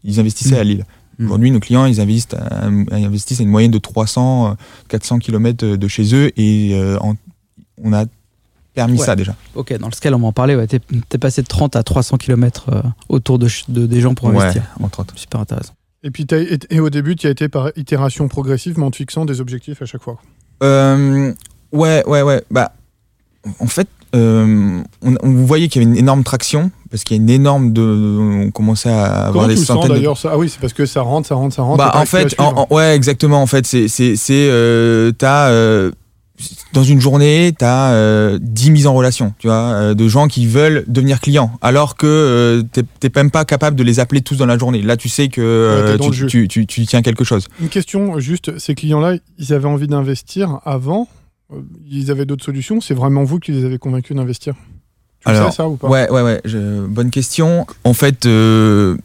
ils 0.05 0.21
investissaient 0.21 0.57
Mm. 0.57 0.61
à 0.61 0.65
Lille. 0.65 0.85
Mm. 1.19 1.25
Aujourd'hui, 1.27 1.51
nos 1.51 1.61
clients, 1.61 1.85
ils 1.87 2.01
investissent 2.01 2.35
à, 2.35 2.69
ils 2.97 3.05
investissent 3.05 3.41
à 3.41 3.43
une 3.43 3.49
moyenne 3.51 3.71
de 3.71 3.79
300, 3.79 4.51
euh, 4.51 4.55
400 4.89 5.19
km 5.19 5.65
de 5.77 5.89
chez 5.89 6.15
eux 6.15 6.31
et 6.41 6.75
euh, 6.75 6.99
en- 7.01 7.15
on 7.83 7.93
a 7.93 8.05
permis 8.75 8.99
Ouais. 9.01 9.05
ça 9.07 9.17
déjà. 9.17 9.35
Ok, 9.57 9.77
dans 9.79 9.89
le 9.89 9.93
scale, 9.95 10.15
on 10.15 10.21
va 10.21 10.27
en 10.29 10.33
parler. 10.33 10.55
Ouais. 10.55 10.67
T'es, 10.69 10.81
t'es 11.09 11.19
passé 11.19 11.43
de 11.43 11.49
30 11.49 11.75
à 11.75 11.83
300 11.83 12.17
km 12.17 12.67
autour 13.09 13.39
de, 13.41 13.49
des 13.69 14.01
gens 14.01 14.15
pour 14.15 14.29
Ouais, 14.29 14.37
investir. 14.41 14.63
entre 14.81 15.01
autres. 15.01 15.19
Super 15.19 15.41
intéressant. 15.41 15.75
Et 16.05 16.13
puis 16.13 16.25
et 16.71 16.79
au 16.79 16.91
début, 16.91 17.17
tu 17.17 17.27
as 17.27 17.31
été 17.31 17.49
par 17.49 17.71
itération 17.75 18.29
progressive, 18.29 18.79
mais 18.79 18.85
en 18.85 18.91
te 18.93 18.97
fixant 18.97 19.25
des 19.25 19.41
objectifs 19.41 19.83
à 19.83 19.87
chaque 19.87 20.03
fois. 20.03 20.19
Euh, 20.63 21.33
ouais, 21.73 22.05
ouais, 22.07 22.23
ouais. 22.23 22.45
Bah, 22.53 22.73
en 23.59 23.67
fait, 23.67 23.89
euh, 24.15 24.81
on, 25.03 25.15
on 25.23 25.31
voyait 25.45 25.69
qu'il 25.69 25.83
y 25.83 25.85
avait 25.85 25.93
une 25.95 25.99
énorme 25.99 26.25
traction 26.25 26.71
parce 26.91 27.05
qu'il 27.05 27.17
y 27.17 27.21
a 27.21 27.23
une 27.23 27.29
énorme 27.31 27.73
de, 27.73 27.83
on 28.47 28.51
commençait 28.51 28.89
à 28.89 29.05
avoir 29.27 29.45
Comment 29.45 29.49
des 29.49 29.57
tu 29.57 29.65
centaines. 29.65 29.91
d'ailleurs 29.93 30.19
Ah 30.25 30.39
oui, 30.39 30.49
c'est 30.49 30.61
parce 30.61 30.73
que 30.73 30.87
ça 30.87 31.03
rentre, 31.03 31.29
ça 31.29 31.35
rentre, 31.35 31.55
ça 31.55 31.63
rentre. 31.63 31.77
Bah, 31.79 31.93
en 31.95 32.07
fait, 32.07 32.35
en- 32.39 32.67
en- 32.71 32.75
ouais, 32.75 32.97
exactement. 32.97 33.43
En 33.43 33.47
fait, 33.47 33.67
c'est, 33.67 33.87
euh, 34.31 35.13
t'as 35.13 35.51
euh, 35.51 35.91
dans 36.73 36.85
une 36.85 37.01
journée, 37.01 37.53
t'as 37.59 37.91
euh, 37.93 38.39
10 38.41 38.71
mises 38.71 38.87
en 38.87 38.95
relation, 38.95 39.35
tu 39.39 39.49
vois, 39.49 39.57
euh, 39.57 39.95
de 39.95 40.09
gens 40.09 40.29
qui 40.29 40.47
veulent 40.47 40.85
devenir 40.87 41.21
clients, 41.21 41.51
alors 41.63 41.97
que 41.97 42.07
euh, 42.07 42.63
t'es, 43.01 43.11
même 43.17 43.31
pas 43.31 43.45
capable 43.45 43.77
de 43.77 43.83
les 43.83 43.99
appeler 44.01 44.21
tous 44.23 44.37
dans 44.37 44.47
la 44.47 44.57
journée. 44.57 44.81
Là, 44.81 44.97
tu 44.97 45.09
sais 45.09 45.29
que 45.29 45.99
Ouais, 45.99 46.11
tu, 46.11 46.27
tu, 46.27 46.49
tu, 46.49 46.67
tu 46.67 46.87
tiens 46.87 47.03
quelque 47.03 47.25
chose. 47.25 47.49
Une 47.61 47.69
question, 47.69 48.19
juste, 48.21 48.57
ces 48.59 48.75
clients-là, 48.75 49.17
ils 49.39 49.53
avaient 49.53 49.67
envie 49.69 49.89
d'investir 49.89 50.61
avant 50.65 51.09
Ils 51.91 52.11
avaient 52.11 52.27
d'autres 52.27 52.45
solutions 52.45 52.81
C'est 52.81 52.95
vraiment 52.95 53.25
vous 53.25 53.39
qui 53.39 53.53
les 53.53 53.65
avez 53.65 53.79
convaincus 53.79 54.17
d'investir 54.17 54.55
Tu 55.21 55.29
Alors, 55.31 55.51
sais 55.51 55.57
ça 55.57 55.69
ou 55.69 55.77
pas 55.77 55.89
Ouais, 55.89 56.11
ouais, 56.11 56.23
ouais. 56.23 56.41
je- 56.45 56.87
bonne 56.87 57.11
question. 57.11 57.67
En 57.85 57.95
fait, 57.95 58.27
euh, 58.27 58.97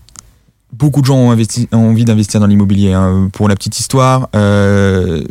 beaucoup 0.74 1.02
de 1.02 1.06
gens 1.06 1.18
ont, 1.18 1.32
investi, 1.32 1.68
ont 1.72 1.90
envie 1.90 2.06
d'investir 2.06 2.40
dans 2.40 2.48
l'immobilier. 2.48 2.94
hein. 2.94 3.30
Pour 3.34 3.48
la 3.48 3.56
petite 3.56 3.80
histoire, 3.80 4.30
euh, 4.36 5.24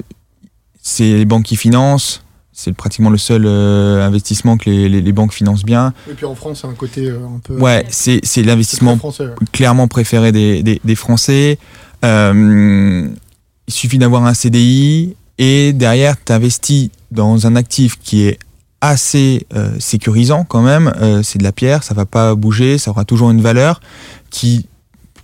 c'est 0.81 1.04
les 1.16 1.25
banques 1.25 1.45
qui 1.45 1.57
financent. 1.57 2.25
C'est 2.54 2.73
pratiquement 2.75 3.09
le 3.11 3.16
seul 3.19 3.45
euh, 3.47 4.07
investissement 4.07 4.57
que 4.59 4.69
les, 4.69 4.88
les- 4.88 5.00
les 5.00 5.12
banques 5.12 5.33
financent 5.33 5.64
bien. 5.64 5.95
Et 6.11 6.14
puis 6.14 6.26
en 6.26 6.35
France, 6.35 6.61
c'est 6.62 6.66
un 6.66 6.75
côté 6.75 7.09
euh, 7.09 7.19
un 7.26 7.40
peu. 7.42 7.59
Ouais, 7.59 7.87
c'est 7.90 8.21
l'investissement 8.42 8.97
français. 8.97 9.25
ouais. 9.25 9.35
clairement 9.52 9.88
préféré 9.88 10.33
des, 10.33 10.62
des, 10.62 10.81
des 10.85 10.95
Français. 10.95 11.59
Euh, 12.04 13.09
il 13.69 13.73
suffit 13.75 13.99
d'avoir 13.99 14.26
un 14.26 14.35
CDI 14.35 15.16
et 15.44 15.72
derrière, 15.72 16.14
tu 16.25 16.32
investis 16.32 16.90
dans 17.11 17.46
un 17.49 17.56
actif 17.56 17.99
qui 17.99 18.22
est 18.28 18.38
assez 18.80 19.46
euh, 19.54 19.70
sécurisant 19.80 20.44
quand 20.44 20.62
même. 20.62 20.92
Euh, 21.00 21.22
c'est 21.25 21.38
de 21.38 21.44
la 21.44 21.50
pierre, 21.52 21.82
ça 21.82 21.94
va 21.94 22.06
pas 22.06 22.34
bouger, 22.37 22.78
ça 22.78 22.90
aura 22.92 23.04
toujours 23.04 23.30
une 23.30 23.40
valeur 23.42 23.80
qui 24.30 24.66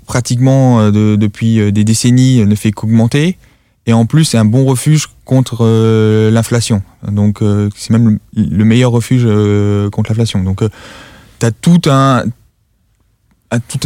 pratiquement 0.06 0.80
euh, 0.80 0.90
de- 0.90 1.16
depuis 1.16 1.70
des 1.72 1.84
décennies 1.84 2.44
ne 2.44 2.54
fait 2.56 2.72
qu'augmenter. 2.72 3.38
Et 3.86 3.92
en 3.92 4.06
plus, 4.06 4.24
c'est 4.24 4.38
un 4.38 4.44
bon 4.44 4.64
refuge 4.64 5.06
contre 5.24 5.64
l'inflation. 6.30 6.82
Donc, 7.10 7.38
c'est 7.74 7.90
même 7.90 8.18
le, 8.34 8.44
le 8.58 8.64
meilleur 8.66 8.90
refuge 8.90 9.26
contre 9.90 10.10
l'inflation. 10.10 10.42
Donc, 10.42 10.62
tu 11.40 11.46
as 11.46 11.50
toute 11.52 11.88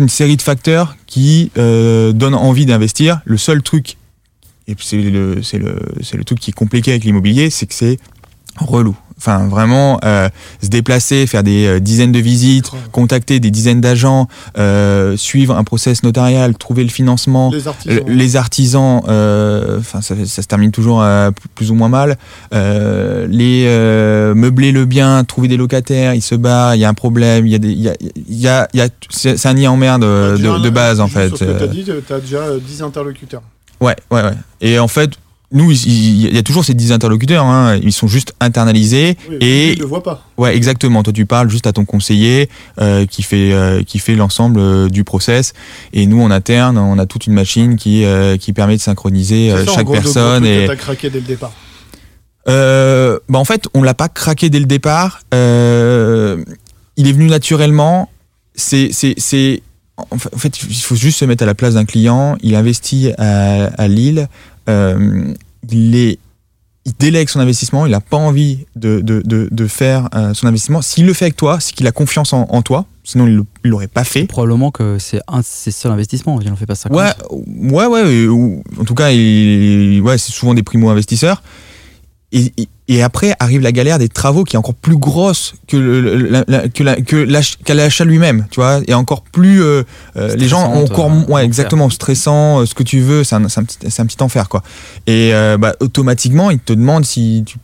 une 0.00 0.08
série 0.08 0.36
de 0.36 0.42
facteurs 0.42 0.96
qui 1.06 1.52
donnent 1.54 2.34
envie 2.34 2.66
d'investir. 2.66 3.20
Le 3.24 3.36
seul 3.36 3.62
truc, 3.62 3.96
et 4.68 4.76
c'est 4.78 4.96
le, 5.00 5.42
c'est 5.42 5.58
le, 5.58 5.76
c'est 6.02 6.16
le 6.16 6.24
truc 6.24 6.38
qui 6.40 6.50
est 6.50 6.54
compliqué 6.54 6.90
avec 6.92 7.04
l'immobilier, 7.04 7.50
c'est 7.50 7.66
que 7.66 7.74
c'est 7.74 7.98
relou. 8.58 8.96
Enfin, 9.18 9.46
vraiment, 9.46 10.00
euh, 10.04 10.28
se 10.60 10.68
déplacer, 10.68 11.28
faire 11.28 11.44
des 11.44 11.64
euh, 11.66 11.78
dizaines 11.78 12.10
de 12.10 12.18
visites, 12.18 12.72
contacter 12.90 13.38
des 13.38 13.52
dizaines 13.52 13.80
d'agents, 13.80 14.26
euh, 14.58 15.16
suivre 15.16 15.56
un 15.56 15.62
process 15.62 16.02
notarial, 16.02 16.56
trouver 16.56 16.82
le 16.82 16.88
financement, 16.90 17.52
Les 17.52 17.68
artisans. 17.68 18.00
le- 18.04 18.12
les 18.14 18.34
artisans, 18.36 19.00
euh, 19.06 19.78
enfin 19.78 20.00
ça, 20.00 20.16
ça 20.26 20.42
se 20.42 20.46
termine 20.48 20.72
toujours 20.72 21.02
euh, 21.02 21.30
plus 21.54 21.70
ou 21.70 21.76
moins 21.76 21.88
mal. 21.88 22.18
Euh, 22.52 23.28
les 23.30 23.64
euh, 23.68 24.34
meubler 24.34 24.72
le 24.72 24.86
bien, 24.86 25.22
trouver 25.22 25.46
des 25.46 25.56
locataires, 25.56 26.14
ils 26.14 26.22
se 26.22 26.34
barrent, 26.34 26.74
il 26.74 26.80
y 26.80 26.84
a 26.84 26.88
un 26.88 26.94
problème, 26.94 27.46
il 27.46 27.52
y 27.52 27.54
a 27.54 27.58
des, 27.58 27.70
il 27.70 27.80
y 27.80 27.88
a, 27.88 27.94
il 28.28 28.36
y 28.40 28.48
a, 28.48 28.68
y 28.74 28.80
a- 28.80 28.88
c'est 29.08 29.36
c'est 29.36 29.48
un 29.48 29.54
nid 29.54 29.68
en 29.68 29.76
merde 29.76 30.02
Déjà, 30.02 30.58
de, 30.58 30.62
de 30.64 30.70
base 30.70 30.98
en 31.00 31.06
fait. 31.06 31.30
Dit, 31.68 31.88
t'as 32.08 32.18
déjà 32.18 32.38
euh, 32.38 32.58
10 32.58 32.82
interlocuteurs. 32.82 33.42
Ouais, 33.82 33.96
ouais, 34.10 34.22
ouais. 34.22 34.32
Et 34.62 34.78
en 34.78 34.88
fait, 34.88 35.10
nous, 35.54 35.70
il- 35.70 36.32
y 36.34 36.38
a 36.38 36.42
toujours 36.42 36.64
ces 36.64 36.72
10 36.72 36.92
interlocuteurs, 36.92 37.44
hein, 37.44 37.76
ils 37.82 37.92
sont 37.92 38.06
juste 38.06 38.32
internalisés. 38.40 39.18
Oui, 39.28 39.36
Et- 39.40 39.66
lui, 39.66 39.72
il 39.74 39.78
le 39.80 39.84
voit 39.86 40.02
pas. 40.02 40.24
Ouais, 40.38 40.56
exactement. 40.56 41.02
Toi, 41.02 41.12
tu 41.12 41.26
parles 41.26 41.50
juste 41.50 41.66
à 41.66 41.72
ton 41.74 41.84
conseiller 41.84 42.48
euh, 42.80 43.04
qui 43.04 43.22
fait 43.22 43.52
euh, 43.52 43.82
qui 43.82 43.98
fait 43.98 44.14
l'ensemble 44.14 44.58
euh, 44.60 44.88
du 44.88 45.04
process. 45.04 45.52
Et 45.92 46.06
nous, 46.06 46.22
en 46.22 46.30
interne, 46.30 46.78
on 46.78 46.98
a 46.98 47.04
toute 47.04 47.26
une 47.26 47.34
machine 47.34 47.76
qui 47.76 48.04
qui 48.40 48.52
permet 48.54 48.76
de 48.76 48.80
synchroniser 48.80 49.50
ça, 49.50 49.74
chaque 49.74 49.84
gros, 49.84 49.92
personne. 49.94 50.46
Et 50.46 50.66
t'as 50.66 50.76
craqué 50.76 51.10
dès 51.10 51.20
le 51.20 51.26
départ. 51.26 51.52
bah 52.46 53.38
en 53.38 53.44
fait, 53.44 53.66
on 53.74 53.82
l'a 53.82 53.94
pas 53.94 54.08
craqué 54.08 54.48
dès 54.48 54.60
le 54.60 54.64
départ. 54.66 55.20
Il 56.96 57.08
est 57.08 57.12
venu 57.12 57.26
naturellement. 57.26 58.08
C'est 58.54 58.90
c'est 58.92 59.14
c'est 59.18 59.62
en 59.96 60.18
fa- 60.18 60.30
en 60.34 60.38
fait, 60.38 60.62
il 60.62 60.74
faut 60.76 60.96
juste 60.96 61.18
se 61.18 61.24
mettre 61.24 61.42
à 61.42 61.46
la 61.46 61.54
place 61.54 61.74
d'un 61.74 61.84
client. 61.84 62.36
Il 62.42 62.54
investit 62.54 63.12
à, 63.18 63.66
à 63.66 63.88
Lille. 63.88 64.28
Euh, 64.68 65.32
il 65.70 65.94
est 65.96 66.18
il 66.84 66.92
délègue 66.98 67.28
son 67.28 67.38
investissement, 67.38 67.86
il 67.86 67.92
n'a 67.92 68.00
pas 68.00 68.16
envie 68.16 68.66
de, 68.74 68.98
de, 69.02 69.22
de, 69.24 69.48
de 69.52 69.66
faire 69.68 70.08
euh, 70.16 70.34
son 70.34 70.48
investissement. 70.48 70.82
S'il 70.82 71.06
le 71.06 71.12
fait 71.12 71.26
avec 71.26 71.36
toi, 71.36 71.60
c'est 71.60 71.72
qu'il 71.74 71.86
a 71.86 71.92
confiance 71.92 72.32
en, 72.32 72.48
en 72.50 72.60
toi, 72.62 72.86
sinon 73.04 73.28
il 73.28 73.36
ne 73.36 73.42
l'aurait 73.70 73.86
pas 73.86 74.02
fait. 74.02 74.24
Probablement 74.24 74.72
que 74.72 74.98
c'est 74.98 75.20
un 75.28 75.42
c'est 75.44 75.70
seul 75.70 75.92
investissement. 75.92 76.40
Il 76.40 76.50
en 76.50 76.56
fait 76.56 76.66
pas 76.66 76.74
50. 76.74 76.98
Ouais, 76.98 77.12
ouais, 77.70 77.86
ouais. 77.86 78.26
ou- 78.26 78.64
en 78.80 78.84
tout 78.84 78.94
cas, 78.96 79.12
il- 79.12 80.00
ouais, 80.00 80.18
c'est 80.18 80.32
souvent 80.32 80.54
des 80.54 80.64
primo-investisseurs. 80.64 81.40
Et, 82.32 83.02
après 83.02 83.34
arrive 83.38 83.60
la 83.62 83.72
galère 83.72 83.98
des 83.98 84.08
travaux 84.08 84.44
qui 84.44 84.56
est 84.56 84.58
encore 84.58 84.74
plus 84.74 84.96
grosse 84.96 85.54
que 85.66 85.76
le- 85.76 86.16
la- 86.28 86.44
la- 86.48 86.68
que 86.68 86.82
la- 86.82 87.00
l'achat 87.74 88.04
lui-même, 88.04 88.46
tu 88.50 88.60
vois, 88.60 88.80
et 88.86 88.94
encore 88.94 89.22
plus. 89.22 89.62
euh, 89.62 89.82
euh, 90.16 90.34
les 90.36 90.48
gens 90.48 90.70
ont 90.72 90.84
encore, 90.84 91.10
euh, 91.10 91.32
ouais, 91.32 91.44
exactement, 91.44 91.88
stressant, 91.90 92.60
euh, 92.60 92.66
ce 92.66 92.74
que 92.74 92.82
tu 92.82 93.00
veux, 93.00 93.24
c'est 93.24 93.34
un, 93.34 93.44
un 93.44 93.48
petit, 93.48 93.78
c'est 93.88 94.00
un 94.02 94.06
petit 94.06 94.22
enfer, 94.22 94.48
quoi. 94.48 94.62
Et 95.06 95.32
euh, 95.32 95.56
bah, 95.58 95.74
automatiquement, 95.80 96.50
ils 96.50 96.58
te 96.58 96.72
demandent 96.72 97.04
si 97.06 97.44
tu 97.46 97.56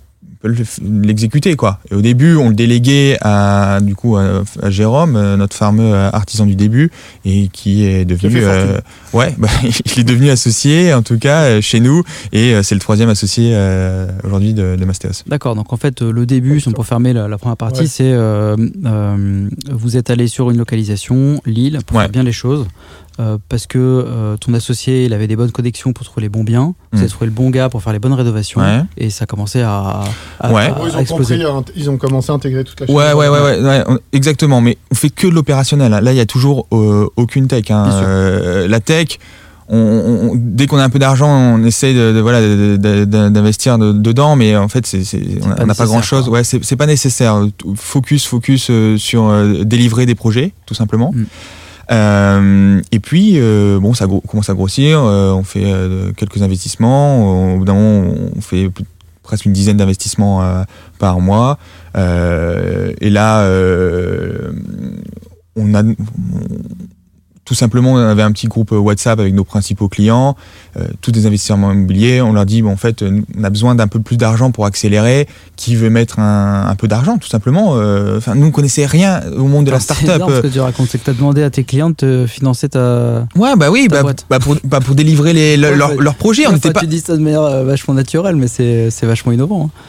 f- 0.44 0.78
l'exécuter, 1.02 1.56
quoi. 1.56 1.80
Et 1.90 1.94
au 1.94 2.00
début, 2.02 2.36
on 2.36 2.48
le 2.48 2.54
déléguait 2.54 3.16
à, 3.20 3.78
du 3.82 3.94
coup, 3.94 4.16
à, 4.16 4.42
à 4.62 4.70
Jérôme, 4.70 5.16
euh, 5.16 5.36
notre 5.36 5.56
fameux 5.56 5.92
euh, 5.94 6.10
artisan 6.12 6.46
du 6.46 6.54
début, 6.56 6.90
et 7.24 7.48
qui 7.52 7.84
est 7.84 8.04
devenu, 8.04 8.40
euh, 8.42 8.78
ouais, 9.12 9.34
bah, 9.38 9.48
il 9.64 10.00
est 10.00 10.04
devenu 10.04 10.30
associé, 10.30 10.94
en 10.94 11.02
tout 11.02 11.18
cas, 11.18 11.60
chez 11.60 11.80
nous, 11.80 12.02
et 12.32 12.54
c'est 12.62 12.74
le 12.74 12.80
troisième 12.80 13.08
associé 13.08 13.52
euh, 13.54 14.06
aujourd'hui 14.24 14.54
de, 14.54 14.76
de 14.76 14.84
Mastéos. 14.84 15.24
D'accord, 15.26 15.54
donc 15.54 15.72
en 15.72 15.76
fait, 15.76 16.02
le 16.02 16.24
début, 16.26 16.60
si 16.60 16.68
on 16.68 16.72
peut 16.72 16.82
fermer 16.82 17.12
la, 17.12 17.28
la 17.28 17.38
première 17.38 17.56
partie, 17.56 17.80
Ouais. 17.82 17.86
c'est 17.86 18.12
euh, 18.12 18.56
euh, 18.86 19.48
vous 19.70 19.96
êtes 19.96 20.10
allé 20.10 20.26
sur 20.28 20.50
une 20.50 20.58
localisation, 20.58 21.40
Lille, 21.46 21.78
pour 21.86 21.96
Ouais. 21.96 22.04
faire 22.04 22.10
bien 22.12 22.22
les 22.22 22.32
choses. 22.32 22.66
Euh, 23.20 23.36
parce 23.48 23.66
que 23.66 23.78
euh, 23.78 24.36
ton 24.36 24.54
associé, 24.54 25.04
il 25.06 25.12
avait 25.12 25.26
des 25.26 25.34
bonnes 25.36 25.50
connexions 25.50 25.92
pour 25.92 26.04
trouver 26.06 26.22
les 26.22 26.28
bons 26.28 26.44
biens. 26.44 26.74
Vous 26.92 26.98
Mm. 26.98 27.00
avez 27.02 27.08
trouvé 27.10 27.26
le 27.26 27.32
bon 27.32 27.50
gars 27.50 27.68
pour 27.68 27.82
faire 27.82 27.92
les 27.92 27.98
bonnes 27.98 28.12
rénovations. 28.12 28.60
Ouais. 28.60 28.82
Et 28.96 29.10
ça 29.10 29.24
a 29.24 29.26
commencé 29.26 29.60
à, 29.60 30.02
à, 30.40 30.52
Ouais. 30.52 30.66
à- 30.66 30.70
Bon, 30.72 30.86
ils, 30.86 30.96
ont 30.96 31.00
exploser. 31.00 31.38
compris, 31.38 31.50
hein, 31.50 31.64
ils 31.76 31.90
ont 31.90 31.96
commencé 31.96 32.30
à 32.30 32.34
intégrer 32.34 32.64
toute 32.64 32.80
la 32.80 32.86
chaîne. 32.86 32.94
Ouais, 32.96 33.12
ouais, 33.12 33.28
ouais, 33.28 33.60
ouais, 33.60 33.84
exactement. 34.12 34.60
Mais 34.60 34.78
on 34.90 34.94
fait 34.94 35.10
que 35.10 35.26
de 35.26 35.32
l'opérationnel. 35.32 35.92
hein. 35.92 36.00
Là, 36.00 36.12
il 36.12 36.16
y 36.16 36.20
a 36.20 36.26
toujours 36.26 36.66
euh, 36.72 37.06
aucune 37.16 37.48
tech. 37.48 37.70
hein. 37.70 37.90
Euh, 37.92 38.68
la 38.68 38.80
tech, 38.80 39.18
on, 39.70 40.32
dès 40.34 40.66
qu'on 40.66 40.78
a 40.78 40.82
un 40.84 40.88
peu 40.88 40.98
d'argent, 40.98 41.28
on 41.28 41.62
essaie 41.64 41.92
de, 41.92 42.18
voilà 42.20 42.40
d'investir 43.30 43.78
dedans, 43.78 44.34
mais 44.36 44.56
en 44.56 44.68
fait, 44.68 44.86
c'est, 44.86 45.02
on 45.60 45.66
n'a 45.66 45.74
pas 45.74 45.84
grand 45.86 46.00
chose. 46.02 46.28
Ouais, 46.28 46.42
c'est, 46.44 46.76
pas 46.76 46.86
nécessaire. 46.86 47.44
Focus, 47.76 48.26
focus 48.26 48.70
sur 48.96 49.30
délivrer 49.64 50.06
des 50.06 50.14
projets, 50.14 50.54
tout 50.66 50.74
simplement. 50.74 51.12
Mm. 51.14 51.24
Euh, 51.90 52.80
et 52.92 53.00
puis, 53.00 53.34
euh, 53.36 53.78
bon, 53.80 53.94
ça 53.94 54.06
commence 54.06 54.50
à 54.50 54.54
grossir. 54.54 55.02
Euh, 55.02 55.32
on 55.32 55.42
fait 55.42 55.72
quelques 56.16 56.42
investissements. 56.42 57.54
Au 57.54 57.58
bout 57.58 57.64
d'un 57.64 57.74
moment, 57.74 58.14
on 58.36 58.40
fait 58.40 58.70
presque 59.22 59.44
une 59.44 59.52
dizaine 59.52 59.76
d'investissements 59.76 60.64
par 60.98 61.20
mois. 61.20 61.58
et 61.94 63.10
là, 63.10 63.48
on 65.56 65.74
a, 65.74 65.82
tout 67.48 67.54
simplement, 67.54 67.94
on 67.94 67.96
avait 67.96 68.22
un 68.22 68.30
petit 68.30 68.46
groupe 68.46 68.72
WhatsApp 68.72 69.18
avec 69.18 69.32
nos 69.32 69.42
principaux 69.42 69.88
clients, 69.88 70.36
euh, 70.76 70.84
tous 71.00 71.12
des 71.12 71.24
investisseurs 71.24 71.56
immobiliers. 71.56 72.20
On 72.20 72.34
leur 72.34 72.44
dit, 72.44 72.60
bon, 72.60 72.72
en 72.72 72.76
fait, 72.76 73.02
on 73.02 73.42
a 73.42 73.48
besoin 73.48 73.74
d'un 73.74 73.86
peu 73.86 74.00
plus 74.00 74.18
d'argent 74.18 74.50
pour 74.50 74.66
accélérer. 74.66 75.26
Qui 75.56 75.74
veut 75.74 75.88
mettre 75.88 76.18
un, 76.18 76.74
peu 76.76 76.88
d'argent, 76.88 77.16
tout 77.16 77.28
simplement 77.28 77.76
euh, 77.76 78.18
Enfin, 78.18 78.34
nous, 78.34 78.48
on 78.48 78.50
connaissait 78.50 78.84
rien 78.84 79.22
au 79.34 79.44
monde 79.44 79.64
de 79.64 79.70
la 79.70 79.80
startup. 79.80 80.22
C'est 80.28 80.36
ce 80.36 80.40
que 80.42 80.46
tu 80.48 80.60
racontes, 80.60 80.88
c'est 80.90 80.98
que 80.98 81.04
tu 81.04 81.10
as 81.10 81.14
demandé 81.14 81.42
à 81.42 81.48
tes 81.48 81.64
clients 81.64 81.88
de 81.88 81.94
te 81.94 82.26
financer 82.26 82.68
ta. 82.68 83.26
Ouais, 83.34 83.56
bah 83.56 83.70
oui, 83.70 83.88
bah, 83.90 84.02
bah, 84.28 84.38
pour, 84.40 84.56
bah, 84.64 84.80
pour, 84.80 84.94
délivrer 84.94 85.32
les, 85.32 85.56
leurs 85.56 86.16
projets. 86.16 86.46
on 86.46 86.58
pas... 86.58 86.80
Tu 86.80 86.86
dis 86.86 87.00
ça 87.00 87.16
de 87.16 87.22
manière 87.22 87.40
euh, 87.40 87.64
vachement 87.64 87.94
naturelle, 87.94 88.36
mais 88.36 88.48
c'est 88.48 89.06
vachement 89.06 89.32
innovant. 89.32 89.70
Hein. 89.74 89.80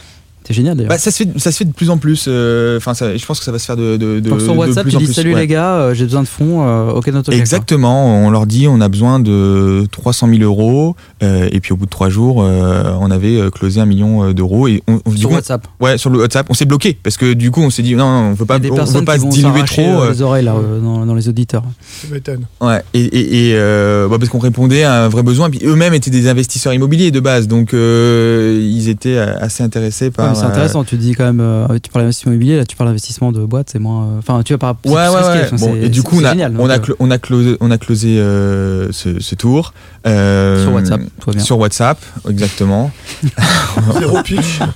C'est 0.49 0.55
génial 0.55 0.75
d'ailleurs. 0.75 0.89
Bah, 0.89 0.97
ça, 0.97 1.11
se 1.11 1.17
fait, 1.23 1.29
ça 1.39 1.51
se 1.51 1.57
fait 1.57 1.65
de 1.65 1.71
plus 1.73 1.91
en 1.91 1.97
plus. 1.99 2.25
euh, 2.27 2.77
Enfin, 2.77 2.93
je 2.93 3.23
pense 3.23 3.37
que 3.37 3.45
ça 3.45 3.51
va 3.51 3.59
se 3.59 3.65
faire 3.67 3.77
de, 3.77 3.97
de, 3.97 4.19
de, 4.19 4.29
Donc 4.29 4.41
sur 4.41 4.53
de 4.53 4.57
WhatsApp, 4.57 4.81
plus 4.83 4.89
tu 4.91 4.97
en 4.97 4.99
dis 4.99 5.05
plus, 5.05 5.13
salut 5.13 5.33
ouais. 5.35 5.41
les 5.41 5.47
gars, 5.47 5.75
euh, 5.75 5.93
j'ai 5.93 6.05
besoin 6.05 6.23
de 6.23 6.27
fonds, 6.27 6.65
euh, 6.67 6.89
ok 6.91 7.07
notre 7.09 7.31
Exactement, 7.33 8.25
on 8.25 8.31
leur 8.31 8.47
dit 8.47 8.67
on 8.67 8.81
a 8.81 8.89
besoin 8.89 9.19
de 9.19 9.85
300 9.91 10.27
000 10.27 10.41
euros 10.41 10.95
euh, 11.21 11.47
et 11.51 11.59
puis 11.59 11.71
au 11.73 11.77
bout 11.77 11.85
de 11.85 11.89
trois 11.91 12.09
jours 12.09 12.41
euh, 12.43 12.93
on 12.99 13.11
avait 13.11 13.37
euh, 13.39 13.49
closé 13.51 13.79
un 13.79 13.85
million 13.85 14.23
euh, 14.23 14.33
d'euros 14.33 14.67
et 14.67 14.81
on, 14.87 14.99
Sur 15.15 15.31
WhatsApp. 15.31 15.67
ouais 15.79 15.97
sur 15.99 16.09
le 16.09 16.19
WhatsApp 16.19 16.47
on 16.49 16.53
s'est 16.55 16.65
bloqué 16.65 16.97
parce 17.03 17.17
que 17.17 17.33
du 17.33 17.51
coup 17.51 17.61
on 17.61 17.69
s'est 17.69 17.83
dit 17.83 17.93
non, 17.95 18.09
non 18.09 18.29
on 18.29 18.33
veut 18.33 18.45
pas 18.45 18.57
on 18.57 18.83
veut 18.85 19.05
pas 19.05 19.19
se 19.19 19.27
diluer 19.27 19.63
trop 19.65 19.81
euh, 19.81 20.05
euh, 20.07 20.11
les 20.11 20.21
oreilles 20.23 20.45
là, 20.45 20.55
euh, 20.55 20.79
dans, 20.79 21.05
dans 21.05 21.15
les 21.15 21.29
auditeurs. 21.29 21.63
Ça 22.01 22.07
m'étonne. 22.11 22.45
Ouais, 22.61 22.81
et, 22.93 23.01
et, 23.01 23.49
et, 23.49 23.53
euh, 23.55 24.07
bah, 24.07 24.17
parce 24.19 24.29
qu'on 24.29 24.39
répondait 24.39 24.83
à 24.83 25.03
un 25.05 25.09
vrai 25.09 25.21
besoin. 25.23 25.49
Puis 25.49 25.59
eux-mêmes 25.63 25.93
étaient 25.93 26.09
des 26.09 26.27
investisseurs 26.27 26.73
immobiliers 26.73 27.11
de 27.11 27.19
base, 27.19 27.47
donc 27.47 27.73
euh, 27.73 28.59
ils 28.61 28.89
étaient 28.89 29.17
euh, 29.17 29.37
assez 29.39 29.63
intéressés 29.63 30.09
par. 30.11 30.35
C'est 30.39 30.45
intéressant, 30.45 30.83
tu 30.83 30.97
dis 30.97 31.13
quand 31.15 31.23
même, 31.25 31.39
euh, 31.41 31.67
tu 31.81 31.89
parles 31.91 32.03
d'investissement 32.05 32.31
immobilier, 32.31 32.57
là 32.57 32.65
tu 32.65 32.75
parles 32.75 32.89
d'investissement 32.89 33.31
de 33.31 33.45
boîte, 33.45 33.69
c'est 33.71 33.79
moins. 33.79 34.05
euh, 34.05 34.19
Enfin, 34.19 34.41
tu 34.43 34.53
vas 34.53 34.57
par. 34.57 34.75
euh, 34.85 34.89
Ouais, 34.89 35.07
ouais, 35.07 35.27
ouais. 35.27 35.49
Bon, 35.59 35.75
et 35.75 35.89
du 35.89 36.01
coup, 36.03 36.17
on 36.19 36.23
a, 36.25 36.29
génial, 36.31 36.53
on, 36.57 36.69
a 36.69 36.77
on 36.99 37.17
closé, 37.19 37.57
on 37.59 37.71
a 37.71 37.77
closé 37.77 38.19
euh, 38.19 38.91
ce, 38.91 39.19
ce 39.19 39.35
tour. 39.35 39.73
euh, 40.07 40.09
Euh, 40.09 40.63
sur 40.63 40.73
WhatsApp, 40.73 41.01
tout 41.19 41.25
va 41.29 41.33
bien. 41.33 41.43
Sur 41.43 41.59
WhatsApp, 41.59 41.99
exactement. 42.29 42.91
Zéro 43.99 44.21
pitch. 44.23 44.59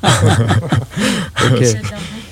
Ok. 1.52 1.66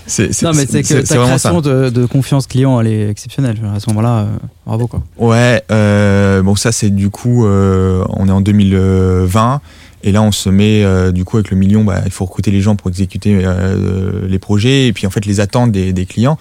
C'est, 0.08 0.42
Non, 0.42 0.52
mais 0.54 0.66
c'est 0.66 0.84
que 0.84 1.02
ta 1.08 1.16
vraiment 1.16 1.38
ça. 1.38 1.50
création 1.50 1.62
de, 1.62 1.90
de 1.90 2.06
confiance 2.06 2.46
client, 2.46 2.80
elle 2.82 2.88
est 2.88 3.10
exceptionnelle. 3.10 3.56
À 3.74 3.80
ce 3.80 3.90
moment-là, 3.92 4.20
euh, 4.20 4.26
bravo 4.66 4.88
quoi. 4.88 5.02
Ouais, 5.18 5.64
euh, 5.72 6.42
bon 6.42 6.56
ça 6.56 6.74
c'est 6.74 6.90
du 6.90 7.10
coup, 7.10 7.46
euh, 7.46 8.04
on 8.10 8.28
est 8.28 8.32
en 8.32 8.42
2020 8.42 9.62
et 10.04 10.12
là 10.12 10.22
on 10.22 10.32
se 10.32 10.50
met 10.50 10.84
euh, 10.84 11.12
du 11.12 11.26
coup 11.26 11.38
avec 11.38 11.52
le 11.52 11.58
million, 11.58 11.84
bah, 11.84 12.02
il 12.06 12.12
faut 12.12 12.26
recruter 12.26 12.52
les 12.52 12.62
gens 12.62 12.76
pour 12.76 12.90
exécuter 12.90 13.42
euh, 13.44 14.28
les 14.28 14.40
projets 14.40 14.88
et 14.88 14.94
puis 14.94 15.08
en 15.08 15.10
fait 15.10 15.26
les 15.26 15.40
attentes 15.40 15.72
des, 15.72 16.06
clients. 16.06 16.38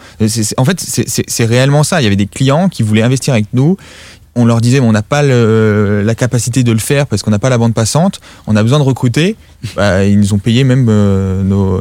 En 0.57 0.65
fait 0.65 0.81
c'est 0.81 1.45
réellement 1.45 1.83
ça. 1.83 2.01
Il 2.01 2.05
y 2.05 2.07
avait 2.07 2.17
des 2.17 2.27
clients 2.27 2.69
qui 2.69 2.83
voulaient 2.83 3.03
investir 3.03 3.35
avec 3.35 3.47
nous. 3.53 3.77
On 4.37 4.45
leur 4.45 4.61
disait 4.61 4.79
on 4.81 4.93
n'a 4.93 5.03
pas 5.03 5.23
le- 5.23 6.03
la 6.05 6.15
capacité 6.15 6.63
de 6.63 6.71
le 6.73 6.79
faire 6.79 7.07
parce 7.09 7.23
qu'on 7.23 7.33
n'a 7.33 7.41
pas 7.41 7.51
la 7.51 7.59
bande 7.59 7.75
passante. 7.75 8.21
On 8.47 8.55
a 8.55 8.63
besoin 8.63 8.79
de 8.79 8.85
recruter. 8.85 9.37
Bah, 9.77 10.05
ils 10.07 10.19
nous 10.19 10.33
ont 10.33 10.39
payé 10.39 10.63
même 10.65 10.87
euh, 10.89 11.43
nos, 11.43 11.81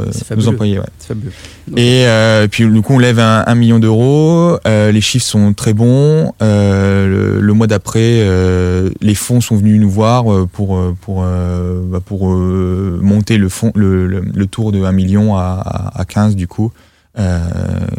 employés. 0.50 0.80
ouais. 0.80 0.86
Fabuleux. 1.08 1.32
Et 1.78 2.06
euh, 2.08 2.48
puis 2.50 2.68
du 2.68 2.82
coup 2.82 2.94
on 2.96 3.00
lève 3.00 3.20
un, 3.20 3.44
un 3.46 3.56
million 3.56 3.80
d'euros, 3.80 4.58
euh, 4.68 4.92
les 4.92 5.00
chiffres 5.00 5.26
sont 5.26 5.54
très 5.54 5.74
bons. 5.74 6.34
Euh, 6.42 7.36
le, 7.36 7.40
le 7.42 7.54
mois 7.54 7.68
d'après, 7.68 8.00
euh, 8.22 8.90
les 9.00 9.16
fonds 9.16 9.40
sont 9.42 9.56
venus 9.56 9.80
nous 9.80 9.90
voir 9.90 10.34
euh, 10.34 10.48
pour 10.52 10.76
euh, 10.76 10.94
pour 11.02 11.24
euh, 11.24 11.82
bah, 11.86 12.00
pour 12.04 12.34
euh, 12.34 13.00
monter 13.02 13.38
le 13.38 13.48
fond 13.48 13.72
le, 13.76 14.08
le, 14.08 14.46
tour 14.48 14.72
de 14.72 14.84
1 14.84 14.92
million 14.92 15.38
à, 15.38 15.62
à, 15.94 16.02
à 16.02 16.06
15 16.06 16.36
du 16.36 16.48
coup. 16.48 16.72
Euh, 17.18 17.50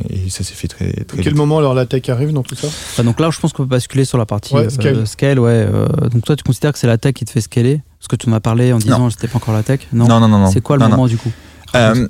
et 0.08 0.30
ça 0.30 0.44
s'est 0.44 0.54
fait 0.54 0.68
très 0.68 0.92
très 0.92 1.18
À 1.18 1.22
quel 1.22 1.32
vite. 1.32 1.36
moment 1.36 1.58
alors 1.58 1.74
la 1.74 1.84
tech 1.84 2.08
arrive 2.08 2.32
dans 2.32 2.44
tout 2.44 2.54
ça? 2.54 2.68
Enfin, 2.68 3.02
donc 3.04 3.18
là, 3.18 3.28
je 3.32 3.40
pense 3.40 3.52
qu'on 3.52 3.64
peut 3.64 3.68
basculer 3.68 4.04
sur 4.04 4.18
la 4.18 4.24
partie 4.26 4.54
Ouais, 4.54 4.68
euh, 4.86 5.04
scale. 5.04 5.38
ouais. 5.40 5.50
euh, 5.50 5.86
donc 6.10 6.24
toi, 6.24 6.36
tu 6.36 6.44
considères 6.44 6.72
que 6.72 6.78
c'est 6.78 6.86
la 6.86 6.96
tech 6.96 7.14
qui 7.14 7.24
te 7.24 7.30
fait 7.30 7.40
scaler? 7.40 7.80
Parce 7.98 8.08
que 8.08 8.16
tu 8.16 8.30
m'as 8.30 8.40
parlé 8.40 8.72
en 8.72 8.78
disant 8.78 9.08
que 9.08 9.12
c'était 9.14 9.28
pas 9.28 9.38
encore 9.38 9.52
la 9.54 9.62
tech 9.64 9.80
Non. 9.92 10.06
Non 10.06 10.20
non 10.20 10.28
non 10.28 10.38
non. 10.38 10.50
C'est 10.50 10.60
quoi 10.60 10.76
le 10.76 10.82
Non, 10.84 10.88
non. 10.90 10.96
moment 10.96 11.08
du 11.08 11.16
coup? 11.18 11.32
Euh, 11.74 12.06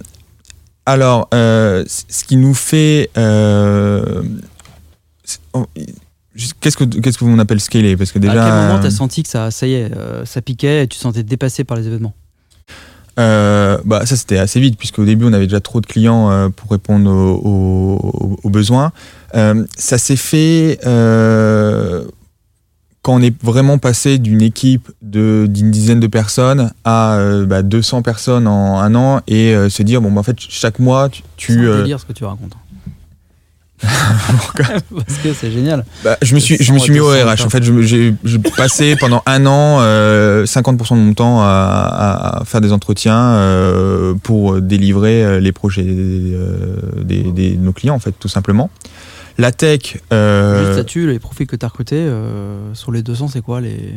alors, 0.86 1.28
euh, 1.34 1.84
ce 1.88 2.24
qui 2.24 2.36
nous 2.36 2.54
fait. 2.54 3.10
oh, 5.52 5.66
Qu'est-ce 6.60 6.76
que 6.76 6.84
qu'est-ce 6.84 7.18
que 7.18 7.24
on 7.24 7.38
appelle 7.38 7.60
scaler? 7.60 7.96
Parce 7.96 8.12
que 8.12 8.18
déjà. 8.18 8.32
À 8.44 8.46
quel 8.50 8.54
moment 8.68 8.78
euh, 8.78 8.82
t'as 8.82 8.90
senti 8.90 9.22
que 9.22 9.28
ça, 9.28 9.50
ça 9.50 9.66
y 9.66 9.74
est, 9.74 9.92
euh, 9.96 10.24
ça 10.24 10.40
piquait 10.40 10.84
et 10.84 10.86
tu 10.86 10.96
te 10.96 11.02
sentais 11.02 11.22
dépassé 11.22 11.64
par 11.64 11.76
les 11.76 11.86
événements? 11.86 12.14
Euh, 13.18 13.78
bah 13.84 14.06
ça 14.06 14.16
c'était 14.16 14.38
assez 14.38 14.60
vite 14.60 14.78
puisqu'au 14.78 15.04
début 15.04 15.24
on 15.26 15.32
avait 15.32 15.46
déjà 15.46 15.60
trop 15.60 15.80
de 15.80 15.86
clients 15.86 16.30
euh, 16.30 16.48
pour 16.48 16.70
répondre 16.70 17.10
aux, 17.10 17.98
aux- 18.02 18.36
aux 18.42 18.50
besoins. 18.50 18.92
Euh, 19.34 19.64
ça 19.76 19.98
s'est 19.98 20.16
fait 20.16 20.78
quand 23.02 23.14
on 23.14 23.22
est 23.22 23.34
vraiment 23.42 23.78
passé 23.78 24.18
d'une 24.18 24.42
équipe 24.42 24.90
d'une 25.02 25.70
dizaine 25.70 26.00
de 26.00 26.06
personnes 26.06 26.70
à 26.84 27.14
euh, 27.16 27.46
bah, 27.46 27.62
200 27.62 28.02
personnes 28.02 28.46
en 28.46 28.78
un 28.78 28.94
an 28.94 29.20
et 29.26 29.54
se 29.70 29.82
dire 29.82 30.00
bon 30.02 30.10
bah, 30.12 30.20
en 30.20 30.22
fait 30.22 30.36
chaque 30.38 30.78
mois 30.78 31.08
tu, 31.08 31.22
C'est 31.38 31.52
tu, 31.54 31.66
euh, 31.68 31.78
délire 31.82 31.98
ce 31.98 32.04
que 32.06 32.12
tu 32.12 32.24
racontes. 32.24 32.52
Parce 34.94 35.18
que 35.22 35.32
c'est 35.32 35.50
génial. 35.50 35.84
bah, 36.04 36.16
je 36.22 36.34
me 36.34 36.40
suis 36.40 36.56
je 36.60 36.72
me 36.72 36.78
suis 36.78 36.92
mis 36.92 37.00
au 37.00 37.08
RH 37.08 37.44
en 37.46 37.50
fait. 37.50 37.62
J'ai 37.62 38.14
passé 38.56 38.96
pendant 38.96 39.22
un 39.26 39.46
an 39.46 39.78
euh, 39.80 40.44
50% 40.44 40.96
de 40.96 41.00
mon 41.00 41.14
temps 41.14 41.40
à, 41.40 42.42
faire 42.44 42.60
des 42.60 42.72
entretiens 42.72 43.18
euh, 43.18 44.14
pour 44.22 44.60
délivrer 44.60 45.24
euh, 45.24 45.40
les 45.40 45.52
projets 45.52 45.84
euh, 45.86 46.76
des, 47.02 47.22
des- 47.22 47.56
de 47.56 47.60
nos 47.60 47.72
clients 47.72 47.94
en 47.94 47.98
fait 48.00 48.12
tout 48.18 48.28
simplement. 48.28 48.70
La 49.38 49.52
tech 49.52 49.96
euh, 50.12 50.64
Juste 50.66 50.76
là-dessus, 50.76 51.06
les 51.06 51.18
profils 51.18 51.46
que 51.46 51.56
tu 51.56 51.64
as 51.64 51.68
recrutés, 51.68 51.96
euh, 51.96 52.74
sur 52.74 52.92
les 52.92 53.02
200, 53.02 53.28
c'est 53.28 53.40
quoi 53.40 53.60
les... 53.62 53.94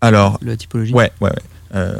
alors 0.00 0.38
la 0.42 0.56
typologie? 0.56 0.92
ouais 0.92 1.12
ouais, 1.20 1.30
ouais. 1.30 1.36
Euh, 1.74 1.94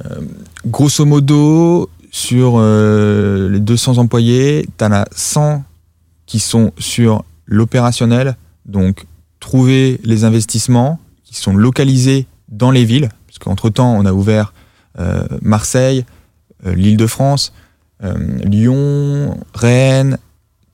grosso 0.67 1.05
modo 1.05 1.89
sur 2.11 2.55
euh, 2.57 3.49
les 3.51 3.61
200 3.61 3.99
employés 3.99 4.67
t'en 4.79 4.91
as 4.93 5.07
100 5.15 5.63
qui 6.27 6.41
sont 6.41 6.73
sur 6.79 7.25
l'opérationnel 7.47 8.37
donc 8.67 9.07
trouver 9.41 10.01
les 10.05 10.25
investissements 10.25 10.99
qui 11.25 11.37
sont 11.37 11.55
localisés 11.55 12.27
dans 12.49 12.71
les 12.71 12.85
villes 12.85 13.09
parce 13.27 13.39
qu'entre 13.39 13.71
temps 13.71 13.95
on 13.95 14.05
a 14.05 14.12
ouvert 14.12 14.53
euh, 14.99 15.27
Marseille 15.43 16.05
euh, 16.67 16.75
l'Île-de-France 16.75 17.53
euh, 18.03 18.15
Lyon 18.45 19.39
Rennes 19.55 20.19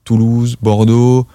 Toulouse 0.03 0.57
Bordeaux 0.61 1.27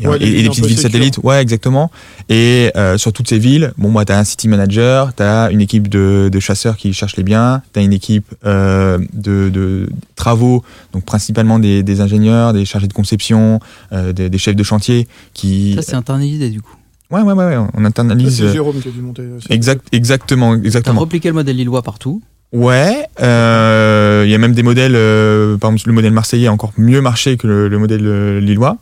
et, 0.00 0.06
Ouais, 0.08 0.18
les 0.18 0.26
et- 0.26 0.28
et 0.28 0.32
villes 0.34 0.42
des 0.44 0.48
petites 0.50 0.64
villes 0.66 0.78
satellites 0.78 1.18
ouais 1.22 1.40
exactement 1.40 1.90
et 2.28 2.70
euh, 2.76 2.98
sur 2.98 3.12
toutes 3.12 3.28
ces 3.28 3.38
villes 3.38 3.72
bon 3.78 3.92
bah 3.92 4.04
t'as 4.04 4.18
un 4.18 4.24
city 4.24 4.48
manager 4.48 5.12
t'as 5.14 5.50
une 5.52 5.60
équipe 5.60 5.88
de, 5.88 6.28
de 6.32 6.40
chasseurs 6.40 6.76
qui 6.76 6.92
cherchent 6.92 7.16
les 7.16 7.22
biens 7.22 7.62
t'as 7.72 7.82
une 7.82 7.92
équipe 7.92 8.26
euh, 8.44 8.98
de, 9.12 9.48
de 9.50 9.88
travaux 10.16 10.64
donc 10.92 11.04
principalement 11.04 11.58
des, 11.60 11.82
des 11.84 12.00
ingénieurs 12.00 12.52
des 12.52 12.64
chargés 12.64 12.88
de 12.88 12.92
conception 12.92 13.60
euh, 13.92 14.12
des, 14.12 14.28
des 14.30 14.38
chefs 14.38 14.56
de 14.56 14.62
chantier 14.64 15.06
qui 15.32 15.74
Ça, 15.76 15.82
c'est 15.82 15.94
internalisé 15.94 16.50
du 16.50 16.60
coup. 16.60 16.74
ouais 17.12 17.20
ouais 17.22 17.32
ouais, 17.32 17.44
ouais, 17.44 17.56
on 17.74 17.80
Ça, 17.80 17.86
internalise 17.86 18.36
C'est 18.38 18.42
euh, 18.44 18.52
Jérôme 18.52 18.80
qui 18.80 18.88
a 18.88 18.90
dû 18.90 19.00
monter. 19.00 19.22
euh, 19.22 19.38
exact 19.50 19.86
exactement 19.92 20.54
Tu 20.56 20.62
as 20.62 20.66
exactement 20.66 21.00
repliqué 21.00 21.28
le 21.28 21.34
modèle 21.34 21.56
lillois 21.56 21.82
partout. 21.82 22.20
Ouais, 22.52 23.04
euh, 23.20 24.22
il 24.26 24.30
y 24.30 24.34
a 24.34 24.38
même 24.38 24.54
des 24.54 24.62
modèles, 24.62 24.94
euh, 24.96 25.56
par 25.56 25.70
exemple 25.72 25.88
le 25.88 25.94
modèle 25.94 26.12
marseillais 26.12 26.46
a 26.46 26.52
encore 26.52 26.72
mieux 26.78 27.00
marché 27.00 27.36
que 27.36 27.46
le, 27.48 27.68
le 27.68 27.78
modèle 27.78 28.38
lillois. 28.38 28.78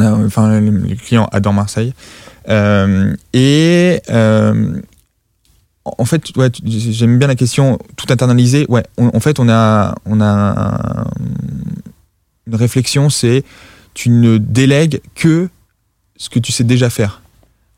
Enfin, 0.00 0.60
les 0.60 0.96
clients 0.96 1.28
adorent 1.32 1.52
Marseille. 1.54 1.92
Euh, 2.48 3.14
et 3.32 4.00
euh, 4.10 4.80
en 5.84 6.04
fait, 6.04 6.22
j'aime 6.64 7.18
bien 7.18 7.28
la 7.28 7.34
question 7.34 7.78
tout 7.96 8.06
internalisé. 8.10 8.66
En 8.96 9.20
fait, 9.20 9.38
on 9.38 9.48
a, 9.48 9.94
on 10.04 10.20
a 10.20 10.26
un- 10.26 11.06
une 12.46 12.54
réflexion, 12.54 13.10
c'est 13.10 13.44
tu 13.94 14.10
ne 14.10 14.38
délègues 14.38 15.00
que 15.14 15.48
ce 16.16 16.28
que 16.28 16.38
tu 16.38 16.52
sais 16.52 16.64
déjà 16.64 16.90
faire. 16.90 17.22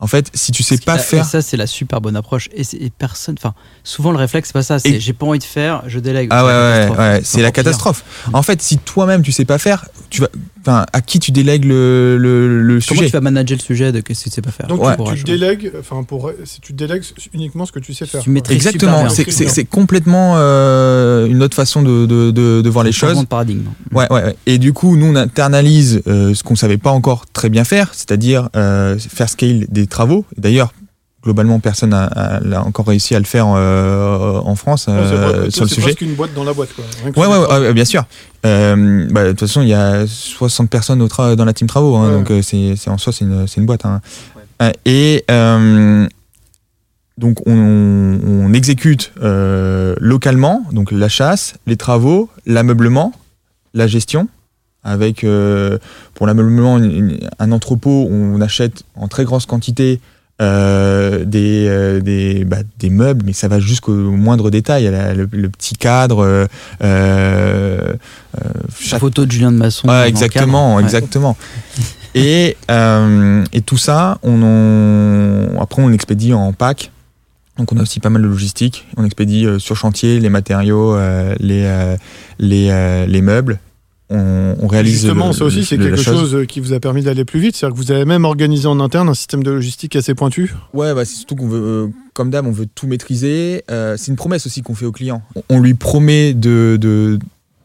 En 0.00 0.06
fait, 0.06 0.30
si 0.32 0.52
tu 0.52 0.62
sais 0.62 0.78
Parce 0.78 0.98
pas 0.98 1.02
faire, 1.02 1.24
ça, 1.24 1.42
c'est 1.42 1.56
la 1.56 1.66
super 1.66 2.00
bonne 2.00 2.14
approche. 2.14 2.48
Et, 2.54 2.62
personne. 2.96 3.34
Enfin, 3.36 3.54
souvent, 3.82 4.12
le 4.12 4.18
réflexe, 4.18 4.48
c'est 4.48 4.52
pas 4.52 4.62
ça. 4.62 4.78
C'est 4.78 4.90
Et- 4.90 5.00
j'ai 5.00 5.12
pas 5.12 5.26
envie 5.26 5.40
de 5.40 5.44
faire, 5.44 5.82
je 5.88 5.98
délègue. 5.98 6.28
ah 6.30 6.44
ouais, 6.44 6.50
ouais, 6.52 6.54
catastrophe. 6.54 6.98
ouais, 6.98 7.20
c'est 7.24 7.42
la 7.42 7.48
pire. 7.48 7.52
catastrophe. 7.64 8.04
En 8.32 8.42
fait, 8.42 8.62
si 8.62 8.78
toi-même 8.78 9.22
tu 9.22 9.32
sais 9.32 9.44
pas 9.44 9.58
faire, 9.58 9.86
tu 10.08 10.20
vas, 10.20 10.28
enfin, 10.60 10.86
à 10.92 11.00
qui 11.00 11.18
tu 11.18 11.32
délègues 11.32 11.64
le, 11.64 12.16
le, 12.16 12.60
le 12.62 12.68
Comment 12.74 12.80
sujet 12.80 13.06
tu 13.06 13.12
vas 13.12 13.20
manager 13.20 13.58
le 13.58 13.62
sujet 13.62 13.90
de 13.90 14.00
qu'est-ce 14.00 14.20
que 14.24 14.28
tu 14.30 14.34
sais 14.36 14.40
pas 14.40 14.52
faire? 14.52 14.68
Donc 14.68 14.84
Ouais. 14.84 14.94
tu, 15.08 15.16
tu 15.16 15.24
délègues, 15.24 15.72
enfin 15.80 16.04
pour, 16.04 16.30
si 16.44 16.60
tu 16.60 16.72
délègues 16.74 17.02
uniquement 17.34 17.66
ce 17.66 17.72
que 17.72 17.80
tu 17.80 17.92
sais 17.92 18.06
faire. 18.06 18.22
Tu 18.22 18.30
Exactement. 18.50 19.08
C'est- 19.08 19.28
C'est 19.32 19.48
c'est 19.48 19.64
complètement 19.64 20.34
euh, 20.36 21.26
une 21.26 21.42
autre 21.42 21.56
façon 21.56 21.82
de, 21.82 22.06
de, 22.06 22.30
de, 22.30 22.62
de 22.62 22.70
voir 22.70 22.84
les 22.84 22.92
choses. 22.92 23.18
de 23.20 23.24
paradigme. 23.26 23.64
Ouais, 23.92 24.06
ouais, 24.12 24.22
ouais. 24.22 24.36
Et 24.46 24.58
du 24.58 24.72
coup, 24.72 24.96
nous, 24.96 25.06
on 25.06 25.16
internalise 25.16 26.02
euh, 26.06 26.34
ce 26.34 26.44
qu'on 26.44 26.54
savait 26.54 26.78
pas 26.78 26.90
encore 26.90 27.26
très 27.32 27.48
bien 27.48 27.64
faire, 27.64 27.90
c'est-à-dire 27.94 28.48
euh, 28.54 28.96
faire 28.96 29.28
scale 29.28 29.66
des 29.68 29.87
travaux. 29.88 30.24
D'ailleurs, 30.36 30.72
globalement, 31.24 31.58
personne 31.60 31.90
n'a 31.90 32.62
encore 32.64 32.86
réussi 32.86 33.14
à 33.14 33.18
le 33.18 33.24
faire 33.24 33.46
euh, 33.48 34.38
en 34.44 34.54
France 34.54 34.86
Ouais, 34.86 34.94
c'est 34.96 35.14
euh, 35.14 35.50
sur 35.50 35.64
le 35.64 35.68
c'est 35.68 35.74
sujet. 35.74 35.86
presque 35.88 36.00
une 36.02 36.14
boîte 36.14 36.32
dans 36.34 36.44
la 36.44 36.52
boîte. 36.52 36.70
Quoi. 36.74 37.26
Ouais, 37.28 37.58
ouais, 37.60 37.72
bien 37.74 37.84
sûr. 37.84 38.04
Euh, 38.46 39.06
bah, 39.10 39.24
de 39.24 39.30
toute 39.30 39.40
façon, 39.40 39.62
il 39.62 39.68
y 39.68 39.74
a 39.74 40.06
60 40.06 40.70
personnes 40.70 41.02
au 41.02 41.08
dans 41.08 41.44
la 41.44 41.52
team 41.52 41.66
travaux, 41.66 41.96
hein, 41.96 42.08
Ouais. 42.08 42.14
donc 42.18 42.30
euh, 42.30 42.40
c'est 42.42 42.74
c'est- 42.76 42.88
en 42.90 42.98
soi, 42.98 43.12
c'est 43.12 43.24
une, 43.24 43.46
c'est 43.48 43.60
une 43.60 43.66
boîte. 43.66 43.84
hein. 43.84 44.00
Et 44.84 45.24
euh, 45.30 46.06
donc, 47.16 47.38
on, 47.46 47.52
on 47.52 48.52
exécute 48.52 49.12
euh, 49.22 49.94
localement 50.00 50.62
donc 50.72 50.92
la 50.92 51.08
chasse, 51.08 51.54
les 51.66 51.76
travaux, 51.76 52.28
l'ameublement, 52.46 53.12
la 53.74 53.86
gestion. 53.88 54.28
Avec, 54.84 55.24
euh, 55.24 55.78
pour 56.14 56.26
l'ameublement, 56.26 56.78
un 57.38 57.52
entrepôt, 57.52 58.08
on 58.10 58.40
achète 58.40 58.84
en 58.94 59.08
très 59.08 59.24
grosse 59.24 59.44
quantité 59.44 60.00
euh, 60.40 61.24
des, 61.24 61.66
euh, 61.68 62.00
des, 62.00 62.44
bah, 62.44 62.58
des 62.78 62.90
meubles, 62.90 63.22
mais 63.26 63.32
ça 63.32 63.48
va 63.48 63.58
jusqu'au 63.58 63.92
moindre 63.92 64.50
détail. 64.50 64.84
La- 64.84 65.14
le, 65.14 65.28
le 65.32 65.48
petit 65.48 65.74
cadre, 65.74 66.46
La 68.92 68.98
photo 69.00 69.26
de 69.26 69.30
Julien 69.32 69.50
de 69.52 69.56
Masson. 69.56 69.88
Ouais, 69.88 70.08
exactement, 70.08 70.68
cadre. 70.68 70.76
Ouais. 70.76 70.82
exactement. 70.84 71.36
et, 72.14 72.56
et 73.52 73.60
tout 73.62 73.78
ça, 73.78 74.18
on 74.22 74.42
en- 74.42 75.60
après 75.60 75.82
on 75.82 75.90
expédie 75.92 76.32
en 76.32 76.52
pack. 76.52 76.92
Donc 77.58 77.72
on 77.72 77.76
a 77.78 77.82
aussi 77.82 77.98
pas 77.98 78.10
mal 78.10 78.22
de 78.22 78.28
logistique. 78.28 78.86
On 78.96 79.04
expédie 79.04 79.44
sur 79.58 79.76
chantier 79.76 80.20
les 80.20 80.28
matériaux, 80.30 80.96
les, 81.40 81.96
les, 82.38 83.06
les 83.08 83.22
meubles. 83.22 83.58
On, 84.10 84.56
on 84.60 84.66
réalise. 84.66 84.94
Justement, 85.00 85.28
le- 85.28 85.32
ça 85.34 85.44
aussi, 85.44 85.64
c'est 85.64 85.76
quelque 85.76 86.00
chose 86.02 86.46
qui 86.48 86.60
vous 86.60 86.72
a 86.72 86.80
permis 86.80 87.02
d'aller 87.02 87.24
plus 87.24 87.40
vite. 87.40 87.56
C'est-à-dire 87.56 87.74
que 87.78 87.80
vous 87.84 87.92
avez 87.92 88.04
même 88.06 88.24
organisé 88.24 88.66
en 88.66 88.80
interne 88.80 89.08
un 89.08 89.14
système 89.14 89.42
de 89.42 89.50
logistique 89.50 89.96
assez 89.96 90.14
pointu. 90.14 90.54
Ouais, 90.72 90.94
bah, 90.94 91.04
c'est 91.04 91.14
surtout 91.16 91.36
qu'on 91.36 91.48
veut, 91.48 91.60
euh, 91.62 91.86
comme 92.14 92.30
d'hab, 92.30 92.46
on 92.46 92.50
veut 92.52 92.66
tout 92.74 92.86
maîtriser. 92.86 93.64
Euh, 93.70 93.96
c'est 93.98 94.10
une 94.10 94.16
promesse 94.16 94.46
aussi 94.46 94.62
qu'on 94.62 94.74
fait 94.74 94.86
au 94.86 94.92
client. 94.92 95.22
On- 95.50 95.60
lui 95.60 95.74
promet 95.74 96.32
de, 96.32 96.78
de, 96.80 97.18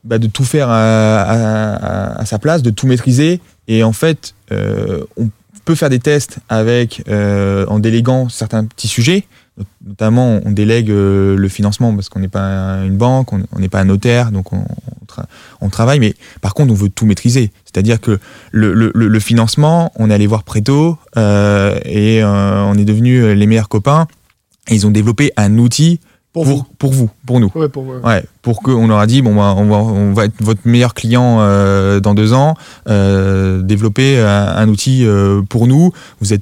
bah, 0.04 0.18
de 0.18 0.28
tout 0.28 0.44
faire 0.44 0.68
à, 0.70 1.22
à- 1.22 1.76
à- 1.76 2.22
à 2.22 2.26
sa 2.26 2.40
place, 2.40 2.62
de 2.62 2.72
tout 2.72 2.88
maîtriser. 2.88 3.40
Et 3.70 3.84
en 3.84 3.94
fait, 3.94 4.36
euh, 4.52 5.02
on 5.18 5.30
peut 5.64 5.76
faire 5.76 5.90
des 5.90 6.00
tests 6.00 6.40
avec, 6.50 7.04
euh, 7.08 7.66
en 7.70 7.80
déléguant 7.80 8.28
certains 8.28 8.66
petits 8.66 8.90
sujets. 8.90 9.24
Not- 9.58 9.66
Notamment, 9.86 10.40
on 10.46 10.52
délègue 10.52 10.90
euh, 10.90 11.36
le 11.38 11.48
financement 11.50 11.94
parce 11.94 12.10
qu'on 12.10 12.20
n'est 12.20 12.28
pas 12.28 12.78
une 12.86 12.98
banque, 12.98 13.34
on 13.34 13.60
n'est 13.60 13.70
pas 13.70 13.80
un 13.82 13.86
notaire, 13.86 14.32
donc 14.32 14.52
on, 14.54 14.58
on 14.66 15.06
tra- 15.06 15.26
on 15.62 15.70
travaille. 15.70 16.00
Mais 16.00 16.16
par 16.42 16.54
contre, 16.56 16.72
on 16.72 16.76
veut 16.76 16.90
tout 16.90 17.06
maîtriser. 17.06 17.52
C'est-à-dire 17.66 18.02
que 18.02 18.20
le, 18.52 18.74
le- 18.74 18.92
le- 18.96 19.08
le 19.08 19.20
financement, 19.20 19.92
on 19.96 20.10
est 20.10 20.14
allé 20.14 20.26
voir 20.26 20.44
Préto 20.44 20.98
euh, 21.18 21.78
et 21.86 22.24
euh, 22.24 22.64
on 22.64 22.74
est 22.76 22.86
devenus 22.86 23.24
les 23.26 23.46
meilleurs 23.46 23.70
copains. 23.70 24.08
Et 24.70 24.76
ils 24.76 24.88
ont 24.88 24.92
développé 24.92 25.32
un 25.38 25.58
outil 25.60 26.00
Pour, 26.32 26.46
pour, 26.46 26.66
pour 26.80 26.94
vous, 26.94 27.10
pour 27.28 27.40
nous. 27.40 27.52
Ouais, 27.54 27.70
pour, 27.70 27.86
ouais. 27.86 27.98
Ouais, 28.04 28.24
pour 28.42 28.64
qu'on 28.64 28.88
leur 28.88 28.98
a 28.98 29.06
dit 29.06 29.22
bon 29.22 29.36
bah, 29.36 29.54
on 29.56 29.66
va 29.66 29.76
on 29.78 30.14
va 30.14 30.26
être 30.26 30.42
votre 30.42 30.62
meilleur 30.66 30.96
client 30.96 31.38
euh, 31.42 32.00
dans 32.00 32.16
deux 32.16 32.34
ans, 32.34 32.56
développer 33.62 34.20
un, 34.20 34.48
un 34.56 34.68
outil 34.70 35.06
pour 35.50 35.68
nous. 35.68 35.92
Vous 36.22 36.34
êtes 36.34 36.42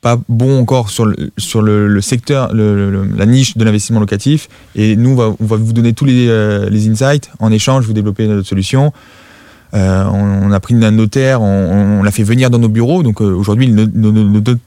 pas 0.00 0.18
bon 0.28 0.60
encore 0.60 0.90
sur 0.90 1.04
le, 1.06 1.16
sur 1.38 1.60
le, 1.62 1.88
le 1.88 2.00
secteur, 2.00 2.52
le- 2.54 2.90
le- 2.90 3.08
la 3.16 3.26
niche 3.26 3.56
de 3.56 3.64
l'investissement 3.64 4.00
locatif, 4.00 4.48
et 4.76 4.94
nous 4.96 5.10
on 5.10 5.14
va, 5.16 5.34
on 5.40 5.44
va 5.44 5.56
vous 5.56 5.72
donner 5.72 5.92
tous 5.92 6.04
les, 6.04 6.28
euh, 6.28 6.68
les 6.70 6.88
insights. 6.88 7.30
En 7.40 7.50
échange, 7.50 7.84
vous 7.86 7.92
développez 7.92 8.26
notre 8.28 8.46
solution. 8.48 8.92
Euh, 9.74 10.04
on, 10.10 10.48
on 10.48 10.52
a 10.52 10.60
pris 10.60 10.74
un 10.82 10.90
notaire, 10.92 11.42
on, 11.42 11.98
on 12.00 12.02
l'a 12.02 12.10
fait 12.10 12.22
venir 12.22 12.48
dans 12.48 12.58
nos 12.58 12.68
bureaux. 12.70 13.02
Donc 13.02 13.20
euh, 13.20 13.34
aujourd'hui, 13.34 13.66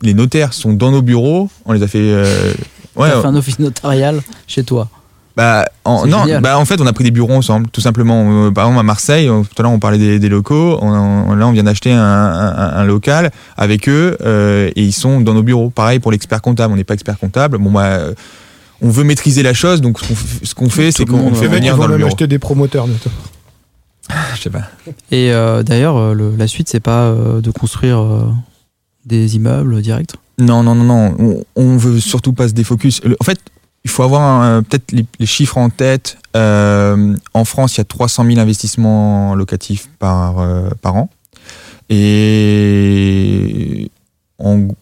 les 0.01 0.13
notaires 0.13 0.53
sont 0.53 0.73
dans 0.73 0.91
nos 0.91 1.01
bureaux. 1.01 1.49
On 1.65 1.73
les 1.73 1.81
a 1.81 1.87
fait. 1.87 1.99
euh, 2.01 2.53
ouais, 2.95 3.09
T'as 3.09 3.21
fait 3.21 3.27
un 3.27 3.35
office 3.35 3.57
notarial 3.59 4.21
chez 4.47 4.63
toi. 4.63 4.89
Bah, 5.37 5.65
en, 5.85 6.05
non, 6.05 6.25
bah, 6.41 6.57
en 6.59 6.65
fait, 6.65 6.79
on 6.81 6.85
a 6.87 6.93
pris 6.93 7.03
des 7.05 7.11
bureaux 7.11 7.33
ensemble, 7.33 7.67
tout 7.71 7.81
simplement. 7.81 8.47
Euh, 8.47 8.51
par 8.51 8.65
exemple, 8.65 8.79
à 8.79 8.83
Marseille, 8.83 9.27
tout 9.27 9.45
à 9.57 9.61
l'heure, 9.63 9.71
on 9.71 9.79
parlait 9.79 9.97
des, 9.97 10.19
des 10.19 10.29
locaux. 10.29 10.77
On, 10.81 10.89
on- 10.91 11.35
là, 11.35 11.47
on 11.47 11.51
vient 11.51 11.63
d'acheter 11.63 11.91
un, 11.93 12.01
un- 12.01 12.73
un 12.77 12.83
local 12.83 13.31
avec 13.57 13.87
eux 13.87 14.17
euh, 14.21 14.69
et 14.75 14.83
ils 14.83 14.91
sont 14.91 15.21
dans 15.21 15.33
nos 15.33 15.43
bureaux. 15.43 15.69
Pareil 15.69 15.99
pour 15.99 16.11
l'expert 16.11 16.41
comptable. 16.41 16.73
On 16.73 16.77
n'est 16.77 16.83
pas 16.83 16.93
expert 16.95 17.17
comptable. 17.17 17.57
Bon, 17.57 17.71
bah, 17.71 17.85
euh, 17.85 18.13
on 18.81 18.89
veut 18.89 19.03
maîtriser 19.03 19.43
la 19.43 19.53
chose, 19.53 19.79
donc 19.79 19.99
ce 20.43 20.55
qu'on 20.55 20.69
fait, 20.69 20.91
c'est 20.91 21.05
qu'on 21.05 21.17
monde, 21.17 21.35
fait 21.35 21.47
venir 21.47 21.77
dans 21.77 21.83
le 21.83 21.89
même 21.89 21.97
bureau. 21.99 22.07
acheter 22.07 22.27
des 22.27 22.39
promoteurs 22.39 22.87
bientôt. 22.87 23.11
Je 24.35 24.41
sais 24.41 24.49
pas. 24.49 24.63
Et 25.11 25.31
euh, 25.31 25.63
d'ailleurs, 25.63 26.13
le- 26.13 26.35
la 26.35 26.47
suite, 26.47 26.67
c'est 26.67 26.79
pas 26.79 27.03
euh, 27.05 27.39
de 27.41 27.51
construire 27.51 27.99
euh, 27.99 28.23
des 29.05 29.35
immeubles 29.35 29.81
directs. 29.81 30.15
Non, 30.39 30.63
non, 30.63 30.73
non, 30.75 30.83
non. 30.83 31.15
On, 31.19 31.43
on 31.55 31.77
veut 31.77 31.99
surtout 31.99 32.33
pas 32.33 32.47
se 32.47 32.53
défocus. 32.53 33.01
Le- 33.03 33.15
En 33.19 33.23
fait, 33.23 33.39
il 33.83 33.89
faut 33.89 34.03
avoir 34.03 34.21
un- 34.21 34.63
peut-être 34.63 34.91
les, 34.91 35.25
chiffres 35.25 35.57
en 35.57 35.69
tête. 35.69 36.17
Euh, 36.35 37.15
en 37.33 37.45
France, 37.45 37.75
il 37.75 37.77
y 37.79 37.81
a 37.81 37.85
300 37.85 38.25
000 38.25 38.39
investissements 38.39 39.35
locatifs 39.35 39.89
par, 39.99 40.39
euh, 40.39 40.69
par 40.81 40.95
an. 40.95 41.09
Et 41.89 43.91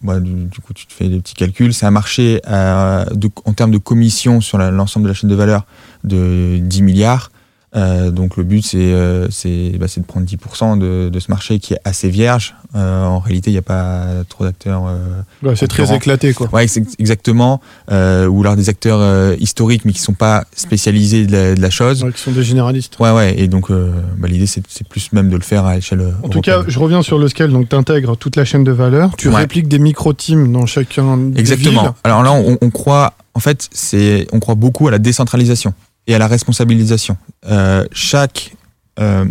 bah, 0.02 0.20
du, 0.20 0.60
coup, 0.62 0.74
tu 0.74 0.86
te 0.86 0.94
fais 0.94 1.10
des 1.10 1.20
petits 1.20 1.34
calculs. 1.34 1.74
C'est 1.74 1.86
un 1.86 1.92
marché 1.92 2.42
euh, 2.48 3.06
de- 3.14 3.30
en 3.46 3.54
termes 3.54 3.72
de 3.72 3.78
commission 3.78 4.42
sur 4.42 4.58
l'ensemble 4.58 5.06
de 5.06 5.10
la 5.10 5.14
chaîne 5.14 5.30
de 5.30 5.36
valeur 5.36 5.66
de 6.04 6.58
10 6.62 6.82
milliards. 6.82 7.32
Euh, 7.76 8.10
donc 8.10 8.36
le 8.38 8.44
but, 8.44 8.66
c'est 8.66 8.78
euh, 8.80 9.28
c'est 9.30 9.74
bah, 9.80 9.86
de 9.96 10.02
prendre 10.04 10.26
10% 10.26 10.80
de, 10.80 11.10
de 11.10 11.20
ce 11.20 11.30
marché 11.30 11.60
qui 11.60 11.74
est 11.76 11.80
assez 11.86 12.10
vierge. 12.10 12.56
Euh, 12.76 13.04
en 13.06 13.20
réalité, 13.20 13.52
il 13.52 13.54
n'y 13.54 13.60
a 13.60 13.64
pas 13.64 14.06
trop 14.28 14.44
d'acteurs. 14.44 14.88
euh, 14.88 14.98
Ouais, 15.44 15.56
c'est 15.56 15.68
très 15.68 15.94
éclaté, 15.96 16.34
quoi. 16.34 16.50
Ouais, 16.52 16.66
exactement. 16.98 17.62
Euh, 17.92 18.26
ou 18.28 18.42
alors 18.42 18.56
des 18.56 18.70
acteurs 18.70 19.00
euh, 19.02 19.36
historiques, 19.40 19.86
mais 19.86 19.94
qui 19.94 20.00
sont 20.00 20.14
pas 20.14 20.46
spécialisés 20.56 21.28
de 21.28 21.32
la, 21.32 21.56
de 21.56 21.62
la 21.62 21.70
chose. 21.70 22.04
Ouais, 22.04 22.12
qui 22.12 22.20
sont 22.22 22.32
des 22.32 22.44
généralistes. 22.44 22.98
Ouais, 23.00 23.12
ouais. 23.12 23.40
Et 23.40 23.48
donc, 23.48 23.70
euh, 23.70 23.92
bah, 24.18 24.28
l'idée, 24.28 24.48
c'est 24.48 24.64
plus 24.88 25.12
même 25.14 25.30
de 25.30 25.36
le 25.36 25.42
faire 25.44 25.66
à 25.66 25.78
échelle. 25.78 26.14
En 26.24 26.30
tout 26.30 26.42
cas, 26.42 26.64
je 26.68 26.80
reviens 26.80 27.02
sur 27.04 27.20
le 27.20 27.28
scale. 27.28 27.52
Donc, 27.52 27.70
tu 27.70 27.76
intègres 27.76 28.18
toute 28.18 28.36
la 28.36 28.46
chaîne 28.46 28.64
de 28.64 28.72
valeur. 28.72 29.12
Tu 29.18 29.30
Ouais. 29.30 29.36
répliques 29.36 29.68
des 29.68 29.80
micro-teams 29.80 30.52
dans 30.52 30.66
chacun 30.66 31.18
des 31.18 31.40
exactement. 31.40 31.82
villes. 31.84 31.92
Alors 32.04 32.24
là, 32.24 32.32
on, 32.34 32.58
on 32.62 32.70
croit, 32.72 33.14
en 33.36 33.40
fait, 33.40 33.68
c'est, 33.72 34.28
on 34.32 34.40
croit 34.40 34.56
beaucoup 34.56 34.88
à 34.88 34.92
la 34.92 34.98
décentralisation 34.98 35.74
et 36.10 36.16
à 36.16 36.18
la 36.18 36.28
responsabilisation. 36.28 37.16
Euh, 37.50 37.86
chaque 37.94 38.56
euh, 39.00 39.26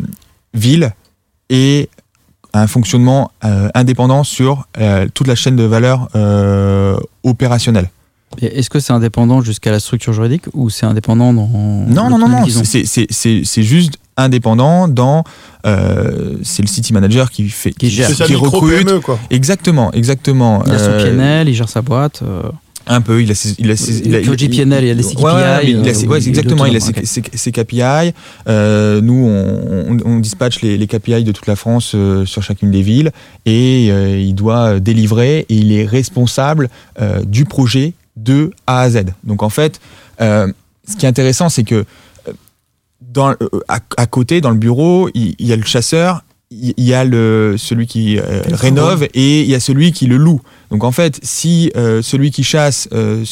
ville 0.55 0.93
est 1.51 1.91
un 2.55 2.67
fonctionnement 2.69 3.31
euh, 3.45 3.69
indépendant 3.75 4.23
sur 4.25 4.67
euh, 4.79 5.07
toute 5.13 5.27
la 5.27 5.35
chaîne 5.35 5.57
de 5.57 5.65
valeur 5.65 6.09
euh, 6.15 6.97
opérationnelle. 7.25 7.91
Et 8.41 8.59
Est-ce 8.59 8.71
que 8.71 8.79
c'est 8.79 8.93
indépendant 8.93 9.41
jusqu'à 9.43 9.71
la 9.73 9.81
structure 9.81 10.13
juridique 10.13 10.45
ou 10.55 10.71
c'est 10.71 10.87
indépendant 10.87 11.33
dans. 11.33 11.49
Non, 11.49 12.09
non, 12.11 12.19
non, 12.19 12.29
non. 12.29 12.47
C'est- 12.47 12.85
C'est 12.87 13.07
c'est- 13.11 13.41
c'est 13.45 13.63
juste 13.65 13.95
indépendant 14.17 14.87
dans. 14.87 15.25
euh, 15.67 16.37
c'est 16.45 16.63
le 16.63 16.69
city 16.69 16.93
manager 16.93 17.31
qui 17.31 17.49
fait, 17.49 17.73
Qui 17.73 17.91
gère. 17.91 18.09
Qui 18.11 18.35
recrute. 18.37 18.73
micro-PME, 18.85 19.01
quoi. 19.01 19.19
Exactement, 19.31 19.91
exactement. 19.93 20.63
Il 20.67 20.73
a 20.73 20.79
son 20.79 20.85
Euh, 20.91 21.05
PNL, 21.05 21.49
il 21.49 21.55
gère 21.55 21.69
sa 21.69 21.83
boîte. 21.83 22.21
euh, 22.23 22.43
Un 22.89 23.01
peu, 23.03 23.23
il 23.23 23.31
a 23.31 23.35
ses, 23.35 23.55
il 23.59 23.71
a 23.71 23.77
ses, 23.77 23.99
il 24.07 24.15
a- 24.15 24.19
il 24.21 24.25
a 24.29 24.31
des 24.37 24.47
KPI, 25.15 25.23
ouais, 25.25 25.33
euh, 25.75 25.83
ouais, 26.07 26.21
exactement, 26.31 26.65
il 26.71 26.77
a 26.77 26.81
ses, 26.81 27.07
ses- 27.07 27.23
ses 27.39 27.53
KPI. 27.53 28.13
Euh, 28.49 29.01
nous, 29.03 29.25
on, 29.27 29.93
on, 29.93 29.97
on 30.05 30.19
dispatche 30.19 30.63
les, 30.63 30.79
les 30.79 30.87
KPI 30.87 31.23
de 31.25 31.33
toute 31.33 31.47
la 31.47 31.57
France 31.57 31.93
euh, 31.95 32.25
sur 32.25 32.43
chacune 32.43 32.71
des 32.71 32.83
villes 32.83 33.11
et 33.47 33.89
euh, 33.91 34.19
il 34.19 34.35
doit 34.35 34.81
délivrer 34.81 35.41
et 35.49 35.55
il 35.55 35.73
est 35.73 35.85
responsable 35.85 36.69
euh, 37.01 37.23
du 37.25 37.45
projet 37.45 37.93
de 38.17 38.51
A 38.67 38.81
à 38.81 38.91
Z. 38.91 39.05
Donc 39.25 39.43
en 39.43 39.51
fait, 39.51 39.81
euh, 40.21 40.51
ce 40.89 40.97
qui 40.97 41.05
est 41.05 41.09
intéressant, 41.09 41.49
c'est 41.51 41.65
que 41.65 41.85
dans, 43.01 43.31
euh, 43.31 43.37
à, 43.69 43.79
à 43.97 44.07
côté, 44.07 44.41
dans 44.41 44.51
le 44.51 44.57
bureau, 44.57 45.09
il, 45.15 45.35
il 45.39 45.47
y 45.47 45.53
a 45.53 45.57
le 45.57 45.63
chasseur, 45.65 46.25
il 46.51 46.73
y 46.79 46.95
a 46.95 47.05
le, 47.05 47.57
celui 47.59 47.87
qui 47.87 48.19
euh, 48.19 48.41
rénove 48.53 49.05
et 49.15 49.43
il 49.43 49.49
y 49.49 49.55
a 49.55 49.61
celui 49.61 49.93
qui 49.93 50.07
le 50.07 50.17
loue. 50.17 50.41
Donc 50.71 50.83
en 50.85 50.93
fait, 50.93 51.21
si 51.23 51.71
euh, 51.77 52.01
celui 52.03 52.31
qui 52.31 52.43
chasse 52.43 52.89
euh, 52.93 53.23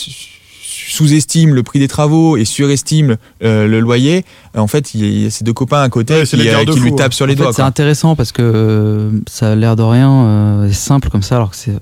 sous-estime 0.62 1.54
le 1.54 1.62
prix 1.62 1.78
des 1.78 1.88
travaux 1.88 2.36
et 2.36 2.44
surestime 2.44 3.16
euh, 3.42 3.66
le 3.66 3.80
loyer, 3.80 4.24
euh, 4.56 4.60
en 4.60 4.66
fait, 4.66 4.94
il 4.94 5.22
y 5.22 5.26
a 5.26 5.30
ses 5.30 5.44
deux 5.44 5.52
copains 5.52 5.82
à 5.82 5.88
côté 5.88 6.14
Ouais, 6.14 6.24
qui, 6.24 6.36
euh, 6.48 6.64
lui 6.76 6.90
ouais. 6.90 6.96
tapent 6.96 7.14
sur 7.14 7.26
les 7.26 7.34
En 7.34 7.36
doigts. 7.38 7.52
c'est 7.52 7.62
intéressant 7.62 8.16
parce 8.16 8.32
que 8.32 8.42
euh, 8.42 9.10
ça 9.28 9.52
a 9.52 9.54
l'air 9.54 9.76
de 9.76 9.82
rien 9.82 10.10
euh, 10.12 10.72
simple 10.72 11.08
comme 11.10 11.22
ça, 11.22 11.36
alors 11.36 11.50
que 11.50 11.56
c'est 11.56 11.72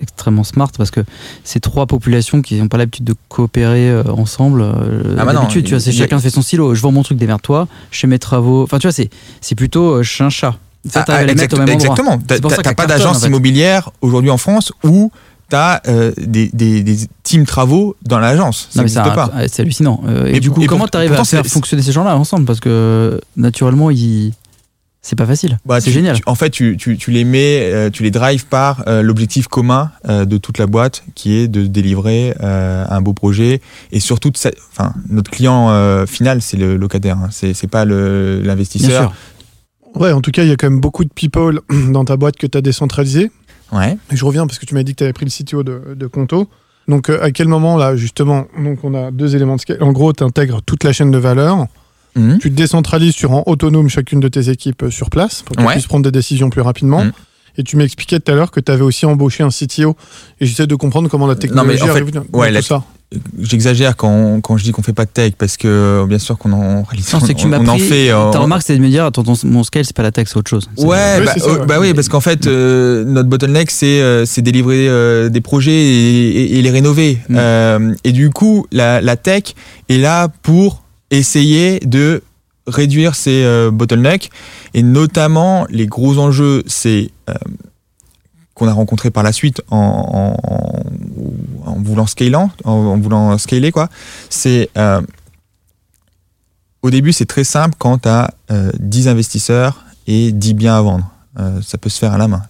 extrêmement 0.00 0.44
smart 0.44 0.70
parce 0.76 0.90
que 0.90 1.00
c'est 1.44 1.60
trois 1.60 1.86
populations 1.86 2.42
qui 2.42 2.56
n'ont 2.56 2.68
pas 2.68 2.78
l'habitude 2.78 3.04
de 3.04 3.14
coopérer 3.28 3.90
euh, 3.90 4.02
ensemble. 4.08 4.60
Euh, 4.62 5.16
Ah 5.18 5.24
bah 5.24 5.32
non, 5.32 5.40
D'habitude, 5.42 5.64
tu 5.64 5.70
vois, 5.70 5.80
c'est 5.80 5.92
chacun 5.92 6.18
fait 6.18 6.30
son 6.30 6.42
silo. 6.42 6.74
Je 6.74 6.80
vends 6.82 6.92
mon 6.92 7.02
truc, 7.02 7.16
démerde-toi. 7.18 7.68
Je 7.90 8.00
fais 8.00 8.06
mes 8.06 8.18
travaux. 8.18 8.62
Enfin, 8.64 8.78
tu 8.78 8.86
vois, 8.86 8.92
c'est 8.92 9.10
c'est 9.40 9.54
plutôt 9.54 9.96
euh, 9.96 10.02
chien 10.02 10.30
chat. 10.30 10.56
Ça, 10.88 11.04
Ah, 11.08 11.14
à 11.16 11.24
les 11.24 11.32
exact- 11.32 11.54
au 11.54 11.58
même 11.58 11.68
exactement. 11.70 12.18
Ça 12.28 12.38
que 12.38 12.62
ça 12.62 12.74
pas 12.74 12.86
d'agence 12.86 13.16
en 13.18 13.20
fait. 13.20 13.26
immobilière 13.28 13.90
aujourd'hui 14.02 14.30
en 14.30 14.36
France 14.38 14.72
où 14.82 15.10
t'as 15.48 15.80
euh, 15.88 16.12
des, 16.18 16.50
des, 16.52 16.82
des 16.82 16.96
teams 17.22 17.46
travaux 17.46 17.96
dans 18.02 18.18
l'agence. 18.18 18.68
Ça 18.70 18.76
ça 18.76 18.80
n'existe 18.80 19.14
pas. 19.14 19.30
c'est 19.48 19.62
hallucinant. 19.62 20.02
Euh, 20.06 20.26
et, 20.26 20.36
Et 20.36 20.40
du 20.40 20.50
coup, 20.50 20.62
et 20.62 20.66
comment 20.66 20.80
pour- 20.84 20.90
t'arrives 20.90 21.12
à 21.12 21.24
faire 21.24 21.46
fonctionner 21.46 21.82
ces 21.82 21.92
gens-là 21.92 22.16
ensemble? 22.16 22.44
Parce 22.44 22.60
que 22.60 23.20
naturellement, 23.36 23.90
ils... 23.90 24.32
c'est 25.02 25.16
pas 25.16 25.26
facile. 25.26 25.58
Bah, 25.66 25.80
c'est 25.80 25.86
tu- 25.86 25.92
génial. 25.92 26.16
tu- 26.16 26.22
en 26.26 26.34
fait, 26.34 26.48
tu, 26.50 26.76
tu, 26.78 26.96
tu 26.96 27.10
les 27.10 27.24
mets, 27.24 27.60
euh, 27.72 27.90
tu 27.90 28.02
les 28.02 28.10
drives 28.10 28.46
par 28.46 28.84
euh, 28.86 29.02
l'objectif 29.02 29.46
commun 29.48 29.90
euh, 30.08 30.24
de 30.24 30.38
toute 30.38 30.56
la 30.58 30.66
boîte, 30.66 31.04
qui 31.14 31.34
est 31.36 31.46
de 31.48 31.66
délivrer 31.66 32.34
un 32.40 33.00
beau 33.02 33.12
projet 33.12 33.60
et 33.92 34.00
surtout, 34.00 34.30
de 34.30 34.36
sa- 34.38 34.50
enfin, 34.72 34.94
notre 35.10 35.30
client 35.30 35.68
final, 36.06 36.40
c'est 36.42 36.56
le 36.56 36.76
locataire. 36.76 37.18
hein. 37.18 37.28
C'est 37.30 37.66
pas 37.70 37.84
l'investisseur. 37.84 39.12
Ouais, 39.96 40.12
en 40.12 40.20
tout 40.20 40.30
cas, 40.30 40.42
il 40.42 40.48
y 40.48 40.52
a 40.52 40.56
quand 40.56 40.68
même 40.68 40.80
beaucoup 40.80 41.04
de 41.04 41.10
people 41.14 41.60
dans 41.90 42.04
ta 42.04 42.16
boîte 42.16 42.36
que 42.36 42.46
tu 42.46 42.58
as 42.58 42.60
décentralisé. 42.60 43.30
Ouais. 43.72 43.96
Et 44.12 44.16
je 44.16 44.24
reviens 44.24 44.46
parce 44.46 44.58
que 44.58 44.66
tu 44.66 44.74
m'as 44.74 44.82
dit 44.82 44.92
que 44.92 44.98
tu 44.98 45.04
avais 45.04 45.12
pris 45.12 45.24
le 45.24 45.30
CTO 45.30 45.62
de, 45.62 45.94
de 45.94 46.06
Conto. 46.06 46.48
Donc, 46.88 47.08
euh, 47.08 47.18
à 47.22 47.30
quel 47.30 47.48
moment, 47.48 47.76
là, 47.76 47.96
justement, 47.96 48.46
donc 48.62 48.80
on 48.84 48.92
a 48.94 49.10
deux 49.10 49.34
éléments 49.36 49.56
de 49.56 49.60
scale. 49.60 49.82
En 49.82 49.92
gros, 49.92 50.12
tu 50.12 50.22
intègres 50.22 50.60
toute 50.62 50.84
la 50.84 50.92
chaîne 50.92 51.10
de 51.10 51.18
valeur. 51.18 51.66
Mhm. 52.16 52.38
Tu 52.38 52.50
te 52.50 52.54
décentralises, 52.56 53.14
tu 53.14 53.26
rends 53.26 53.42
autonome 53.46 53.88
chacune 53.88 54.20
de 54.20 54.28
tes 54.28 54.48
équipes 54.50 54.84
euh, 54.84 54.90
sur 54.90 55.10
place 55.10 55.42
pour 55.42 55.56
qu'elles 55.56 55.66
Ouais. 55.66 55.72
puissent 55.72 55.86
prendre 55.86 56.04
des 56.04 56.12
décisions 56.12 56.50
plus 56.50 56.60
rapidement. 56.60 57.04
Mhm. 57.04 57.12
Et 57.56 57.62
tu 57.62 57.76
m'expliquais 57.76 58.18
tout 58.20 58.30
à 58.32 58.34
l'heure 58.34 58.50
que 58.50 58.60
tu 58.60 58.70
avais 58.70 58.82
aussi 58.82 59.06
embauché 59.06 59.42
un 59.44 59.48
CTO. 59.48 59.96
Et 60.40 60.46
j'essaie 60.46 60.66
de 60.66 60.74
comprendre 60.74 61.08
comment 61.08 61.26
la 61.26 61.36
technologie 61.36 61.82
en 61.82 61.86
fait, 61.86 61.90
arrive 61.92 62.10
dans 62.10 62.24
ouais, 62.32 62.48
tout 62.48 62.54
la- 62.54 62.62
ça. 62.62 62.84
J'exagère 63.40 63.96
quand, 63.96 64.40
quand 64.40 64.56
je 64.56 64.64
dis 64.64 64.72
qu'on 64.72 64.82
fait 64.82 64.92
pas 64.92 65.04
de 65.04 65.10
tech 65.10 65.32
parce 65.38 65.56
que 65.56 65.68
euh, 65.68 66.06
bien 66.06 66.18
sûr 66.18 66.36
qu'on 66.38 66.52
en 66.52 66.82
réalise, 66.82 67.12
Non, 67.12 67.20
c'est 67.20 67.34
que 67.34 67.38
tu 67.40 67.46
on, 67.46 67.50
m'as 67.50 67.60
pris. 67.60 67.80
fait. 67.80 68.10
euh, 68.10 68.30
Ta 68.30 68.38
on- 68.40 68.42
remarque, 68.44 68.62
c'est 68.66 68.76
de 68.76 68.82
me 68.82 68.88
dire 68.88 69.04
attends, 69.04 69.22
ton- 69.24 69.34
mon 69.44 69.62
scale, 69.64 69.84
c'est 69.84 69.94
pas 69.96 70.02
la 70.02 70.12
tech, 70.12 70.26
c'est 70.28 70.36
autre 70.36 70.50
chose. 70.50 70.68
Ouais, 70.78 71.24
bah, 71.24 71.32
ça, 71.36 71.46
euh, 71.50 71.58
ouais. 71.60 71.66
bah 71.66 71.76
oui, 71.80 71.94
parce 71.94 72.08
qu'en 72.08 72.20
fait, 72.20 72.46
euh, 72.46 73.04
notre 73.04 73.28
bottleneck, 73.28 73.70
c'est 73.70 74.00
euh, 74.00 74.24
c'est 74.26 74.42
délivrer 74.42 74.88
euh, 74.88 75.28
des 75.28 75.40
projets 75.40 75.72
et, 75.72 76.28
et- 76.28 76.58
et 76.58 76.62
les 76.62 76.70
rénover. 76.70 77.18
Mm. 77.28 77.36
Euh, 77.38 77.94
et 78.04 78.12
du 78.12 78.30
coup, 78.30 78.66
la, 78.72 79.00
la 79.00 79.16
tech 79.16 79.54
est 79.88 79.98
là 79.98 80.28
pour 80.42 80.82
essayer 81.10 81.80
de 81.80 82.22
réduire 82.66 83.14
ces 83.14 83.42
euh, 83.44 83.70
bottlenecks. 83.70 84.30
Et 84.72 84.82
notamment, 84.82 85.66
les 85.70 85.86
gros 85.86 86.18
enjeux, 86.18 86.62
c'est 86.66 87.10
euh, 87.28 87.34
qu'on 88.54 88.68
a 88.68 88.72
rencontré 88.72 89.10
par 89.10 89.22
la 89.22 89.32
suite 89.32 89.62
en, 89.70 90.36
en, 91.66 91.70
en 91.70 91.74
voulant 91.82 92.06
scalant, 92.06 92.50
en, 92.64 92.72
en 92.72 92.96
voulant 92.98 93.36
scaler 93.38 93.72
quoi. 93.72 93.88
C'est 94.30 94.70
euh, 94.78 95.00
au 96.82 96.90
début, 96.90 97.12
c'est 97.12 97.26
très 97.26 97.44
simple 97.44 97.74
quand 97.78 98.02
tu 98.02 98.08
as 98.08 98.30
10 98.78 99.08
investisseurs 99.08 99.84
et 100.06 100.32
10 100.32 100.54
biens 100.54 100.76
à 100.76 100.82
vendre. 100.82 101.10
Euh, 101.38 101.60
ça 101.62 101.78
peut 101.78 101.88
se 101.88 101.98
faire 101.98 102.12
à 102.12 102.18
la 102.18 102.28
main. 102.28 102.42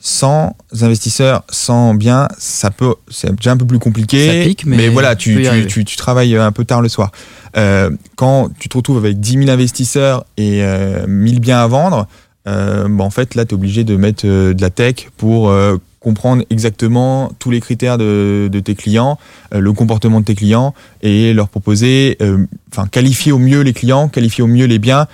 100 0.00 0.56
investisseurs, 0.80 1.42
100 1.50 1.94
biens, 1.94 2.28
ça 2.38 2.70
peut, 2.70 2.94
c'est 3.10 3.34
déjà 3.34 3.50
un 3.50 3.56
peu 3.56 3.66
plus 3.66 3.80
compliqué. 3.80 4.42
Ça 4.42 4.48
pique, 4.48 4.64
mais 4.64 4.88
voilà, 4.88 5.16
tu 5.16 5.44
tu, 5.68 5.84
tu, 5.84 5.96
travailles 5.96 6.36
un 6.36 6.52
peu 6.52 6.64
tard 6.64 6.82
le 6.82 6.88
soir. 6.88 7.10
Euh, 7.56 7.90
quand 8.14 8.48
tu 8.58 8.68
te 8.68 8.76
retrouves 8.76 8.98
avec 8.98 9.18
10 9.18 9.44
000 9.44 9.50
investisseurs 9.50 10.24
et 10.36 10.62
euh, 10.62 11.04
1000 11.08 11.40
biens 11.40 11.58
à 11.58 11.66
vendre, 11.66 12.06
euh, 12.48 12.88
bah, 12.88 13.04
en 13.04 13.10
fait, 13.10 13.34
là, 13.34 13.44
tu 13.44 13.50
es 13.50 13.54
obligé 13.54 13.84
de 13.84 13.96
mettre 13.96 14.26
euh, 14.26 14.54
de 14.54 14.62
la 14.62 14.70
tech 14.70 15.08
pour 15.16 15.50
euh, 15.50 15.76
comprendre 16.00 16.44
exactement 16.50 17.30
tous 17.38 17.50
les 17.50 17.60
critères 17.60 17.98
de, 17.98 18.48
tes 18.64 18.74
clients, 18.74 19.18
le 19.52 19.72
comportement 19.72 20.20
de 20.20 20.24
tes 20.24 20.36
clients 20.36 20.72
et 21.02 21.34
leur 21.34 21.48
proposer, 21.48 22.16
enfin, 22.72 22.86
qualifier 22.86 23.32
au 23.32 23.38
mieux 23.38 23.62
les 23.62 23.72
clients, 23.72 24.08
qualifier 24.08 24.44
au 24.44 24.46
mieux 24.46 24.66
les 24.66 24.78
biens. 24.78 25.08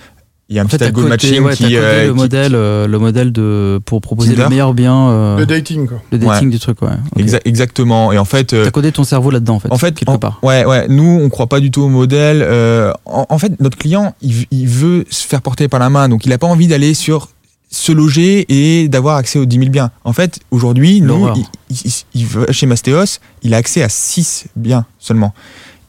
Il 0.47 0.55
y 0.55 0.59
a 0.59 0.61
un 0.61 0.65
En 0.65 0.67
fait, 0.67 0.77
petit 0.77 0.83
algo 0.85 1.01
matching 1.07 1.41
ouais, 1.43 1.55
t'as 1.55 1.67
qui, 1.67 1.75
euh, 1.75 2.05
le 2.05 2.11
qui- 2.13 2.17
modèle, 2.19 2.53
euh, 2.53 2.85
le 2.87 2.99
modèle 2.99 3.31
de 3.31 3.79
pour 3.83 3.99
proposer 3.99 4.29
Tinder. 4.31 4.43
le 4.43 4.49
meilleur 4.49 4.75
bien, 4.75 5.09
euh, 5.09 5.37
Le 5.37 5.45
dating, 5.47 5.87
quoi. 5.87 5.97
le 6.11 6.19
dating 6.19 6.45
Ouais. 6.45 6.51
du 6.51 6.59
truc, 6.59 6.79
ouais. 6.83 6.89
Exa- 7.17 7.41
exactement. 7.45 8.11
Et 8.11 8.19
en 8.19 8.25
fait, 8.25 8.53
euh, 8.53 8.63
T'as 8.65 8.69
codé 8.69 8.91
ton 8.91 9.03
cerveau 9.03 9.31
là-dedans, 9.31 9.55
en 9.55 9.59
fait. 9.59 9.71
En 9.71 9.77
fait, 9.79 9.95
quelque 9.95 10.09
en- 10.11 10.19
part. 10.19 10.37
ouais, 10.43 10.63
ouais. 10.63 10.85
Nous, 10.87 11.19
on 11.23 11.29
croit 11.29 11.47
pas 11.47 11.59
du 11.59 11.71
tout 11.71 11.81
au 11.81 11.89
modèle. 11.89 12.43
Euh, 12.43 12.91
en, 13.05 13.25
en 13.27 13.37
fait, 13.39 13.59
notre 13.59 13.75
client, 13.75 14.13
il, 14.21 14.45
il 14.51 14.67
veut 14.67 15.05
se 15.09 15.25
faire 15.25 15.41
porter 15.41 15.67
par 15.67 15.79
la 15.79 15.89
main, 15.89 16.09
donc 16.09 16.25
il 16.27 16.29
n'a 16.29 16.37
pas 16.37 16.45
envie 16.47 16.67
d'aller 16.67 16.93
sur 16.93 17.29
se 17.71 17.91
loger 17.91 18.45
et 18.47 18.87
d'avoir 18.87 19.17
accès 19.17 19.39
aux 19.39 19.45
10 19.45 19.57
000 19.57 19.69
biens. 19.71 19.89
En 20.03 20.13
fait, 20.13 20.39
aujourd'hui, 20.51 21.01
nous, 21.01 21.07
L'horreur. 21.07 21.37
il, 21.71 21.75
il- 21.85 21.91
il 22.13 22.25
va 22.27 22.51
chez 22.51 22.67
Mastéos, 22.67 23.19
il 23.41 23.55
a 23.55 23.57
accès 23.57 23.81
à 23.81 23.89
6 23.89 24.45
biens 24.55 24.85
seulement. 24.99 25.33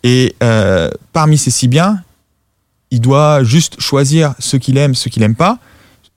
Et 0.03 0.35
euh, 0.42 0.88
parmi 1.12 1.37
ces 1.37 1.51
6 1.51 1.69
biens, 1.69 2.01
il 2.90 3.01
doit 3.01 3.42
juste 3.44 3.81
choisir 3.81 4.35
ce 4.38 4.57
qu'il 4.57 4.77
aime, 4.79 4.94
ce 4.94 5.09
qu'il 5.09 5.22
aime 5.22 5.35
pas, 5.35 5.59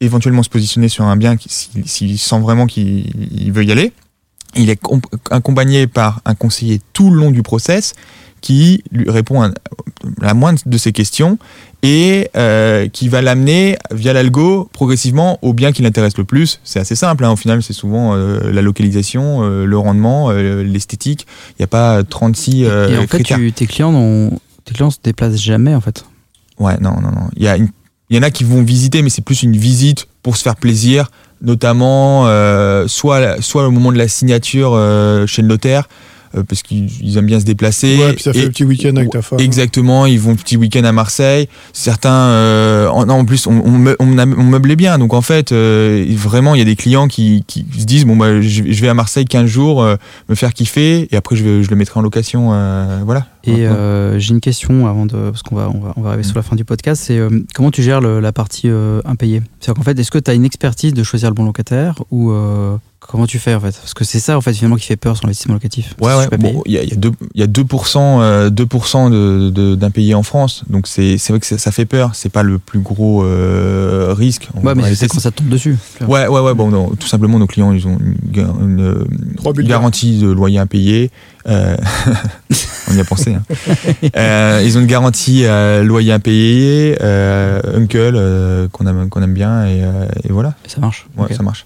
éventuellement 0.01 0.43
se 0.43 0.49
positionner 0.49 0.87
sur 0.89 1.03
un 1.05 1.15
bien 1.17 1.35
s'il 1.85 2.17
sent 2.19 2.39
vraiment 2.39 2.67
qu'il 2.67 3.11
il 3.31 3.51
veut 3.51 3.65
y 3.65 3.71
aller. 3.71 3.91
Il 4.55 4.69
est 4.69 4.77
com- 4.77 5.01
accompagné 5.29 5.87
par 5.87 6.21
un 6.25 6.35
conseiller 6.35 6.81
tout 6.93 7.11
le 7.11 7.19
long 7.19 7.31
du 7.31 7.43
process 7.43 7.93
qui 8.41 8.83
lui 8.91 9.09
répond 9.09 9.41
à 9.43 9.51
la 10.21 10.33
moindre 10.33 10.59
de 10.65 10.77
ses 10.77 10.91
questions 10.93 11.37
et 11.83 12.29
euh, 12.37 12.87
qui 12.87 13.09
va 13.09 13.21
l'amener 13.21 13.77
via 13.91 14.13
l'algo 14.13 14.69
progressivement 14.71 15.37
au 15.41 15.53
bien 15.53 15.71
qui 15.73 15.81
l'intéresse 15.81 16.17
le 16.17 16.23
plus. 16.23 16.61
C'est 16.63 16.79
assez 16.79 16.95
simple, 16.95 17.25
hein. 17.25 17.31
au 17.31 17.35
final 17.35 17.61
c'est 17.61 17.73
souvent 17.73 18.15
euh, 18.15 18.51
la 18.51 18.61
localisation, 18.61 19.43
euh, 19.43 19.65
le 19.65 19.77
rendement, 19.77 20.31
l'esthétique. 20.31 21.27
Il 21.51 21.55
n'y 21.59 21.65
a 21.65 21.67
pas 21.67 22.03
36 22.03 22.63
euh, 22.63 22.89
Et 22.89 22.97
en 22.97 23.01
fait, 23.01 23.07
critères. 23.07 23.37
tu- 23.37 23.51
tes 23.51 23.67
clients, 23.67 23.91
n'ont- 23.91 24.39
tes 24.65 24.73
clients 24.73 24.89
se 24.91 24.97
déplacent 25.03 25.35
jamais, 25.41 25.75
en 25.75 25.81
fait. 25.81 26.05
Ouais, 26.59 26.75
non, 26.81 26.91
non, 27.01 27.09
non. 27.11 27.29
Il 27.35 27.43
y, 27.43 27.47
a 27.47 27.57
une- 27.57 27.69
il 28.09 28.15
y 28.17 28.19
en 28.19 28.23
a 28.23 28.31
qui 28.31 28.43
vont 28.43 28.61
visiter, 28.63 29.01
mais 29.01 29.09
c'est 29.09 29.23
plus 29.23 29.43
une 29.43 29.55
visite 29.57 30.07
pour 30.23 30.35
se 30.37 30.43
faire 30.43 30.55
plaisir, 30.55 31.09
notamment 31.41 32.27
euh, 32.27 32.87
soit, 32.87 33.41
soit 33.41 33.67
au 33.67 33.71
moment 33.71 33.91
de 33.91 33.97
la 33.97 34.07
signature 34.07 34.71
euh, 34.73 35.25
chez 35.25 35.41
le 35.41 35.47
notaire, 35.47 35.87
euh, 36.35 36.43
parce 36.43 36.61
qu'ils 36.61 36.89
ils 37.01 37.17
aiment 37.17 37.25
bien 37.25 37.39
se 37.39 37.45
déplacer. 37.45 37.97
Ouais, 37.97 38.13
puis 38.13 38.21
ça 38.23 38.33
fait 38.33 38.39
Et- 38.39 38.43
le 38.43 38.49
petit 38.49 38.63
week-end 38.65 38.95
avec 38.97 39.09
ta 39.09 39.21
femme. 39.21 39.39
Exactement, 39.39 40.05
ils 40.05 40.19
vont 40.19 40.35
petit 40.35 40.57
week-end 40.57 40.83
à 40.83 40.91
Marseille. 40.91 41.47
Certains, 41.73 42.11
euh, 42.13 42.87
en, 42.89 43.05
non, 43.05 43.15
en 43.15 43.25
plus, 43.25 43.47
on, 43.47 43.61
on, 43.65 43.71
me- 43.71 43.95
on, 43.99 44.05
me- 44.05 44.37
on 44.39 44.43
meublait 44.43 44.75
bien. 44.75 44.97
Donc 44.99 45.13
en 45.13 45.21
fait, 45.21 45.51
euh, 45.51 46.05
vraiment, 46.15 46.53
il 46.55 46.59
y 46.59 46.61
a 46.61 46.65
des 46.65 46.75
clients 46.75 47.07
qui, 47.07 47.43
qui 47.47 47.65
se 47.79 47.85
disent 47.85 48.05
bon 48.05 48.15
bah, 48.17 48.41
je, 48.41 48.63
je 48.69 48.81
vais 48.81 48.89
à 48.89 48.93
Marseille 48.93 49.25
15 49.25 49.45
jours, 49.47 49.81
euh, 49.81 49.95
me 50.27 50.35
faire 50.35 50.53
kiffer, 50.53 51.07
et 51.11 51.15
après 51.15 51.35
je, 51.35 51.43
vais- 51.43 51.63
je 51.63 51.69
le 51.69 51.75
mettrai 51.77 51.99
en 51.99 52.03
location. 52.03 52.49
euh, 52.51 52.99
voilà. 53.05 53.25
Et 53.45 53.65
euh, 53.67 54.19
j'ai 54.19 54.33
une 54.33 54.41
question 54.41 54.85
avant 54.87 55.05
de. 55.05 55.15
Parce 55.29 55.43
qu'on 55.43 55.55
va, 55.55 55.69
on 55.73 55.79
va, 55.79 55.93
on 55.95 56.01
va 56.01 56.09
arriver 56.09 56.23
sur 56.23 56.35
la 56.35 56.41
fin 56.43 56.55
du 56.57 56.65
podcast. 56.65 57.03
C'est 57.05 57.17
euh, 57.17 57.29
comment 57.55 57.71
tu 57.71 57.81
gères 57.81 58.01
le- 58.01 58.19
la 58.19 58.31
partie 58.33 58.69
euh, 58.69 59.01
impayée? 59.05 59.41
C'est-à-dire 59.59 59.75
qu'en 59.79 59.83
fait, 59.83 59.97
est-ce 59.97 60.11
que 60.11 60.17
tu 60.19 60.29
as 60.29 60.33
une 60.33 60.43
expertise 60.45 60.93
de 60.93 61.03
choisir 61.03 61.29
le 61.29 61.35
bon 61.35 61.45
locataire 61.45 61.95
ou 62.11 62.31
euh, 62.31 62.75
comment 62.99 63.25
tu 63.25 63.39
fais 63.39 63.55
en 63.55 63.61
fait? 63.61 63.71
Parce 63.79 63.93
que 63.93 64.03
c'est 64.03 64.19
ça 64.19 64.37
en 64.37 64.41
fait 64.41 64.51
finalement 64.53 64.75
qui 64.75 64.85
fait 64.85 64.97
peur 64.97 65.15
sur 65.15 65.25
l'investissement 65.25 65.53
locatif. 65.53 65.95
Ouais, 66.01 66.13
ouais. 66.15 66.27
Bon, 66.37 66.61
il 66.65 66.73
y 66.73 66.77
a, 66.77 66.83
y 66.83 66.91
a 66.91 66.95
deux- 66.97 67.13
il 67.33 67.39
y 67.39 67.43
a 67.43 67.47
2%, 67.47 68.19
euh, 68.21 68.49
2% 68.49 69.09
de, 69.09 69.49
de- 69.49 69.75
d'impayés 69.75 70.15
en 70.15 70.23
France. 70.23 70.63
Donc 70.69 70.85
c'est, 70.87 71.17
c'est 71.17 71.31
vrai 71.31 71.39
que 71.39 71.45
ça, 71.45 71.57
ça 71.57 71.71
fait 71.71 71.85
peur. 71.85 72.15
C'est 72.15 72.29
pas 72.29 72.43
le 72.43 72.59
plus 72.59 72.79
gros 72.79 73.23
euh, 73.23 74.13
risque. 74.17 74.49
En 74.53 74.61
Ouais, 74.67 74.75
mais 74.75 74.93
c'est 74.95 75.07
quand 75.07 75.19
ça 75.19 75.31
te 75.31 75.37
tombe 75.37 75.47
dessus. 75.49 75.77
Ouais, 76.05 76.27
ouais, 76.27 76.41
ouais. 76.41 76.53
Bon, 76.53 76.67
non, 76.67 76.89
tout 76.89 77.07
simplement, 77.07 77.39
nos 77.39 77.47
clients, 77.47 77.71
ils 77.71 77.87
ont 77.87 77.97
une, 78.33 79.05
garantie 79.63 80.19
de 80.19 80.29
loyer 80.29 80.59
impayé. 80.59 81.09
On 82.91 82.95
y 82.95 82.99
a 82.99 83.05
pensé. 83.05 83.35
hein. 83.35 83.43
Euh, 84.17 84.61
ils 84.65 84.77
ont 84.77 84.81
une 84.81 84.87
garantie 84.87 85.45
euh, 85.45 85.83
loyer 85.83 86.11
impayé, 86.13 86.97
euh, 87.01 87.61
Uncle, 87.75 87.97
euh, 88.15 88.67
qu'on, 88.69 88.85
aime, 88.87 89.33
bien, 89.33 89.65
et, 89.67 89.79
et 90.23 90.31
voilà. 90.31 90.55
Et 90.65 90.69
ça 90.69 90.79
marche. 90.81 91.07
Ouais, 91.17 91.33
ça 91.33 91.43
marche. 91.43 91.65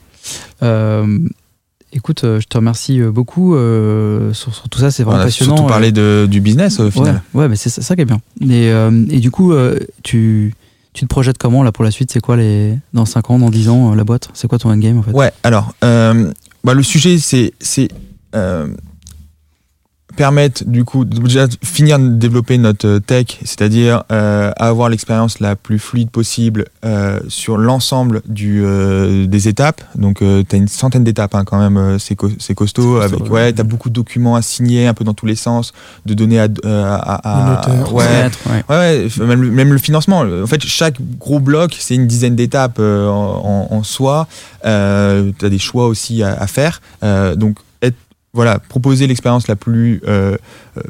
Écoute, 1.95 2.21
je 2.23 2.45
te 2.47 2.57
remercie 2.57 2.99
beaucoup 3.01 3.53
euh, 3.55 4.33
sur, 4.33 4.53
sur 4.55 4.67
tout 4.67 4.79
ça. 4.79 4.89
C'est 4.89 5.03
vraiment 5.03 5.19
a 5.21 5.25
passionnant. 5.25 5.57
surtout 5.57 5.69
parlé 5.69 5.91
de, 5.91 6.27
du 6.29 6.41
business 6.41 6.79
au 6.79 6.89
final. 6.89 7.21
ouais, 7.35 7.47
mais 7.47 7.55
c'est 7.55 7.69
ça, 7.69 7.83
ça 7.83 7.95
qui 7.95 8.01
est 8.01 8.05
bien. 8.05 8.19
Et, 8.41 8.71
euh, 8.71 9.05
et 9.11 9.19
du 9.19 9.29
coup, 9.29 9.53
euh, 9.53 9.77
tu, 10.01 10.55
tu 10.93 11.03
te 11.03 11.07
projettes 11.07 11.37
comment 11.37 11.61
là 11.61 11.71
pour 11.71 11.83
la 11.83 11.91
suite? 11.91 12.11
C'est 12.11 12.19
quoi 12.19 12.35
les 12.35 12.79
dans 12.93 13.05
5 13.05 13.29
ans, 13.29 13.37
dans 13.37 13.51
10 13.51 13.69
ans 13.69 13.93
la 13.93 14.03
boîte? 14.03 14.29
C'est 14.33 14.47
quoi 14.47 14.57
ton 14.57 14.71
endgame 14.71 14.97
en 14.97 15.03
fait? 15.03 15.11
Ouais, 15.11 15.31
alors, 15.43 15.75
bah, 15.81 16.73
le 16.73 16.81
sujet, 16.83 17.17
c'est 17.19 17.53
permettre 20.15 20.63
du 20.65 20.83
coup 20.83 21.05
de 21.05 21.19
déjà 21.19 21.47
finir 21.63 21.97
de 21.99 22.07
développer 22.09 22.57
notre 22.57 22.87
euh, 22.87 22.99
tech, 22.99 23.25
c'est-à-dire 23.43 24.03
euh, 24.11 24.51
avoir 24.57 24.89
l'expérience 24.89 25.39
la 25.39 25.55
plus 25.55 25.79
fluide 25.79 26.09
possible 26.09 26.65
euh, 26.85 27.19
sur 27.27 27.57
l'ensemble 27.57 28.21
du 28.27 28.61
euh, 28.63 29.25
des 29.27 29.47
étapes. 29.47 29.81
Donc, 29.95 30.19
tu 30.19 30.25
as 30.25 30.57
une 30.57 30.67
centaine 30.67 31.03
d'étapes 31.03 31.35
hein, 31.35 31.43
quand 31.45 31.57
même, 31.59 31.97
c'est 31.99 32.15
co- 32.15 32.29
c'est 32.39 32.53
costaud. 32.55 33.01
C'est 33.01 33.09
costaud, 33.09 33.15
avec, 33.23 33.33
ouais. 33.33 33.39
ouais, 33.41 33.53
tu 33.53 33.61
as 33.61 33.63
beaucoup 33.63 33.89
de 33.89 33.93
documents 33.93 34.35
à 34.35 34.41
signer 34.41 34.87
un 34.87 34.93
peu 34.93 35.03
dans 35.03 35.13
tous 35.13 35.25
les 35.25 35.35
sens, 35.35 35.73
de 36.05 36.13
donner 36.13 36.39
à, 36.39 36.47
à, 36.63 37.39
à- 37.65 37.65
Le 37.65 37.73
notaire. 37.75 37.93
ouais, 37.93 38.29
ouais. 38.69 39.07
Même, 39.25 39.41
le- 39.41 39.51
même 39.51 39.71
le 39.73 39.77
financement. 39.79 40.19
En 40.43 40.47
fait, 40.47 40.61
chaque 40.63 40.95
gros 41.19 41.39
bloc, 41.39 41.75
c'est 41.79 41.95
une 41.95 42.07
dizaine 42.07 42.35
d'étapes 42.35 42.79
en, 42.79 43.67
en- 43.69 43.75
en 43.75 43.83
soi. 43.83 44.27
Tu 44.63 44.67
as 44.69 45.49
des 45.49 45.59
choix 45.59 45.87
aussi 45.87 46.23
à, 46.23 46.33
à 46.33 46.47
faire. 46.47 46.81
Donc, 47.35 47.57
voilà, 48.33 48.59
proposer 48.59 49.07
l'expérience 49.07 49.47
la 49.47 49.55
plus 49.55 50.01
euh, 50.07 50.35
euh, 50.77 50.81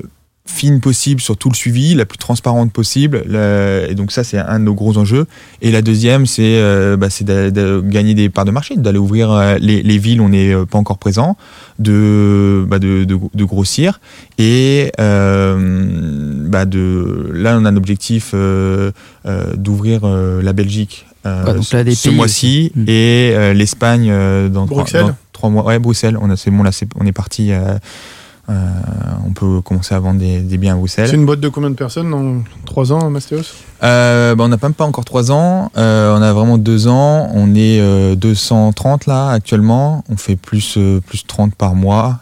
fine 0.46 0.82
possible 0.82 1.20
sur 1.22 1.38
tout 1.38 1.50
le 1.50 1.56
suivi, 1.56 1.94
la 1.96 2.06
plus 2.06 2.18
transparente 2.18 2.72
possible. 2.72 3.24
La- 3.28 3.88
et 3.88 3.96
donc 3.96 4.12
ça, 4.12 4.24
c'est 4.24 4.38
un 4.38 4.60
de 4.60 4.66
nos 4.66 4.74
gros 4.74 4.98
enjeux. 4.98 5.26
Et 5.62 5.72
la 5.72 5.82
deuxième, 5.82 6.26
c'est 6.26 6.58
euh, 6.58 6.96
bah, 6.98 7.10
c'est 7.10 7.24
de, 7.26 7.50
de 7.50 7.82
gagner 7.86 8.14
des 8.14 8.30
parts 8.30 8.46
de 8.46 8.52
marché, 8.52 8.76
d'aller 8.78 8.98
ouvrir 8.98 9.32
euh, 9.32 9.58
les, 9.60 9.82
les 9.84 9.98
villes 9.98 10.22
où 10.22 10.26
on 10.26 10.30
n'est 10.30 10.54
euh, 10.54 10.66
pas 10.66 10.78
encore 10.78 10.98
présent, 10.98 11.38
de, 11.80 12.66
bah, 12.68 12.80
de, 12.80 13.04
de, 13.04 13.18
de 13.34 13.44
grossir. 13.46 14.00
Et 14.38 14.92
euh, 15.00 16.48
bah, 16.48 16.66
de, 16.66 17.30
là, 17.34 17.58
on 17.60 17.66
a 17.66 17.70
un 17.70 17.78
objectif 17.78 18.32
euh, 18.34 18.92
euh, 19.26 19.54
d'ouvrir 19.56 20.02
euh, 20.04 20.42
la 20.42 20.54
Belgique. 20.54 21.06
euh, 21.26 21.46
Ouais, 21.46 21.54
donc 21.56 21.72
là, 21.72 21.84
des 21.84 21.96
ce 21.96 22.10
mois-ci 22.10 22.72
aussi. 22.76 22.84
Et 22.90 23.32
euh, 23.34 23.54
l'Espagne 23.54 24.10
euh, 24.12 24.50
dans, 24.50 24.66
trois- 24.66 24.84
Bruxelles 24.84 25.06
dans 25.08 25.16
trois 25.44 25.50
mois. 25.52 25.66
Ouais, 25.66 25.78
Bruxelles. 25.80 26.18
On 26.22 26.30
a, 26.30 26.38
c'est 26.38 26.52
bon 26.52 26.64
là, 26.64 26.72
c'est- 26.72 26.88
on 27.00 27.06
est 27.06 27.12
parti. 27.12 27.52
euh, 27.52 27.78
euh, 28.50 28.54
on 29.26 29.32
peut 29.32 29.62
commencer 29.62 29.96
à 29.96 30.00
vendre 30.00 30.20
des, 30.20 30.40
des 30.42 30.58
biens 30.58 30.74
à 30.74 30.76
C'est 30.76 30.80
Bruxelles. 30.80 31.16
une 31.16 31.26
boîte 31.26 31.40
de 31.42 31.48
combien 31.50 31.70
de 31.70 31.76
personnes 31.76 32.12
dans 32.12 32.44
3 32.66 32.92
ans, 32.92 33.10
Mastéos? 33.10 33.42
Euh, 33.84 34.36
bah, 34.36 34.44
on 34.46 34.48
n'a 34.50 34.58
même 34.62 34.74
pas 34.74 34.84
encore 34.86 35.06
trois 35.06 35.32
ans. 35.32 35.70
Euh, 35.78 36.14
on 36.18 36.22
a 36.22 36.32
vraiment 36.34 36.58
deux 36.58 36.88
ans. 36.88 37.30
On 37.34 37.56
est 37.56 37.80
euh, 37.82 38.16
230 38.16 39.06
là 39.06 39.30
actuellement. 39.32 40.04
On 40.10 40.16
fait 40.18 40.36
plus 40.38 40.78
plus 41.06 41.26
30 41.26 41.56
par 41.56 41.74
mois 41.76 42.20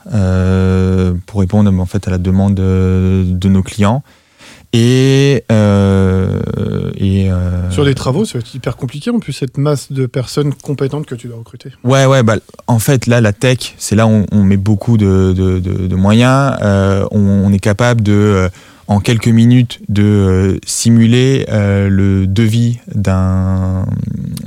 pour 1.25 1.39
répondre 1.41 1.71
en 1.79 1.85
fait 1.85 2.07
à 2.07 2.11
la 2.11 2.17
demande 2.19 2.53
de, 2.55 3.23
de 3.27 3.49
nos 3.49 3.61
clients. 3.63 4.03
Et 4.73 5.43
euh, 5.51 6.39
et 6.95 7.29
euh, 7.31 7.69
Sur 7.71 7.83
les 7.83 7.93
travaux, 7.95 8.23
ça 8.25 8.33
va 8.37 8.39
être 8.39 8.53
hyper 8.55 8.77
compliqué 8.77 9.09
en 9.09 9.19
plus, 9.19 9.33
cette 9.33 9.57
masse 9.57 9.91
de 9.91 10.05
personnes 10.05 10.53
compétentes 10.53 11.05
que 11.05 11.15
tu 11.15 11.27
dois 11.27 11.37
recruter. 11.37 11.71
Ouais, 11.83 12.05
ouais, 12.05 12.23
bah, 12.23 12.37
en 12.67 12.79
fait, 12.79 13.05
là, 13.07 13.19
la 13.21 13.33
tech, 13.33 13.75
c'est 13.77 13.95
là 13.95 14.07
où 14.07 14.11
on, 14.11 14.25
on 14.31 14.43
met 14.43 14.57
beaucoup 14.57 14.97
de, 14.97 15.33
de, 15.35 15.59
de- 15.59 15.87
de 15.87 15.95
moyens. 15.95 16.55
Euh, 16.61 17.05
on, 17.11 17.19
on 17.19 17.51
est 17.51 17.59
capable 17.59 18.01
de, 18.01 18.13
euh, 18.13 18.49
en 18.87 18.99
quelques 19.01 19.27
minutes, 19.27 19.79
de 19.89 20.03
euh, 20.03 20.57
simuler 20.65 21.45
euh, 21.49 21.89
le 21.89 22.27
devis 22.27 22.79
d'un 22.95 23.85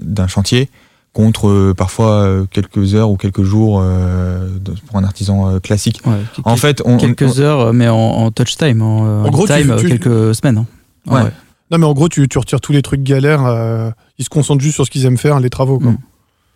d'un 0.00 0.26
chantier 0.26 0.68
contre 1.14 1.48
euh, 1.48 1.74
parfois 1.74 2.10
euh, 2.24 2.44
quelques 2.50 2.94
heures 2.94 3.08
ou 3.10 3.16
quelques 3.16 3.44
jours 3.44 3.80
euh, 3.82 4.48
pour 4.86 4.96
un 4.98 5.04
artisan 5.04 5.48
euh, 5.48 5.60
classique. 5.60 6.02
Ouais, 6.04 6.12
En 6.44 6.56
fait, 6.56 6.82
on, 6.84 6.94
on- 6.94 6.96
quelques 6.98 7.40
heures, 7.40 7.72
mais 7.72 7.88
en, 7.88 7.96
en 7.96 8.30
touch 8.30 8.56
time, 8.58 8.82
en, 8.82 9.24
En 9.24 9.30
gros, 9.30 9.46
tu- 9.46 9.54
time, 9.54 9.76
tu- 9.78 9.88
quelques 9.88 10.34
semaines. 10.34 10.58
hein. 10.58 10.66
Ouais. 11.06 11.22
ouais. 11.22 11.30
Non, 11.70 11.78
mais 11.78 11.86
en 11.86 11.94
gros, 11.94 12.08
tu, 12.10 12.28
tu 12.28 12.36
retires 12.38 12.60
tous 12.60 12.72
les 12.72 12.82
trucs 12.82 13.02
galères. 13.02 13.46
euh, 13.46 13.90
ils 14.18 14.24
se 14.24 14.28
concentrent 14.30 14.62
juste 14.62 14.74
sur 14.74 14.84
ce 14.84 14.90
qu'ils 14.90 15.06
aiment 15.06 15.16
faire, 15.16 15.40
les 15.40 15.50
travaux. 15.50 15.78
Quoi. 15.78 15.92
Mm. 15.92 15.98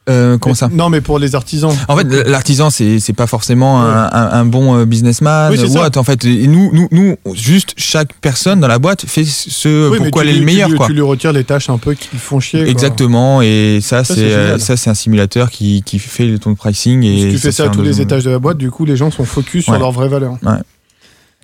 Euh, 0.08 0.38
comment 0.38 0.52
Mais- 0.52 0.58
ça 0.58 0.68
Non, 0.72 0.88
mais 0.90 1.00
pour 1.00 1.18
les 1.18 1.34
artisans. 1.34 1.70
En 1.88 1.96
fait, 1.96 2.04
l'artisan, 2.26 2.70
c'est 2.70 2.98
c'est 3.00 3.12
pas 3.12 3.26
forcément 3.26 3.82
un, 3.82 4.04
un- 4.12 4.30
un 4.32 4.44
bon 4.44 4.76
euh, 4.76 4.84
businessman. 4.84 5.50
Oui, 5.52 5.58
autre. 5.76 5.98
En 5.98 6.04
fait, 6.04 6.24
Et 6.24 6.46
nous, 6.46 6.70
nous, 6.72 6.88
nous, 6.90 7.16
juste 7.34 7.74
chaque 7.76 8.12
personne 8.20 8.60
dans 8.60 8.68
la 8.68 8.78
boîte 8.78 9.04
fait 9.06 9.24
ce 9.24 9.90
Oui, 9.90 9.98
pourquoi 9.98 10.22
tu 10.22 10.28
elle 10.28 10.34
est 10.36 10.38
lui- 10.38 10.40
le 10.40 10.46
tu 10.46 10.52
meilleur. 10.54 10.68
lui- 10.70 10.76
quoi. 10.76 10.86
Tu 10.86 10.94
lui 10.94 11.00
retires 11.02 11.32
les 11.32 11.44
tâches 11.44 11.70
un 11.70 11.78
peu 11.78 11.94
qui 11.94 12.16
font 12.16 12.40
chier. 12.40 12.60
quoi. 12.62 12.68
Exactement, 12.70 13.42
et 13.42 13.80
ça, 13.82 14.04
Ça, 14.04 14.14
c'est 14.14 14.32
euh, 14.32 14.58
ça 14.58 14.76
c'est 14.76 14.90
un 14.90 14.94
simulateur 14.94 15.50
qui, 15.50 15.82
qui 15.84 15.98
fait 15.98 16.26
le 16.26 16.38
ton 16.38 16.50
de 16.52 16.56
pricing 16.56 17.02
et 17.04 17.22
Si 17.26 17.28
tu 17.32 17.38
fais 17.38 17.52
ça 17.52 17.64
à 17.64 17.68
tous 17.68 17.82
les 17.82 18.00
étages 18.00 18.24
de 18.24 18.30
la 18.30 18.38
boîte, 18.38 18.58
du 18.58 18.70
coup, 18.70 18.84
les 18.84 18.96
gens 18.96 19.10
sont 19.10 19.24
focus 19.24 19.64
sur 19.64 19.90
vraies 19.92 20.08
valeurs. 20.08 20.36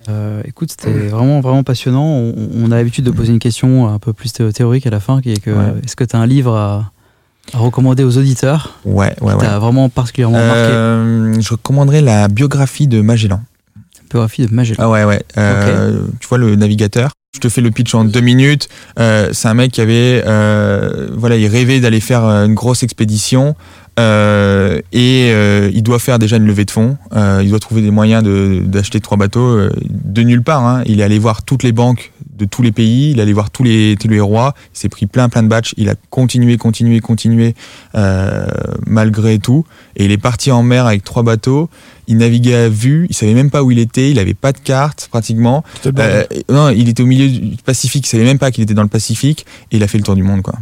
Euh, 0.07 0.41
écoute, 0.45 0.69
c'était 0.69 1.07
vraiment, 1.07 1.41
vraiment 1.41 1.63
passionnant. 1.63 2.05
On, 2.05 2.35
on 2.63 2.71
a 2.71 2.75
l'habitude 2.75 3.05
de 3.05 3.11
poser 3.11 3.31
une 3.33 3.39
question 3.39 3.87
un 3.87 3.97
peu 3.97 4.13
plus 4.13 4.31
thé- 4.31 4.53
théorique 4.53 4.85
à 4.85 4.91
la 4.91 4.99
fin, 4.99 5.19
qui 5.19 5.31
est 5.31 5.39
que 5.39 5.49
Ouais. 5.49 5.73
est-ce 5.83 5.95
que 5.95 6.03
tu 6.03 6.15
as 6.15 6.19
un 6.19 6.27
livre 6.27 6.55
à, 6.55 6.91
à 7.53 7.57
recommander 7.59 8.03
aux 8.03 8.17
auditeurs 8.17 8.79
Ouais, 8.85 9.15
ouais, 9.21 9.33
ouais. 9.33 9.39
t'a 9.39 9.59
vraiment 9.59 9.89
particulièrement 9.89 10.37
marqué 10.37 10.71
Euh, 10.71 11.39
je 11.41 11.49
recommanderais 11.51 12.01
la 12.01 12.27
biographie 12.27 12.87
de 12.87 13.01
Magellan. 13.01 13.41
Biographie 14.09 14.45
de 14.45 14.53
Magellan. 14.53 14.83
Ah 14.83 14.89
ouais, 14.89 15.03
ouais. 15.03 15.23
Euh, 15.37 15.99
Tu 16.19 16.27
vois 16.27 16.37
le 16.37 16.55
navigateur? 16.55 17.11
Je 17.35 17.39
te 17.41 17.49
fais 17.49 17.59
le 17.61 17.69
pitch 17.71 17.93
en 17.93 18.05
deux 18.05 18.21
minutes. 18.21 18.69
Euh, 18.97 19.29
c'est 19.33 19.49
un 19.49 19.53
mec 19.53 19.71
qui 19.73 19.81
avait, 19.81 20.23
euh, 20.25 21.09
voilà, 21.17 21.35
il 21.35 21.47
rêvait 21.47 21.81
d'aller 21.81 21.99
faire 21.99 22.23
une 22.23 22.53
grosse 22.53 22.81
expédition. 22.83 23.55
Euh, 23.99 24.79
et 24.93 25.31
il 25.73 25.81
doit 25.83 25.99
faire 25.99 26.17
déjà 26.19 26.37
une 26.37 26.45
levée 26.45 26.65
de 26.65 26.71
fonds. 26.71 26.97
Il 27.41 27.49
doit 27.49 27.59
trouver 27.59 27.81
des 27.81 27.91
moyens 27.91 28.23
de- 28.23 28.61
d'acheter 28.65 28.99
trois 29.01 29.17
bateaux 29.17 29.57
de 29.83 30.21
nulle 30.21 30.43
part. 30.43 30.65
hein. 30.65 30.81
Il 30.85 30.99
est 31.01 31.03
allé 31.03 31.19
voir 31.19 31.43
toutes 31.43 31.63
les 31.63 31.71
banques 31.73 32.11
de 32.37 32.45
tous 32.45 32.61
les 32.61 32.71
pays. 32.71 33.11
Il 33.11 33.19
est 33.19 33.21
allé 33.21 33.33
voir 33.33 33.49
tous 33.49 33.63
les, 33.63 33.95
tous 33.99 34.07
les 34.07 34.19
rois. 34.19 34.53
Il 34.73 34.77
s'est 34.79 34.89
pris 34.89 35.05
plein 35.07 35.29
plein 35.29 35.43
de 35.43 35.47
batchs. 35.47 35.73
Il 35.77 35.89
a 35.89 35.95
continué, 36.09 36.57
continué, 36.57 36.99
continué 36.99 37.55
euh, 37.95 38.45
malgré 38.85 39.39
tout. 39.39 39.65
Et 39.95 40.05
il 40.05 40.11
est 40.11 40.17
parti 40.17 40.51
en 40.51 40.63
mer 40.63 40.85
avec 40.85 41.03
trois 41.03 41.23
bateaux. 41.23 41.69
Il 42.07 42.17
naviguait 42.17 42.55
à 42.55 42.69
vue. 42.69 43.07
Il 43.09 43.15
savait 43.15 43.33
même 43.33 43.49
pas 43.49 43.63
où 43.63 43.71
il 43.71 43.79
était. 43.79 44.11
Il 44.11 44.19
avait 44.19 44.33
pas 44.33 44.51
de 44.51 44.59
carte 44.59 45.07
pratiquement. 45.09 45.63
Euh, 45.85 46.23
non, 46.49 46.69
il 46.69 46.89
était 46.89 47.01
au 47.03 47.07
milieu 47.07 47.27
du 47.27 47.55
Pacifique. 47.63 48.05
Il 48.05 48.09
savait 48.09 48.23
même 48.25 48.39
pas 48.39 48.51
qu'il 48.51 48.63
était 48.63 48.73
dans 48.73 48.83
le 48.83 48.89
Pacifique. 48.89 49.45
Et 49.71 49.77
il 49.77 49.83
a 49.83 49.87
fait 49.87 49.97
le 49.97 50.03
tour 50.03 50.15
du 50.15 50.23
monde, 50.23 50.41
quoi. 50.41 50.55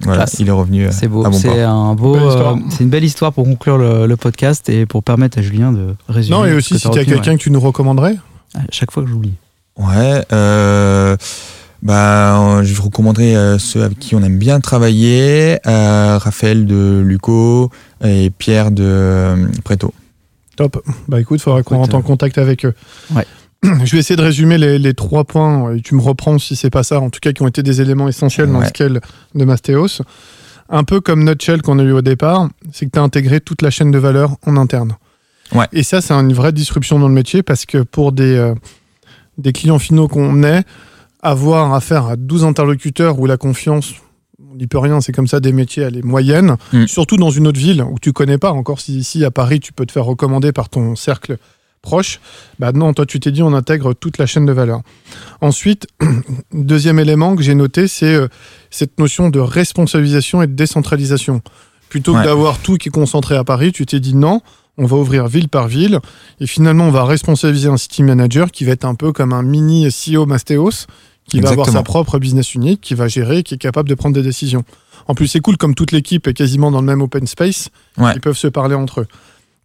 Voilà, 0.00 0.22
Classe. 0.24 0.36
il 0.40 0.48
est 0.48 0.52
revenu. 0.52 0.86
euh, 0.86 0.90
C'est 0.90 1.06
beau, 1.06 1.22
bon 1.22 1.30
c'est 1.32 1.62
un 1.62 1.94
beau, 1.94 2.16
euh, 2.16 2.56
c'est 2.70 2.82
une 2.82 2.90
belle 2.90 3.04
histoire 3.04 3.32
pour 3.32 3.44
conclure 3.44 3.78
le, 3.78 4.06
le 4.08 4.16
podcast 4.16 4.68
et 4.68 4.84
pour 4.84 5.04
permettre 5.04 5.38
à 5.38 5.42
Julien 5.42 5.70
de 5.70 5.94
résumer. 6.08 6.36
non, 6.36 6.44
et 6.44 6.52
aussi, 6.54 6.76
si 6.76 6.90
tu 6.90 6.98
as 6.98 7.04
quelqu'un 7.04 7.36
que 7.36 7.40
tu 7.42 7.52
nous 7.52 7.60
recommanderais. 7.60 8.16
À 8.56 8.62
chaque 8.70 8.90
fois 8.90 9.04
que 9.04 9.08
j'oublie. 9.08 9.34
Ouais. 9.78 10.24
Euh, 10.32 11.16
bah, 11.82 12.62
je 12.62 12.80
recommanderais 12.80 13.34
euh, 13.34 13.58
ceux 13.58 13.82
avec 13.82 13.98
qui 13.98 14.14
on 14.14 14.22
aime 14.22 14.38
bien 14.38 14.60
travailler 14.60 15.58
euh, 15.66 16.18
Raphaël 16.18 16.66
de 16.66 17.02
Luco 17.04 17.70
et 18.04 18.30
Pierre 18.30 18.70
de 18.70 19.34
Preto. 19.64 19.92
top. 20.56 20.82
Bah 21.08 21.20
écoute, 21.20 21.40
il 21.40 21.42
faudra 21.42 21.62
qu'on 21.62 21.76
rentre 21.78 21.96
en 21.96 22.02
contact 22.02 22.38
avec 22.38 22.64
eux. 22.64 22.74
ouais. 23.14 23.26
Je 23.84 23.92
vais 23.92 23.98
essayer 23.98 24.16
de 24.16 24.22
résumer 24.22 24.58
les, 24.58 24.80
les 24.80 24.92
trois 24.92 25.22
points, 25.22 25.76
et 25.76 25.80
tu 25.80 25.94
me 25.94 26.00
reprends 26.00 26.36
si 26.40 26.56
c'est 26.56 26.68
pas 26.70 26.82
ça, 26.82 27.00
en 27.00 27.10
tout 27.10 27.20
cas 27.20 27.32
qui 27.32 27.42
ont 27.42 27.46
été 27.46 27.62
des 27.62 27.80
éléments 27.80 28.08
essentiels 28.08 28.50
dans 28.50 28.58
le 28.58 28.66
scale 28.66 29.00
de 29.36 29.44
Mastéos. 29.44 30.02
Un 30.68 30.82
peu 30.82 31.00
comme 31.00 31.22
Nutshell 31.24 31.62
qu'on 31.62 31.78
a 31.78 31.84
eu 31.84 31.92
au 31.92 32.02
départ, 32.02 32.48
c'est 32.72 32.86
que 32.86 32.90
tu 32.90 32.98
as 32.98 33.02
intégré 33.02 33.40
toute 33.40 33.62
la 33.62 33.70
chaîne 33.70 33.92
de 33.92 33.98
valeur 33.98 34.36
en 34.46 34.56
interne. 34.56 34.96
Ouais. 35.54 35.66
Et 35.72 35.84
ça, 35.84 36.00
c'est 36.00 36.12
une 36.12 36.32
vraie 36.32 36.52
disruption 36.52 36.98
dans 36.98 37.06
le 37.08 37.14
métier 37.14 37.44
parce 37.44 37.64
que 37.64 37.78
pour 37.82 38.10
des, 38.10 38.34
euh, 38.36 38.54
des 39.38 39.52
clients 39.52 39.78
finaux 39.78 40.08
qu'on 40.08 40.42
est, 40.42 40.64
avoir 41.22 41.74
affaire 41.74 42.06
à 42.06 42.16
12 42.16 42.44
interlocuteurs 42.44 43.18
où 43.18 43.26
la 43.26 43.36
confiance, 43.36 43.94
on 44.52 44.56
n'y 44.56 44.66
peut 44.66 44.78
rien, 44.78 45.00
c'est 45.00 45.12
comme 45.12 45.28
ça, 45.28 45.40
des 45.40 45.52
métiers, 45.52 45.84
elle 45.84 45.96
est 45.96 46.04
moyenne, 46.04 46.56
Mm. 46.72 46.86
surtout 46.86 47.16
dans 47.16 47.30
une 47.30 47.46
autre 47.46 47.60
ville 47.60 47.82
où 47.82 47.98
tu 48.00 48.12
connais 48.12 48.38
pas, 48.38 48.50
encore 48.52 48.80
si 48.80 48.96
ici 48.98 49.24
à 49.24 49.30
Paris, 49.30 49.60
tu 49.60 49.72
peux 49.72 49.86
te 49.86 49.92
faire 49.92 50.04
recommander 50.04 50.52
par 50.52 50.68
ton 50.68 50.96
cercle 50.96 51.38
proche, 51.80 52.20
bah 52.60 52.70
non, 52.72 52.92
toi 52.94 53.06
tu 53.06 53.18
t'es 53.18 53.32
dit 53.32 53.42
on 53.42 53.52
intègre 53.54 53.92
toute 53.92 54.18
la 54.18 54.26
chaîne 54.26 54.46
de 54.46 54.52
valeur. 54.52 54.82
Ensuite, 55.40 55.88
deuxième 56.52 57.00
élément 57.00 57.34
que 57.34 57.42
j'ai 57.42 57.56
noté, 57.56 57.88
c'est 57.88 58.14
euh, 58.14 58.28
cette 58.70 59.00
notion 59.00 59.30
de 59.30 59.40
responsabilisation 59.40 60.42
et 60.42 60.46
de 60.46 60.52
décentralisation. 60.54 61.42
Plutôt 61.88 62.14
que 62.14 62.24
d'avoir 62.24 62.58
tout 62.58 62.76
qui 62.76 62.88
est 62.88 62.92
concentré 62.92 63.36
à 63.36 63.44
Paris, 63.44 63.72
tu 63.72 63.84
t'es 63.84 64.00
dit 64.00 64.14
non, 64.14 64.40
on 64.78 64.86
va 64.86 64.96
ouvrir 64.96 65.26
ville 65.28 65.48
par 65.48 65.68
ville 65.68 66.00
et 66.40 66.46
finalement 66.46 66.84
on 66.86 66.90
va 66.90 67.04
responsabiliser 67.04 67.68
un 67.68 67.76
city 67.76 68.02
manager 68.02 68.50
qui 68.50 68.64
va 68.64 68.72
être 68.72 68.84
un 68.84 68.94
peu 68.94 69.12
comme 69.12 69.32
un 69.32 69.42
mini 69.42 69.86
CEO 69.90 70.26
Mastéos 70.26 70.86
qui 71.28 71.40
va 71.40 71.50
avoir 71.50 71.68
sa 71.68 71.82
propre 71.82 72.18
business 72.18 72.54
unit, 72.54 72.78
qui 72.78 72.94
va 72.94 73.06
gérer, 73.06 73.42
qui 73.42 73.54
est 73.54 73.58
capable 73.58 73.88
de 73.88 73.94
prendre 73.94 74.14
des 74.14 74.22
décisions. 74.22 74.64
En 75.06 75.14
plus, 75.14 75.28
c'est 75.28 75.40
cool 75.40 75.56
comme 75.56 75.74
toute 75.74 75.92
l'équipe 75.92 76.26
est 76.26 76.34
quasiment 76.34 76.70
dans 76.70 76.80
le 76.80 76.86
même 76.86 77.00
open 77.00 77.26
space, 77.26 77.68
Ouais. 77.96 78.12
ils 78.14 78.20
peuvent 78.20 78.36
se 78.36 78.48
parler 78.48 78.74
entre 78.74 79.02
eux. 79.02 79.06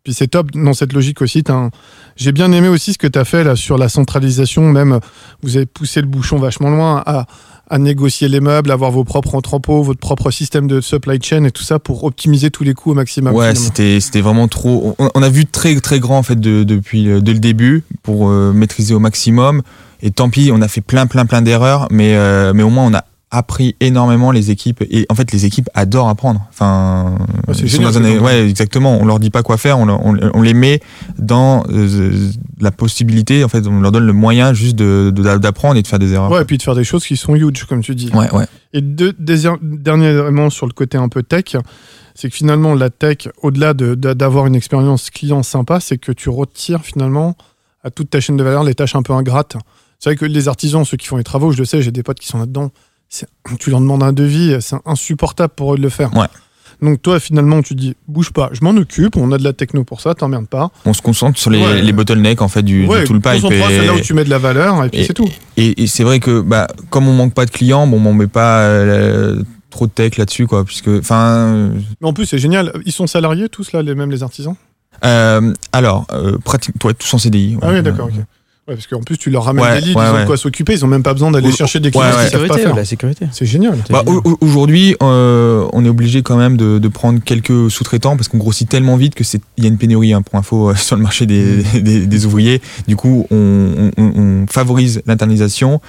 Puis 0.04 0.14
c'est 0.14 0.28
top 0.28 0.52
dans 0.52 0.74
cette 0.74 0.94
logique 0.94 1.22
aussi. 1.22 1.44
un- 1.50 1.70
J'ai 2.16 2.32
bien 2.32 2.52
aimé 2.52 2.68
aussi 2.70 2.94
ce 2.94 2.98
que 2.98 3.08
tu 3.08 3.18
as 3.20 3.26
fait 3.26 3.44
là 3.44 3.56
sur 3.56 3.78
la 3.78 3.90
centralisation. 3.90 4.72
Même, 4.72 5.00
vous 5.42 5.58
avez 5.58 5.66
poussé 5.66 6.00
le 6.00 6.08
bouchon 6.08 6.38
vachement 6.38 6.70
loin 6.70 7.04
à, 7.06 7.26
à 7.70 7.78
négocier 7.78 8.28
les 8.30 8.40
meubles, 8.40 8.72
avoir 8.72 8.92
vos 8.92 9.04
propres 9.04 9.36
entrepôts, 9.36 9.84
votre 9.84 10.00
propre 10.00 10.32
système 10.32 10.68
de 10.68 10.80
supply 10.82 11.20
chain 11.22 11.44
et 11.44 11.52
tout 11.52 11.64
ça 11.64 11.80
pour 11.80 12.04
optimiser 12.06 12.50
tous 12.52 12.64
les 12.64 12.74
coûts 12.74 12.92
au 12.92 12.94
maximum. 12.96 13.34
Ouais, 13.36 13.56
c'était 13.56 14.00
c'était 14.00 14.22
vraiment 14.22 14.48
trop. 14.48 14.96
On, 15.00 15.10
on 15.14 15.24
a 15.24 15.30
vu 15.30 15.46
très 15.46 15.76
très 15.82 16.00
grand 16.00 16.18
en 16.20 16.24
fait 16.24 16.40
de- 16.40 16.64
depuis 16.64 17.04
le, 17.04 17.22
dès 17.22 17.34
le 17.34 17.40
début 17.40 17.84
pour 18.04 18.30
euh, 18.30 18.54
maîtriser 18.54 18.94
au 18.94 19.00
maximum. 19.00 19.62
Et 20.02 20.12
tant 20.12 20.30
pis, 20.30 20.52
on 20.54 20.62
a 20.62 20.68
fait 20.68 20.82
plein 20.82 21.08
plein 21.08 21.26
plein 21.26 21.42
d'erreurs, 21.42 21.88
mais 21.92 22.16
euh, 22.16 22.54
mais 22.54 22.64
au 22.64 22.70
moins 22.70 22.86
on 22.86 22.94
a 22.94 23.04
appris 23.30 23.76
énormément 23.82 24.32
les 24.32 24.52
équipes 24.52 24.82
et 24.90 25.06
en 25.10 25.16
fait 25.16 25.32
les 25.34 25.46
équipes 25.46 25.70
adorent 25.74 26.08
apprendre. 26.08 26.42
Enfin, 26.50 27.18
Ouais, 27.48 27.54
c'est 27.54 27.64
ils 27.64 27.70
sont 27.70 27.82
dans 27.82 27.98
un- 27.98 28.20
ouais 28.20 28.48
exactement. 28.48 28.98
On 29.02 29.06
leur 29.06 29.20
dit 29.20 29.30
pas 29.30 29.44
quoi 29.44 29.58
faire, 29.58 29.78
on, 29.80 29.90
on, 29.90 30.18
on 30.34 30.42
les 30.42 30.54
met 30.54 30.80
dans 31.20 31.64
euh, 31.70 32.30
la 32.62 32.72
possibilité. 32.72 33.44
En 33.44 33.50
fait, 33.50 33.68
on 33.68 33.82
leur 33.82 33.92
donne 33.92 34.06
le 34.06 34.14
moyen 34.14 34.54
juste 34.54 34.76
de 34.78 35.12
de- 35.14 35.38
d'apprendre 35.38 35.76
et 35.78 35.82
de 35.82 35.88
faire 35.88 36.00
des 36.00 36.14
erreurs. 36.14 36.32
Ouais, 36.32 36.42
et 36.42 36.46
puis 36.46 36.58
de 36.58 36.64
faire 36.64 36.76
des 36.76 36.86
choses 36.86 37.06
qui 37.06 37.18
sont 37.18 37.36
huge, 37.36 37.66
comme 37.66 37.82
tu 37.82 37.96
dis. 37.96 38.10
ouais. 38.14 38.32
ouais. 38.34 38.46
Et 38.74 38.82
deux, 38.82 39.14
dernier 39.62 40.08
élément 40.08 40.50
sur 40.50 40.66
le 40.66 40.74
côté 40.74 40.98
un 40.98 41.10
peu 41.10 41.24
tech, 41.24 41.56
c'est 42.16 42.30
que 42.30 42.36
finalement, 42.36 42.76
la 42.76 42.90
tech, 42.90 43.28
au-delà 43.42 43.74
de- 43.74 43.96
de- 43.96 44.14
d'avoir 44.14 44.48
une 44.48 44.56
expérience 44.56 45.10
client 45.10 45.44
sympa, 45.44 45.80
c'est 45.80 45.98
que 45.98 46.12
tu 46.12 46.30
retires 46.30 46.84
finalement 46.84 47.36
à 47.84 47.90
toute 47.92 48.10
ta 48.10 48.20
chaîne 48.20 48.38
de 48.38 48.44
valeur 48.44 48.64
les 48.64 48.74
tâches 48.76 48.96
un 48.96 49.04
peu 49.04 49.14
ingrates. 49.14 49.56
C'est 50.00 50.12
vrai 50.12 50.16
que 50.18 50.26
les 50.26 50.48
artisans, 50.48 50.86
ceux 50.86 50.98
qui 50.98 51.08
font 51.08 51.18
les 51.18 51.24
travaux, 51.24 51.52
je 51.52 51.58
le 51.58 51.66
sais, 51.66 51.82
j'ai 51.82 51.92
des 51.92 52.04
potes 52.04 52.20
qui 52.20 52.28
sont 52.28 52.38
là-dedans, 52.38 52.72
tu 53.60 53.70
leur 53.70 53.80
demandes 53.80 54.04
un 54.04 54.14
devis, 54.14 54.58
c'est 54.60 54.76
insupportable 54.86 55.54
pour 55.56 55.74
eux 55.74 55.78
de 55.78 55.82
le 55.84 55.90
faire. 55.90 56.14
Ouais. 56.16 56.28
Donc 56.82 57.02
toi, 57.02 57.20
finalement, 57.20 57.64
tu 57.64 57.74
dis, 57.74 57.96
bouge 58.08 58.32
pas, 58.32 58.50
je 58.54 58.64
m'en 58.64 58.70
occupe, 58.72 59.16
on 59.18 59.32
a 59.32 59.38
de 59.40 59.44
la 59.44 59.54
techno 59.54 59.84
pour 59.84 60.00
ça, 60.00 60.14
t'emmerdes 60.14 60.48
pas. 60.48 60.70
On 60.86 60.94
se 60.94 61.02
concentre 61.02 61.40
sur 61.40 61.50
les, 61.50 61.60
Ouais. 61.60 61.82
les 61.82 61.92
bottlenecks 61.92 62.42
en 62.42 62.48
fait 62.50 62.62
du, 62.62 62.86
ouais, 62.86 63.00
du 63.02 63.06
tool 63.08 63.20
pipe. 63.20 63.32
concentre-toi, 63.42 63.68
c'est 63.70 63.84
Et, 63.84 63.88
là 63.88 63.94
où 63.96 64.00
tu 64.00 64.14
mets 64.14 64.24
de 64.24 64.30
la 64.30 64.38
valeur, 64.38 64.84
et 64.86 64.90
puis 64.90 65.04
c'est 65.06 65.14
tout. 65.14 65.28
et- 65.56 65.82
et 65.82 65.88
c'est 65.88 66.04
vrai 66.04 66.20
que 66.20 66.40
bah, 66.42 66.68
comme 66.92 67.08
on 67.08 67.14
manque 67.14 67.34
pas 67.34 67.46
de 67.46 67.52
clients, 67.52 67.88
bon, 67.88 68.00
on 68.06 68.14
met 68.14 68.28
pas 68.28 68.60
euh, 68.60 69.42
trop 69.72 69.88
de 69.88 69.92
tech 69.92 70.18
là-dessus, 70.18 70.46
quoi, 70.46 70.64
puisque, 70.66 70.88
enfin, 70.90 71.72
Mais 72.00 72.08
en 72.08 72.14
plus, 72.14 72.26
c'est 72.28 72.38
génial. 72.38 72.72
Ils 72.86 72.92
sont 72.92 73.08
salariés 73.08 73.50
tous, 73.50 73.72
là, 73.72 73.82
les, 73.82 73.96
même 73.96 74.12
les 74.12 74.22
artisans? 74.22 74.56
Euh, 75.04 75.54
alors, 75.72 76.06
euh, 76.12 76.38
pratique, 76.38 76.78
toi, 76.80 76.94
tous 76.94 77.12
en 77.14 77.18
CDI. 77.18 77.58
Ah 77.62 77.70
oui, 77.72 77.82
d'accord, 77.82 78.08
ok. 78.08 78.22
Ouais, 78.68 78.76
parce 78.76 78.86
qu'en 78.88 79.00
plus, 79.02 79.18
tu 79.18 79.30
leur 79.30 79.46
ramènes 79.46 79.64
Ouais, 79.64 79.80
des 79.80 79.88
leads, 79.88 79.98
ouais, 79.98 80.06
ils 80.06 80.10
ont 80.10 80.14
de 80.14 80.20
ouais. 80.20 80.26
quoi 80.26 80.36
s'occuper, 80.36 80.74
ils 80.74 80.84
ont 80.84 80.90
même 80.90 81.02
pas 81.04 81.14
besoin 81.14 81.32
d'aller 81.32 81.54
chercher 81.54 81.80
des 81.80 81.88
ouais, 81.88 81.92
clients 81.92 82.04
ouais. 82.06 82.12
qu'ils 82.24 82.32
savent 82.32 82.32
pas 82.32 82.56
sécurité, 82.56 82.64
faire. 82.64 82.76
la 82.76 82.84
sécurité. 82.86 83.26
C'est 83.32 83.46
génial. 83.46 83.78
Bah, 83.90 84.04
au- 84.06 84.22
au- 84.30 84.38
Aujourd'hui, 84.42 84.94
euh, 85.02 85.66
on 85.72 85.86
est 85.86 85.90
obligé 85.90 86.22
quand 86.22 86.36
même 86.36 86.58
de, 86.58 86.78
de 86.78 86.88
prendre 86.90 87.22
quelques 87.24 87.72
sous-traitants 87.72 88.18
parce 88.18 88.28
qu'on 88.28 88.38
grossit 88.40 88.68
tellement 88.68 88.98
vite 88.98 89.16
que 89.16 89.24
c'est 89.24 89.40
il 89.56 89.64
y 89.64 89.68
a 89.68 89.70
une 89.70 89.78
pénurie 89.78 90.12
hein, 90.14 90.22
pour 90.22 90.36
info 90.38 90.70
euh, 90.72 90.76
sur 90.76 90.98
le 90.98 91.02
marché 91.02 91.26
des, 91.26 91.64
des, 91.80 92.06
des 92.08 92.26
ouvriers. 92.26 92.62
Du 92.90 92.98
coup, 92.98 93.26
on, 93.32 93.90
on- 93.98 94.04
on 94.04 94.46
favorise 94.50 95.02
l'internalisation 95.06 95.80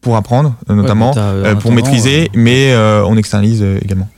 pour 0.00 0.16
apprendre 0.16 0.54
euh, 0.70 0.74
notamment, 0.76 1.10
Ouais, 1.10 1.16
bah, 1.16 1.22
euh, 1.34 1.54
pour 1.56 1.70
maîtriser, 1.72 2.30
mais 2.34 2.72
euh, 2.72 3.04
on 3.06 3.18
externalise 3.18 3.62
également. 3.82 4.08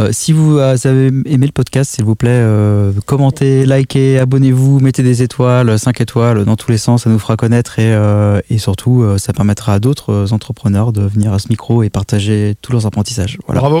Euh, 0.00 0.08
si 0.12 0.32
vous 0.32 0.58
euh, 0.58 0.76
avez 0.84 1.06
aimé 1.26 1.46
le 1.46 1.52
podcast, 1.52 1.94
s'il 1.94 2.04
vous 2.04 2.14
plaît, 2.14 2.30
euh, 2.32 2.92
commentez, 3.06 3.66
likez, 3.66 4.18
abonnez-vous, 4.18 4.80
mettez 4.80 5.02
des 5.02 5.22
étoiles, 5.22 5.78
5 5.78 6.00
étoiles 6.00 6.44
dans 6.44 6.56
tous 6.56 6.70
les 6.70 6.78
sens, 6.78 7.04
ça 7.04 7.10
nous 7.10 7.18
fera 7.18 7.36
connaître 7.36 7.78
et, 7.78 8.58
surtout, 8.58 9.04
ça 9.18 9.32
permettra 9.32 9.74
à 9.74 9.78
d'autres 9.78 10.32
entrepreneurs 10.32 10.92
de 10.92 11.02
venir 11.02 11.32
à 11.32 11.38
ce 11.38 11.48
micro 11.48 11.82
et 11.82 11.90
partager 11.90 12.54
tous 12.62 12.72
leurs 12.72 12.86
apprentissages. 12.86 13.38
Voilà. 13.46 13.60
Bravo. 13.60 13.80